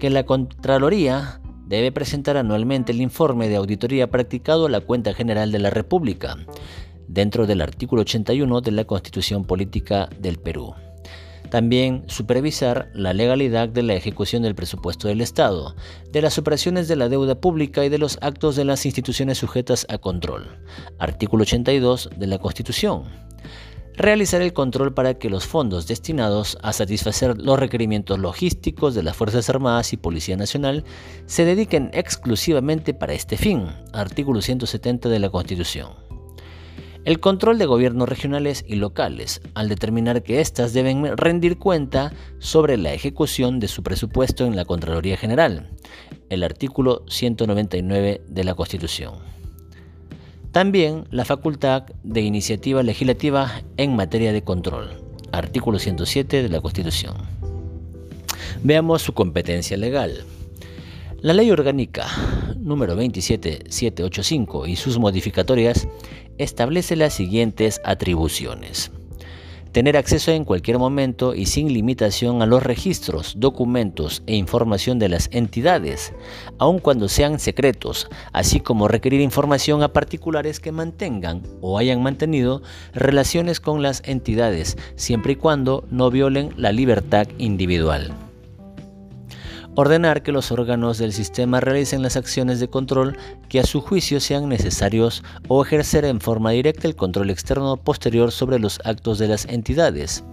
que 0.00 0.10
la 0.10 0.24
Contraloría 0.24 1.40
debe 1.66 1.92
presentar 1.92 2.36
anualmente 2.36 2.92
el 2.92 3.00
informe 3.00 3.48
de 3.48 3.56
auditoría 3.56 4.10
practicado 4.10 4.66
a 4.66 4.70
la 4.70 4.80
Cuenta 4.80 5.14
General 5.14 5.52
de 5.52 5.58
la 5.58 5.70
República, 5.70 6.36
dentro 7.06 7.46
del 7.46 7.60
artículo 7.60 8.02
81 8.02 8.60
de 8.60 8.72
la 8.72 8.84
Constitución 8.84 9.44
Política 9.44 10.08
del 10.18 10.38
Perú. 10.38 10.74
También 11.54 12.02
supervisar 12.08 12.90
la 12.94 13.12
legalidad 13.12 13.68
de 13.68 13.84
la 13.84 13.94
ejecución 13.94 14.42
del 14.42 14.56
presupuesto 14.56 15.06
del 15.06 15.20
Estado, 15.20 15.76
de 16.10 16.20
las 16.20 16.36
operaciones 16.36 16.88
de 16.88 16.96
la 16.96 17.08
deuda 17.08 17.36
pública 17.36 17.84
y 17.84 17.88
de 17.88 17.98
los 17.98 18.18
actos 18.22 18.56
de 18.56 18.64
las 18.64 18.84
instituciones 18.86 19.38
sujetas 19.38 19.86
a 19.88 19.98
control. 19.98 20.48
Artículo 20.98 21.42
82 21.42 22.10
de 22.16 22.26
la 22.26 22.38
Constitución. 22.38 23.04
Realizar 23.96 24.42
el 24.42 24.52
control 24.52 24.94
para 24.94 25.14
que 25.14 25.30
los 25.30 25.46
fondos 25.46 25.86
destinados 25.86 26.58
a 26.60 26.72
satisfacer 26.72 27.40
los 27.40 27.56
requerimientos 27.56 28.18
logísticos 28.18 28.96
de 28.96 29.04
las 29.04 29.16
Fuerzas 29.16 29.48
Armadas 29.48 29.92
y 29.92 29.96
Policía 29.96 30.36
Nacional 30.36 30.82
se 31.26 31.44
dediquen 31.44 31.92
exclusivamente 31.92 32.94
para 32.94 33.12
este 33.12 33.36
fin. 33.36 33.68
Artículo 33.92 34.42
170 34.42 35.08
de 35.08 35.20
la 35.20 35.30
Constitución. 35.30 36.03
El 37.04 37.20
control 37.20 37.58
de 37.58 37.66
gobiernos 37.66 38.08
regionales 38.08 38.64
y 38.66 38.76
locales, 38.76 39.42
al 39.52 39.68
determinar 39.68 40.22
que 40.22 40.40
éstas 40.40 40.72
deben 40.72 41.18
rendir 41.18 41.58
cuenta 41.58 42.14
sobre 42.38 42.78
la 42.78 42.94
ejecución 42.94 43.60
de 43.60 43.68
su 43.68 43.82
presupuesto 43.82 44.46
en 44.46 44.56
la 44.56 44.64
Contraloría 44.64 45.18
General, 45.18 45.68
el 46.30 46.42
artículo 46.42 47.04
199 47.06 48.22
de 48.26 48.44
la 48.44 48.54
Constitución. 48.54 49.16
También 50.50 51.04
la 51.10 51.26
facultad 51.26 51.82
de 52.04 52.22
iniciativa 52.22 52.82
legislativa 52.82 53.52
en 53.76 53.96
materia 53.96 54.32
de 54.32 54.42
control, 54.42 54.88
artículo 55.30 55.78
107 55.78 56.42
de 56.42 56.48
la 56.48 56.62
Constitución. 56.62 57.16
Veamos 58.62 59.02
su 59.02 59.12
competencia 59.12 59.76
legal. 59.76 60.24
La 61.20 61.34
Ley 61.34 61.50
Orgánica 61.50 62.06
número 62.64 62.94
27785 62.96 64.66
y 64.66 64.76
sus 64.76 64.98
modificatorias 64.98 65.86
establece 66.38 66.96
las 66.96 67.14
siguientes 67.14 67.80
atribuciones. 67.84 68.90
Tener 69.74 69.96
acceso 69.96 70.30
en 70.30 70.44
cualquier 70.44 70.78
momento 70.78 71.34
y 71.34 71.46
sin 71.46 71.72
limitación 71.72 72.42
a 72.42 72.46
los 72.46 72.62
registros, 72.62 73.34
documentos 73.38 74.22
e 74.28 74.36
información 74.36 75.00
de 75.00 75.08
las 75.08 75.28
entidades, 75.32 76.12
aun 76.58 76.78
cuando 76.78 77.08
sean 77.08 77.40
secretos, 77.40 78.08
así 78.32 78.60
como 78.60 78.86
requerir 78.86 79.20
información 79.20 79.82
a 79.82 79.92
particulares 79.92 80.60
que 80.60 80.70
mantengan 80.70 81.42
o 81.60 81.76
hayan 81.76 82.04
mantenido 82.04 82.62
relaciones 82.92 83.58
con 83.58 83.82
las 83.82 84.00
entidades, 84.04 84.78
siempre 84.94 85.32
y 85.32 85.36
cuando 85.36 85.84
no 85.90 86.08
violen 86.08 86.54
la 86.56 86.70
libertad 86.70 87.26
individual. 87.38 88.14
Ordenar 89.76 90.22
que 90.22 90.30
los 90.30 90.52
órganos 90.52 90.98
del 90.98 91.12
sistema 91.12 91.58
realicen 91.58 92.00
las 92.00 92.16
acciones 92.16 92.60
de 92.60 92.68
control 92.68 93.16
que 93.48 93.58
a 93.58 93.64
su 93.64 93.80
juicio 93.80 94.20
sean 94.20 94.48
necesarios 94.48 95.24
o 95.48 95.64
ejercer 95.64 96.04
en 96.04 96.20
forma 96.20 96.52
directa 96.52 96.86
el 96.86 96.94
control 96.94 97.30
externo 97.30 97.76
posterior 97.76 98.30
sobre 98.30 98.60
los 98.60 98.78
actos 98.84 99.18
de 99.18 99.26
las 99.26 99.46
entidades. 99.46 100.24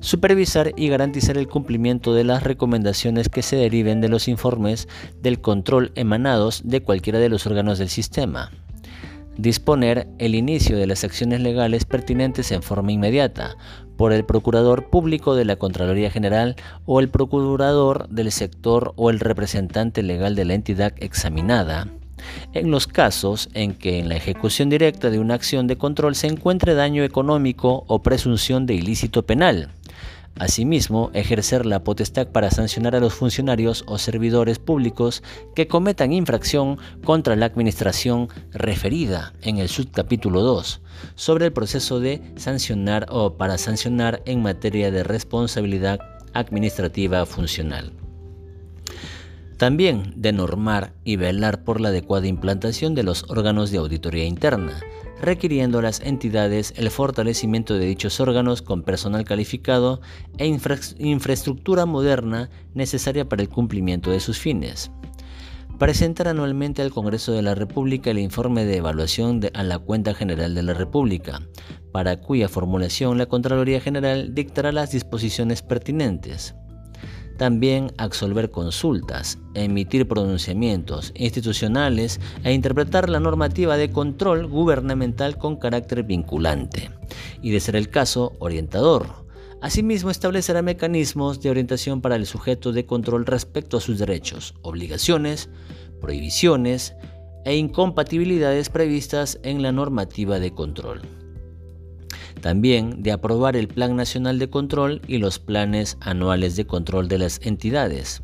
Supervisar 0.00 0.72
y 0.76 0.88
garantizar 0.88 1.38
el 1.38 1.46
cumplimiento 1.46 2.12
de 2.12 2.24
las 2.24 2.42
recomendaciones 2.42 3.28
que 3.28 3.42
se 3.42 3.54
deriven 3.54 4.00
de 4.00 4.08
los 4.08 4.26
informes 4.26 4.88
del 5.22 5.40
control 5.40 5.92
emanados 5.94 6.62
de 6.64 6.82
cualquiera 6.82 7.20
de 7.20 7.28
los 7.28 7.46
órganos 7.46 7.78
del 7.78 7.88
sistema 7.88 8.50
disponer 9.38 10.08
el 10.18 10.34
inicio 10.34 10.76
de 10.76 10.86
las 10.86 11.04
acciones 11.04 11.40
legales 11.40 11.84
pertinentes 11.84 12.52
en 12.52 12.62
forma 12.62 12.92
inmediata 12.92 13.56
por 13.96 14.12
el 14.12 14.24
Procurador 14.24 14.90
Público 14.90 15.34
de 15.34 15.44
la 15.44 15.56
Contraloría 15.56 16.10
General 16.10 16.56
o 16.84 17.00
el 17.00 17.08
Procurador 17.08 18.08
del 18.08 18.30
sector 18.32 18.92
o 18.96 19.10
el 19.10 19.20
representante 19.20 20.02
legal 20.02 20.34
de 20.34 20.44
la 20.44 20.54
entidad 20.54 20.94
examinada, 20.98 21.88
en 22.52 22.70
los 22.70 22.86
casos 22.86 23.48
en 23.54 23.74
que 23.74 23.98
en 23.98 24.08
la 24.08 24.16
ejecución 24.16 24.68
directa 24.68 25.10
de 25.10 25.18
una 25.18 25.34
acción 25.34 25.66
de 25.66 25.76
control 25.76 26.14
se 26.14 26.26
encuentre 26.26 26.74
daño 26.74 27.04
económico 27.04 27.84
o 27.86 28.02
presunción 28.02 28.66
de 28.66 28.74
ilícito 28.74 29.24
penal, 29.24 29.70
Asimismo, 30.38 31.10
ejercer 31.14 31.64
la 31.64 31.82
potestad 31.82 32.28
para 32.28 32.50
sancionar 32.50 32.94
a 32.94 33.00
los 33.00 33.14
funcionarios 33.14 33.84
o 33.86 33.96
servidores 33.96 34.58
públicos 34.58 35.22
que 35.54 35.66
cometan 35.66 36.12
infracción 36.12 36.78
contra 37.04 37.36
la 37.36 37.46
administración 37.46 38.28
referida 38.52 39.32
en 39.40 39.56
el 39.56 39.68
subcapítulo 39.68 40.42
2 40.42 40.82
sobre 41.14 41.46
el 41.46 41.52
proceso 41.52 42.00
de 42.00 42.20
sancionar 42.36 43.06
o 43.08 43.38
para 43.38 43.56
sancionar 43.56 44.22
en 44.26 44.42
materia 44.42 44.90
de 44.90 45.04
responsabilidad 45.04 46.00
administrativa 46.34 47.24
funcional. 47.24 47.92
También 49.56 50.12
de 50.16 50.32
normar 50.34 50.92
y 51.02 51.16
velar 51.16 51.64
por 51.64 51.80
la 51.80 51.88
adecuada 51.88 52.26
implantación 52.26 52.94
de 52.94 53.04
los 53.04 53.24
órganos 53.30 53.70
de 53.70 53.78
auditoría 53.78 54.26
interna, 54.26 54.80
requiriendo 55.20 55.78
a 55.78 55.82
las 55.82 56.00
entidades 56.00 56.74
el 56.76 56.90
fortalecimiento 56.90 57.74
de 57.74 57.86
dichos 57.86 58.20
órganos 58.20 58.62
con 58.62 58.82
personal 58.82 59.24
calificado 59.24 60.00
e 60.38 60.46
infraestructura 60.46 61.86
moderna 61.86 62.50
necesaria 62.74 63.28
para 63.28 63.42
el 63.42 63.48
cumplimiento 63.48 64.10
de 64.10 64.20
sus 64.20 64.38
fines. 64.38 64.90
Presentar 65.78 66.28
anualmente 66.28 66.80
al 66.80 66.90
Congreso 66.90 67.32
de 67.32 67.42
la 67.42 67.54
República 67.54 68.10
el 68.10 68.18
informe 68.18 68.64
de 68.64 68.78
evaluación 68.78 69.40
a 69.52 69.62
la 69.62 69.78
Cuenta 69.78 70.14
General 70.14 70.54
de 70.54 70.62
la 70.62 70.72
República, 70.72 71.42
para 71.92 72.20
cuya 72.20 72.48
formulación 72.48 73.18
la 73.18 73.26
Contraloría 73.26 73.80
General 73.80 74.34
dictará 74.34 74.72
las 74.72 74.90
disposiciones 74.90 75.62
pertinentes. 75.62 76.54
También 77.36 77.92
absolver 77.98 78.50
consultas, 78.50 79.38
emitir 79.54 80.08
pronunciamientos 80.08 81.12
institucionales 81.14 82.18
e 82.44 82.52
interpretar 82.52 83.10
la 83.10 83.20
normativa 83.20 83.76
de 83.76 83.90
control 83.90 84.46
gubernamental 84.46 85.36
con 85.36 85.56
carácter 85.56 86.02
vinculante 86.02 86.90
y, 87.42 87.50
de 87.50 87.60
ser 87.60 87.76
el 87.76 87.90
caso, 87.90 88.32
orientador. 88.38 89.26
Asimismo, 89.60 90.10
establecerá 90.10 90.62
mecanismos 90.62 91.40
de 91.40 91.50
orientación 91.50 92.00
para 92.00 92.16
el 92.16 92.26
sujeto 92.26 92.72
de 92.72 92.86
control 92.86 93.26
respecto 93.26 93.76
a 93.76 93.80
sus 93.80 93.98
derechos, 93.98 94.54
obligaciones, 94.62 95.50
prohibiciones 96.00 96.94
e 97.44 97.56
incompatibilidades 97.56 98.70
previstas 98.70 99.38
en 99.42 99.62
la 99.62 99.72
normativa 99.72 100.38
de 100.38 100.52
control. 100.52 101.25
También 102.46 103.02
de 103.02 103.10
aprobar 103.10 103.56
el 103.56 103.66
Plan 103.66 103.96
Nacional 103.96 104.38
de 104.38 104.48
Control 104.48 105.02
y 105.08 105.18
los 105.18 105.40
planes 105.40 105.98
anuales 106.00 106.54
de 106.54 106.64
control 106.64 107.08
de 107.08 107.18
las 107.18 107.40
entidades. 107.42 108.22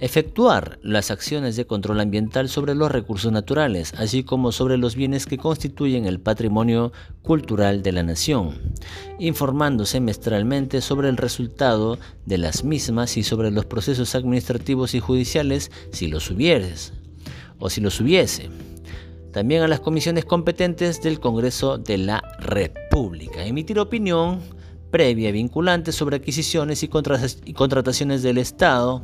Efectuar 0.00 0.78
las 0.80 1.10
acciones 1.10 1.54
de 1.54 1.66
control 1.66 2.00
ambiental 2.00 2.48
sobre 2.48 2.74
los 2.74 2.90
recursos 2.90 3.30
naturales, 3.30 3.92
así 3.98 4.24
como 4.24 4.52
sobre 4.52 4.78
los 4.78 4.96
bienes 4.96 5.26
que 5.26 5.36
constituyen 5.36 6.06
el 6.06 6.18
patrimonio 6.18 6.92
cultural 7.20 7.82
de 7.82 7.92
la 7.92 8.02
nación, 8.02 8.58
informando 9.18 9.84
semestralmente 9.84 10.80
sobre 10.80 11.10
el 11.10 11.18
resultado 11.18 11.98
de 12.24 12.38
las 12.38 12.64
mismas 12.64 13.18
y 13.18 13.22
sobre 13.22 13.50
los 13.50 13.66
procesos 13.66 14.14
administrativos 14.14 14.94
y 14.94 15.00
judiciales 15.00 15.70
si 15.92 16.08
los 16.08 16.30
hubieres 16.30 16.94
o 17.58 17.68
si 17.68 17.82
los 17.82 18.00
hubiese 18.00 18.48
también 19.36 19.60
a 19.60 19.68
las 19.68 19.80
comisiones 19.80 20.24
competentes 20.24 21.02
del 21.02 21.20
Congreso 21.20 21.76
de 21.76 21.98
la 21.98 22.22
República. 22.38 23.44
Emitir 23.44 23.78
opinión 23.78 24.40
previa 24.90 25.30
vinculante 25.30 25.92
sobre 25.92 26.16
adquisiciones 26.16 26.82
y, 26.82 26.88
contrataciones 26.88 28.22
del 28.22 28.38
Estado, 28.38 29.02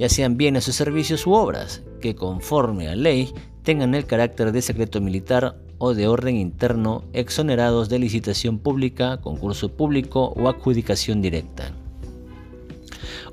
ya 0.00 0.08
sean 0.08 0.36
bienes 0.36 0.66
o 0.66 0.72
servicios 0.72 1.28
u 1.28 1.34
obras, 1.34 1.84
que 2.00 2.16
conforme 2.16 2.88
a 2.88 2.96
ley 2.96 3.32
tengan 3.62 3.94
el 3.94 4.06
carácter 4.06 4.50
de 4.50 4.62
secreto 4.62 5.00
militar 5.00 5.56
o 5.78 5.94
de 5.94 6.08
orden 6.08 6.34
interno 6.34 7.04
exonerados 7.12 7.88
de 7.88 8.00
licitación 8.00 8.58
pública, 8.58 9.20
concurso 9.20 9.68
público 9.68 10.34
o 10.34 10.48
adjudicación 10.48 11.22
directa 11.22 11.72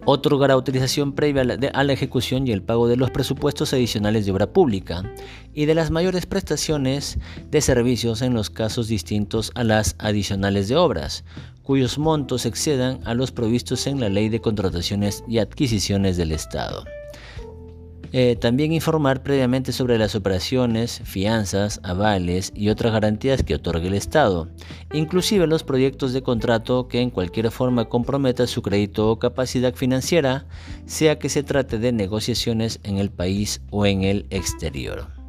otorgar 0.05 0.51
autorización 0.51 1.13
previa 1.13 1.41
a 1.41 1.83
la, 1.83 1.93
ejecución 1.93 2.47
y 2.47 2.51
el 2.51 2.61
pago 2.61 2.87
de 2.87 2.97
los 2.97 3.11
presupuestos 3.11 3.73
adicionales 3.73 4.25
de 4.25 4.31
obra 4.31 4.47
pública 4.47 5.03
y 5.53 5.65
de 5.65 5.75
las 5.75 5.91
mayores 5.91 6.25
prestaciones 6.25 7.17
de 7.49 7.61
servicios 7.61 8.21
en 8.21 8.33
los 8.33 8.49
casos 8.49 8.87
distintos 8.87 9.51
a 9.55 9.63
las 9.63 9.95
adicionales 9.99 10.67
de 10.67 10.75
obras, 10.75 11.23
cuyos 11.61 11.97
montos 11.97 12.45
excedan 12.45 12.99
a 13.05 13.13
los 13.13 13.31
provistos 13.31 13.87
en 13.87 13.99
la 13.99 14.09
Ley 14.09 14.29
de 14.29 14.41
Contrataciones 14.41 15.23
y 15.27 15.39
Adquisiciones 15.39 16.17
del 16.17 16.31
Estado. 16.31 16.83
Eh, 18.15 18.35
también 18.39 18.71
informar 18.73 19.23
previamente 19.23 19.71
sobre 19.71 19.97
las 19.97 20.13
operaciones, 20.13 21.01
fianzas, 21.03 21.79
avales 21.81 22.51
y 22.55 22.69
otras 22.69 22.93
garantías 22.93 23.41
que 23.41 23.55
otorgue 23.55 23.87
el 23.87 23.95
Estado, 23.95 24.49
inclusive 24.93 25.47
los 25.47 25.63
proyectos 25.63 26.13
de 26.13 26.21
contrato 26.21 26.87
que 26.87 27.01
en 27.01 27.09
cualquier 27.09 27.49
forma 27.49 27.89
comprometa 27.89 28.45
su 28.45 28.61
crédito 28.61 29.09
o 29.09 29.17
capacidad 29.17 29.73
financiera, 29.73 30.45
sea 30.85 31.17
que 31.17 31.29
se 31.29 31.41
trate 31.41 31.79
de 31.79 31.91
negociaciones 31.91 32.79
en 32.83 32.99
el 32.99 33.09
país 33.09 33.61
o 33.71 33.87
en 33.87 34.03
el 34.03 34.27
exterior 34.29 35.22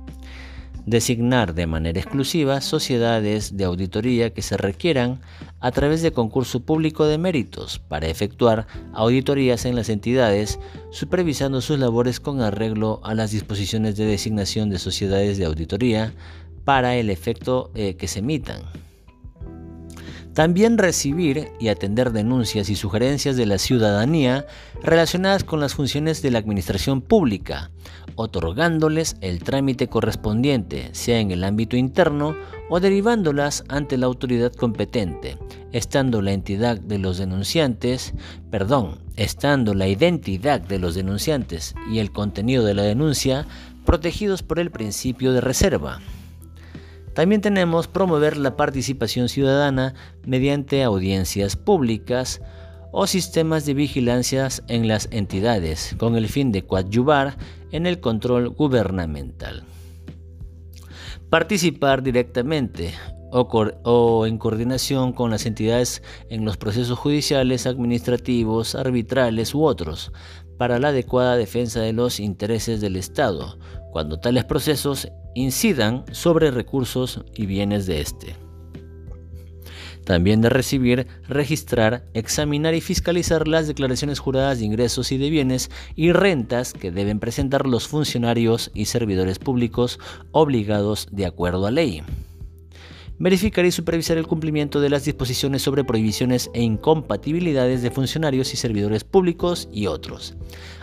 designar 0.87 1.55
de 1.55 1.67
manera 1.67 1.99
exclusiva 1.99 2.61
sociedades 2.61 3.57
de 3.57 3.65
auditoría 3.65 4.31
que 4.31 4.43
se 4.43 4.57
requieran 4.57 5.21
a 5.61 5.71
través 5.71 6.03
de 6.03 6.13
concurso 6.13 6.61
público 6.61 7.07
de 7.07 7.19
méritos 7.19 7.79
para 7.79 8.09
efectuar 8.09 8.67
auditorías 8.93 9.65
en 9.65 9.77
las 9.77 9.89
entidades, 9.89 10.59
supervisando 10.91 11.61
sus 11.61 11.79
labores 11.79 12.21
con 12.21 12.43
arreglo 12.43 13.01
a 13.03 13.15
las 13.15 13.31
disposiciones 13.31 13.97
de 13.97 14.07
designación 14.07 14.71
de 14.71 14.79
sociedades 14.79 15.39
de 15.39 15.47
auditoría 15.47 16.13
para 16.65 16.97
el 16.97 17.11
efecto 17.11 17.71
eh, 17.75 17.95
que 17.95 18.09
se 18.09 18.21
emitan. 18.21 18.63
También 20.35 20.79
recibir 20.79 21.53
y 21.61 21.69
atender 21.69 22.11
denuncias 22.11 22.69
y 22.69 22.75
sugerencias 22.75 23.37
de 23.37 23.47
la 23.47 23.59
ciudadanía 23.59 24.47
relacionadas 24.83 25.45
con 25.45 25.61
las 25.61 25.75
funciones 25.75 26.23
de 26.23 26.33
la 26.33 26.41
administración 26.41 27.03
pública, 27.03 27.71
otorgándoles 28.17 29.17
el 29.21 29.45
trámite 29.45 29.89
correspondiente, 29.89 30.89
sea 30.93 31.21
en 31.21 31.31
el 31.31 31.45
ámbito 31.45 31.77
interno 31.77 32.35
o 32.69 32.81
derivándolas 32.81 33.63
ante 33.69 33.97
la 33.97 34.07
autoridad 34.07 34.53
competente, 34.53 35.39
estando 35.71 36.21
la 36.21 36.33
entidad 36.33 36.81
de 36.81 36.99
los 36.99 37.19
denunciantes, 37.19 38.13
perdón, 38.51 39.03
estando 39.15 39.73
la 39.73 39.87
identidad 39.87 40.61
de 40.61 40.81
los 40.81 40.97
denunciantes 40.97 41.77
y 41.89 42.01
el 42.01 42.11
contenido 42.11 42.65
de 42.65 42.75
la 42.75 42.83
denuncia 42.83 43.47
protegidos 43.85 44.43
por 44.43 44.59
el 44.59 44.73
principio 44.73 45.33
de 45.33 45.41
reserva. 45.41 46.01
También 47.15 47.41
tenemos 47.41 47.87
promover 47.87 48.37
la 48.37 48.57
participación 48.57 49.29
ciudadana 49.29 49.95
mediante 50.27 50.83
audiencias 50.83 51.57
públicas 51.57 52.41
o 52.91 53.07
sistemas 53.07 53.67
de 53.67 53.75
vigilancia 53.75 54.49
en 54.69 54.89
las 54.89 55.09
entidades, 55.11 55.95
con 55.99 56.17
el 56.17 56.29
fin 56.29 56.53
de 56.53 56.67
coadyuvar 56.67 57.37
en 57.71 57.87
el 57.87 58.01
control 58.01 58.49
gubernamental. 58.51 59.65
Participar 61.31 62.03
directamente 62.03 62.95
o, 63.33 64.27
en 64.27 64.39
coordinación 64.39 65.13
con 65.13 65.31
las 65.31 65.45
entidades 65.45 66.03
en 66.31 66.45
los 66.45 66.57
procesos 66.57 66.99
judiciales, 66.99 67.67
administrativos, 67.67 68.77
arbitrales 68.77 69.55
u 69.55 69.65
otros, 69.65 70.13
para 70.57 70.79
la 70.79 70.89
adecuada 70.89 71.37
defensa 71.37 71.81
de 71.81 71.93
los 71.93 72.21
intereses 72.21 72.81
del 72.81 72.95
Estado, 72.95 73.59
cuando 73.91 74.21
tales 74.21 74.45
procesos 74.45 75.09
incidan 75.35 76.05
sobre 76.13 76.51
recursos 76.51 77.25
y 77.35 77.47
bienes 77.47 77.87
de 77.87 78.01
éste. 78.01 78.37
También 80.05 80.43
de 80.43 80.51
recibir, 80.51 81.07
registrar, 81.29 82.05
examinar 82.13 82.75
y 82.75 82.83
fiscalizar 82.83 83.49
las 83.49 83.67
declaraciones 83.67 84.19
juradas 84.19 84.59
de 84.59 84.67
ingresos 84.67 85.13
y 85.13 85.19
de 85.19 85.31
bienes 85.31 85.71
y 85.97 86.13
rentas 86.13 86.75
que 86.75 86.91
deben 86.91 87.21
presentar 87.21 87.67
los 87.67 87.89
funcionarios 87.89 88.71
y 88.75 88.85
servidores 88.85 89.39
públicos 89.39 89.99
obligados 90.33 91.09
de 91.11 91.25
acuerdo 91.25 91.67
a 91.67 91.71
ley 91.71 92.03
verificar 93.19 93.65
y 93.65 93.71
supervisar 93.71 94.19
el 94.19 94.27
cumplimiento 94.27 94.81
de 94.81 94.91
las 94.91 95.05
disposiciones 95.05 95.63
sobre 95.63 95.85
prohibiciones 95.85 96.51
e 96.53 96.63
incompatibilidades 96.63 97.83
de 97.83 97.91
funcionarios 97.91 98.53
y 98.53 98.57
servidores 98.57 99.05
públicos 99.05 99.69
y 99.73 99.87
otros, 99.87 100.35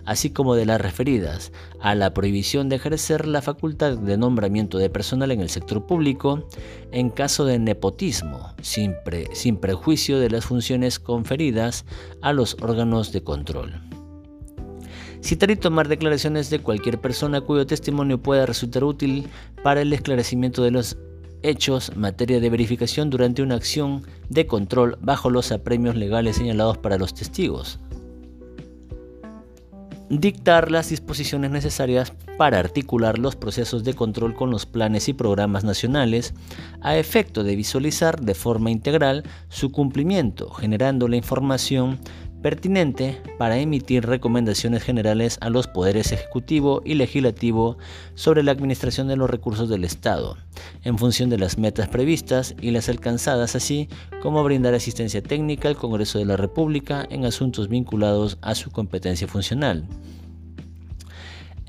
así 0.05 0.29
como 0.29 0.55
de 0.55 0.65
las 0.65 0.79
referidas 0.79 1.51
a 1.81 1.93
la 1.95 2.13
prohibición 2.13 2.69
de 2.69 2.77
ejercer 2.77 3.27
la 3.27 3.41
facultad 3.41 3.97
de 3.97 4.17
nombramiento 4.17 4.77
de 4.77 4.89
personal 4.89 5.31
en 5.31 5.41
el 5.41 5.49
sector 5.49 5.85
público 5.85 6.47
en 6.91 7.09
caso 7.09 7.45
de 7.45 7.59
nepotismo, 7.59 8.53
sin, 8.61 8.95
prejuicio 9.59 10.19
de 10.19 10.29
las 10.29 10.45
funciones 10.45 10.99
conferidas 10.99 11.85
a 12.21 12.31
los 12.33 12.55
órganos 12.61 13.11
de 13.11 13.23
control. 13.23 13.81
Citar 15.21 15.51
y 15.51 15.55
tomar 15.55 15.87
declaraciones 15.87 16.49
de 16.49 16.59
cualquier 16.59 16.99
persona 16.99 17.41
cuyo 17.41 17.67
testimonio 17.67 18.19
pueda 18.23 18.47
resultar 18.47 18.83
útil 18.83 19.27
para 19.63 19.81
el 19.81 19.93
esclarecimiento 19.93 20.63
de 20.63 20.71
los 20.71 20.97
hechos 21.43 21.95
materia 21.95 22.39
de 22.39 22.49
verificación 22.49 23.09
durante 23.09 23.41
una 23.41 23.55
acción 23.55 24.03
de 24.29 24.47
control 24.47 24.97
bajo 25.01 25.29
los 25.29 25.51
apremios 25.51 25.95
legales 25.95 26.37
señalados 26.37 26.77
para 26.77 26.97
los 26.97 27.13
testigos. 27.13 27.79
Dictar 30.09 30.71
las 30.71 30.89
disposiciones 30.89 31.51
necesarias 31.51 32.11
para 32.37 32.59
articular 32.59 33.17
los 33.17 33.37
procesos 33.37 33.85
de 33.85 33.93
control 33.93 34.33
con 34.33 34.51
los 34.51 34.65
planes 34.65 35.07
y 35.07 35.13
programas 35.13 35.63
nacionales 35.63 36.33
a 36.81 36.97
efecto 36.97 37.45
de 37.45 37.55
visualizar 37.55 38.19
de 38.19 38.33
forma 38.33 38.71
integral 38.71 39.23
su 39.47 39.71
cumplimiento, 39.71 40.49
generando 40.49 41.07
la 41.07 41.15
información 41.15 41.99
pertinente 42.41 43.21
para 43.37 43.57
emitir 43.57 44.05
recomendaciones 44.05 44.83
generales 44.83 45.37
a 45.41 45.49
los 45.49 45.67
poderes 45.67 46.11
ejecutivo 46.11 46.81
y 46.83 46.95
legislativo 46.95 47.77
sobre 48.15 48.43
la 48.43 48.51
administración 48.51 49.07
de 49.07 49.15
los 49.15 49.29
recursos 49.29 49.69
del 49.69 49.83
Estado, 49.83 50.37
en 50.83 50.97
función 50.97 51.29
de 51.29 51.37
las 51.37 51.57
metas 51.57 51.87
previstas 51.87 52.55
y 52.61 52.71
las 52.71 52.89
alcanzadas, 52.89 53.55
así 53.55 53.89
como 54.21 54.43
brindar 54.43 54.73
asistencia 54.73 55.21
técnica 55.21 55.67
al 55.67 55.77
Congreso 55.77 56.19
de 56.19 56.25
la 56.25 56.37
República 56.37 57.07
en 57.09 57.25
asuntos 57.25 57.67
vinculados 57.67 58.37
a 58.41 58.55
su 58.55 58.71
competencia 58.71 59.27
funcional 59.27 59.85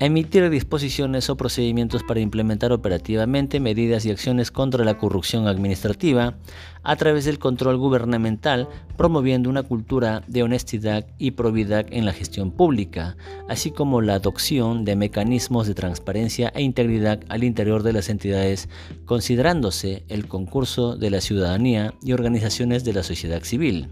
emitir 0.05 0.49
disposiciones 0.49 1.29
o 1.29 1.37
procedimientos 1.37 2.03
para 2.03 2.19
implementar 2.19 2.71
operativamente 2.71 3.59
medidas 3.59 4.05
y 4.05 4.11
acciones 4.11 4.51
contra 4.51 4.83
la 4.83 4.97
corrupción 4.97 5.47
administrativa 5.47 6.35
a 6.83 6.95
través 6.95 7.25
del 7.25 7.39
control 7.39 7.77
gubernamental, 7.77 8.67
promoviendo 8.97 9.49
una 9.49 9.63
cultura 9.63 10.23
de 10.27 10.43
honestidad 10.43 11.05
y 11.17 11.31
probidad 11.31 11.85
en 11.91 12.05
la 12.05 12.13
gestión 12.13 12.51
pública, 12.51 13.15
así 13.47 13.71
como 13.71 14.01
la 14.01 14.15
adopción 14.15 14.83
de 14.83 14.95
mecanismos 14.95 15.67
de 15.67 15.75
transparencia 15.75 16.51
e 16.55 16.61
integridad 16.61 17.21
al 17.29 17.43
interior 17.43 17.83
de 17.83 17.93
las 17.93 18.09
entidades, 18.09 18.69
considerándose 19.05 20.03
el 20.09 20.27
concurso 20.27 20.95
de 20.95 21.11
la 21.11 21.21
ciudadanía 21.21 21.93
y 22.01 22.13
organizaciones 22.13 22.83
de 22.83 22.93
la 22.93 23.03
sociedad 23.03 23.43
civil. 23.43 23.89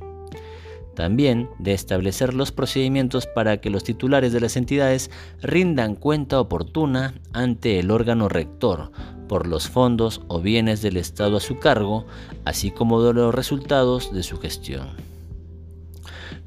También 1.01 1.49
de 1.57 1.73
establecer 1.73 2.35
los 2.35 2.51
procedimientos 2.51 3.25
para 3.25 3.57
que 3.57 3.71
los 3.71 3.83
titulares 3.83 4.33
de 4.33 4.39
las 4.39 4.55
entidades 4.55 5.09
rindan 5.41 5.95
cuenta 5.95 6.39
oportuna 6.39 7.15
ante 7.33 7.79
el 7.79 7.89
órgano 7.89 8.29
rector 8.29 8.91
por 9.27 9.47
los 9.47 9.67
fondos 9.67 10.21
o 10.27 10.41
bienes 10.41 10.83
del 10.83 10.97
Estado 10.97 11.37
a 11.37 11.39
su 11.39 11.57
cargo, 11.57 12.05
así 12.45 12.69
como 12.69 13.01
de 13.01 13.15
los 13.15 13.33
resultados 13.33 14.13
de 14.13 14.21
su 14.21 14.37
gestión. 14.37 14.89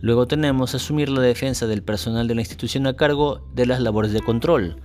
Luego 0.01 0.29
tenemos 0.29 0.77
asumir 0.77 1.09
la 1.09 1.21
defensa 1.21 1.67
del 1.67 1.83
personal 1.83 2.29
de 2.29 2.37
la 2.37 2.43
institución 2.43 2.87
a 2.87 2.95
cargo 2.95 3.45
de 3.57 3.67
las 3.67 3.81
labores 3.81 4.13
de 4.13 4.23
control, 4.23 4.77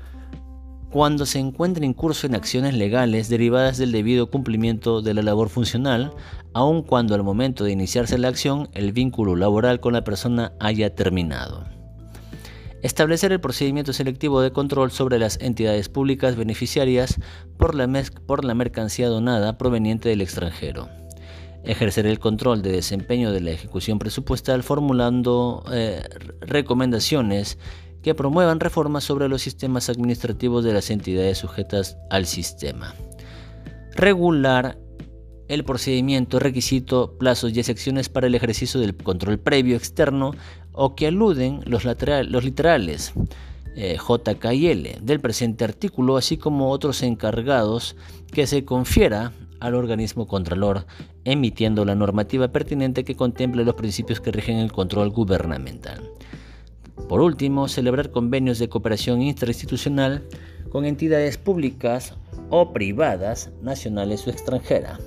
cuando 0.92 1.26
se 1.26 1.40
encuentre 1.40 1.86
en 1.86 1.94
curso 1.94 2.26
en 2.26 2.36
acciones 2.36 2.74
legales 2.74 3.30
derivadas 3.30 3.78
del 3.78 3.92
debido 3.92 4.32
cumplimiento 4.32 5.02
de 5.02 5.14
la 5.14 5.22
labor 5.22 5.50
funcional, 5.50 6.14
aun 6.54 6.82
cuando 6.82 7.14
al 7.14 7.24
momento 7.24 7.64
de 7.64 7.72
iniciarse 7.72 8.18
la 8.18 8.30
acción 8.30 8.70
el 8.74 8.92
vínculo 8.92 9.36
laboral 9.36 9.80
con 9.80 9.94
la 9.94 10.04
persona 10.04 10.54
haya 10.60 10.96
terminado. 10.96 11.66
Establecer 12.82 13.32
el 13.32 13.42
procedimiento 13.42 13.94
selectivo 13.94 14.42
de 14.42 14.52
control 14.52 14.90
sobre 14.90 15.20
las 15.20 15.38
entidades 15.42 15.90
públicas 15.90 16.36
beneficiarias 16.36 17.20
por 17.58 17.76
la, 17.76 17.88
por 18.26 18.46
la 18.46 18.56
mercancía 18.56 19.10
donada 19.10 19.58
proveniente 19.58 20.10
del 20.10 20.22
extranjero. 20.22 20.90
Ejercer 21.66 22.08
el 22.08 22.20
control 22.20 22.62
de 22.62 22.72
desempeño 22.72 23.32
de 23.34 23.42
la 23.42 23.52
ejecución 23.52 24.00
presupuestal 24.00 24.64
formulando 24.64 25.66
eh, 25.72 26.02
recomendaciones 26.40 27.60
que 28.02 28.16
promuevan 28.16 28.60
reformas 28.60 29.04
sobre 29.04 29.28
los 29.28 29.42
sistemas 29.42 29.90
administrativos 29.90 30.64
de 30.64 30.74
las 30.74 30.90
entidades 30.90 31.38
sujetas 31.38 31.98
al 32.10 32.26
sistema. 32.26 32.96
Regular 33.96 34.78
el 35.48 35.64
procedimiento, 35.66 36.40
requisito, 36.40 37.18
plazos 37.18 37.52
y 37.54 37.60
excepciones 37.60 38.08
para 38.08 38.28
el 38.28 38.36
ejercicio 38.36 38.80
del 38.80 38.96
control 38.96 39.40
previo 39.40 39.76
externo 39.76 40.32
o 40.72 40.96
que 40.96 41.08
aluden 41.08 41.62
los, 41.66 41.86
los 41.86 42.44
literales 42.44 43.14
eh, 43.76 43.98
JK 43.98 44.54
y 44.54 44.68
L 44.68 44.98
del 45.02 45.20
presente 45.20 45.64
artículo, 45.64 46.18
así 46.18 46.38
como 46.38 46.70
otros 46.70 47.02
encargados 47.02 47.96
que 48.32 48.46
se 48.46 48.64
confiera 48.64 49.34
al 49.60 49.76
organismo 49.76 50.28
contralor, 50.28 50.86
emitiendo 51.26 51.84
la 51.86 51.96
normativa 51.96 52.50
pertinente 52.50 53.04
que 53.04 53.16
contemple 53.16 53.66
los 53.66 53.76
principios 53.76 54.22
que 54.22 54.32
rigen 54.32 54.58
el 54.58 54.72
control 54.72 55.10
gubernamental. 55.10 56.12
Por 57.08 57.22
último, 57.22 57.68
celebrar 57.68 58.12
convenios 58.12 58.60
de 58.60 58.70
cooperación 58.70 59.22
interinstitucional 59.22 60.24
con 60.70 60.86
entidades 60.86 61.38
públicas 61.38 62.16
o 62.50 62.74
privadas, 62.74 63.52
nacionales 63.62 64.28
o 64.28 64.30
extranjeras. 64.30 65.00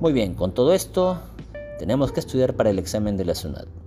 Muy 0.00 0.12
bien, 0.12 0.34
con 0.34 0.52
todo 0.52 0.74
esto 0.74 1.20
tenemos 1.78 2.12
que 2.12 2.20
estudiar 2.20 2.54
para 2.54 2.70
el 2.70 2.78
examen 2.78 3.16
de 3.16 3.24
la 3.24 3.34
SUNAT. 3.34 3.77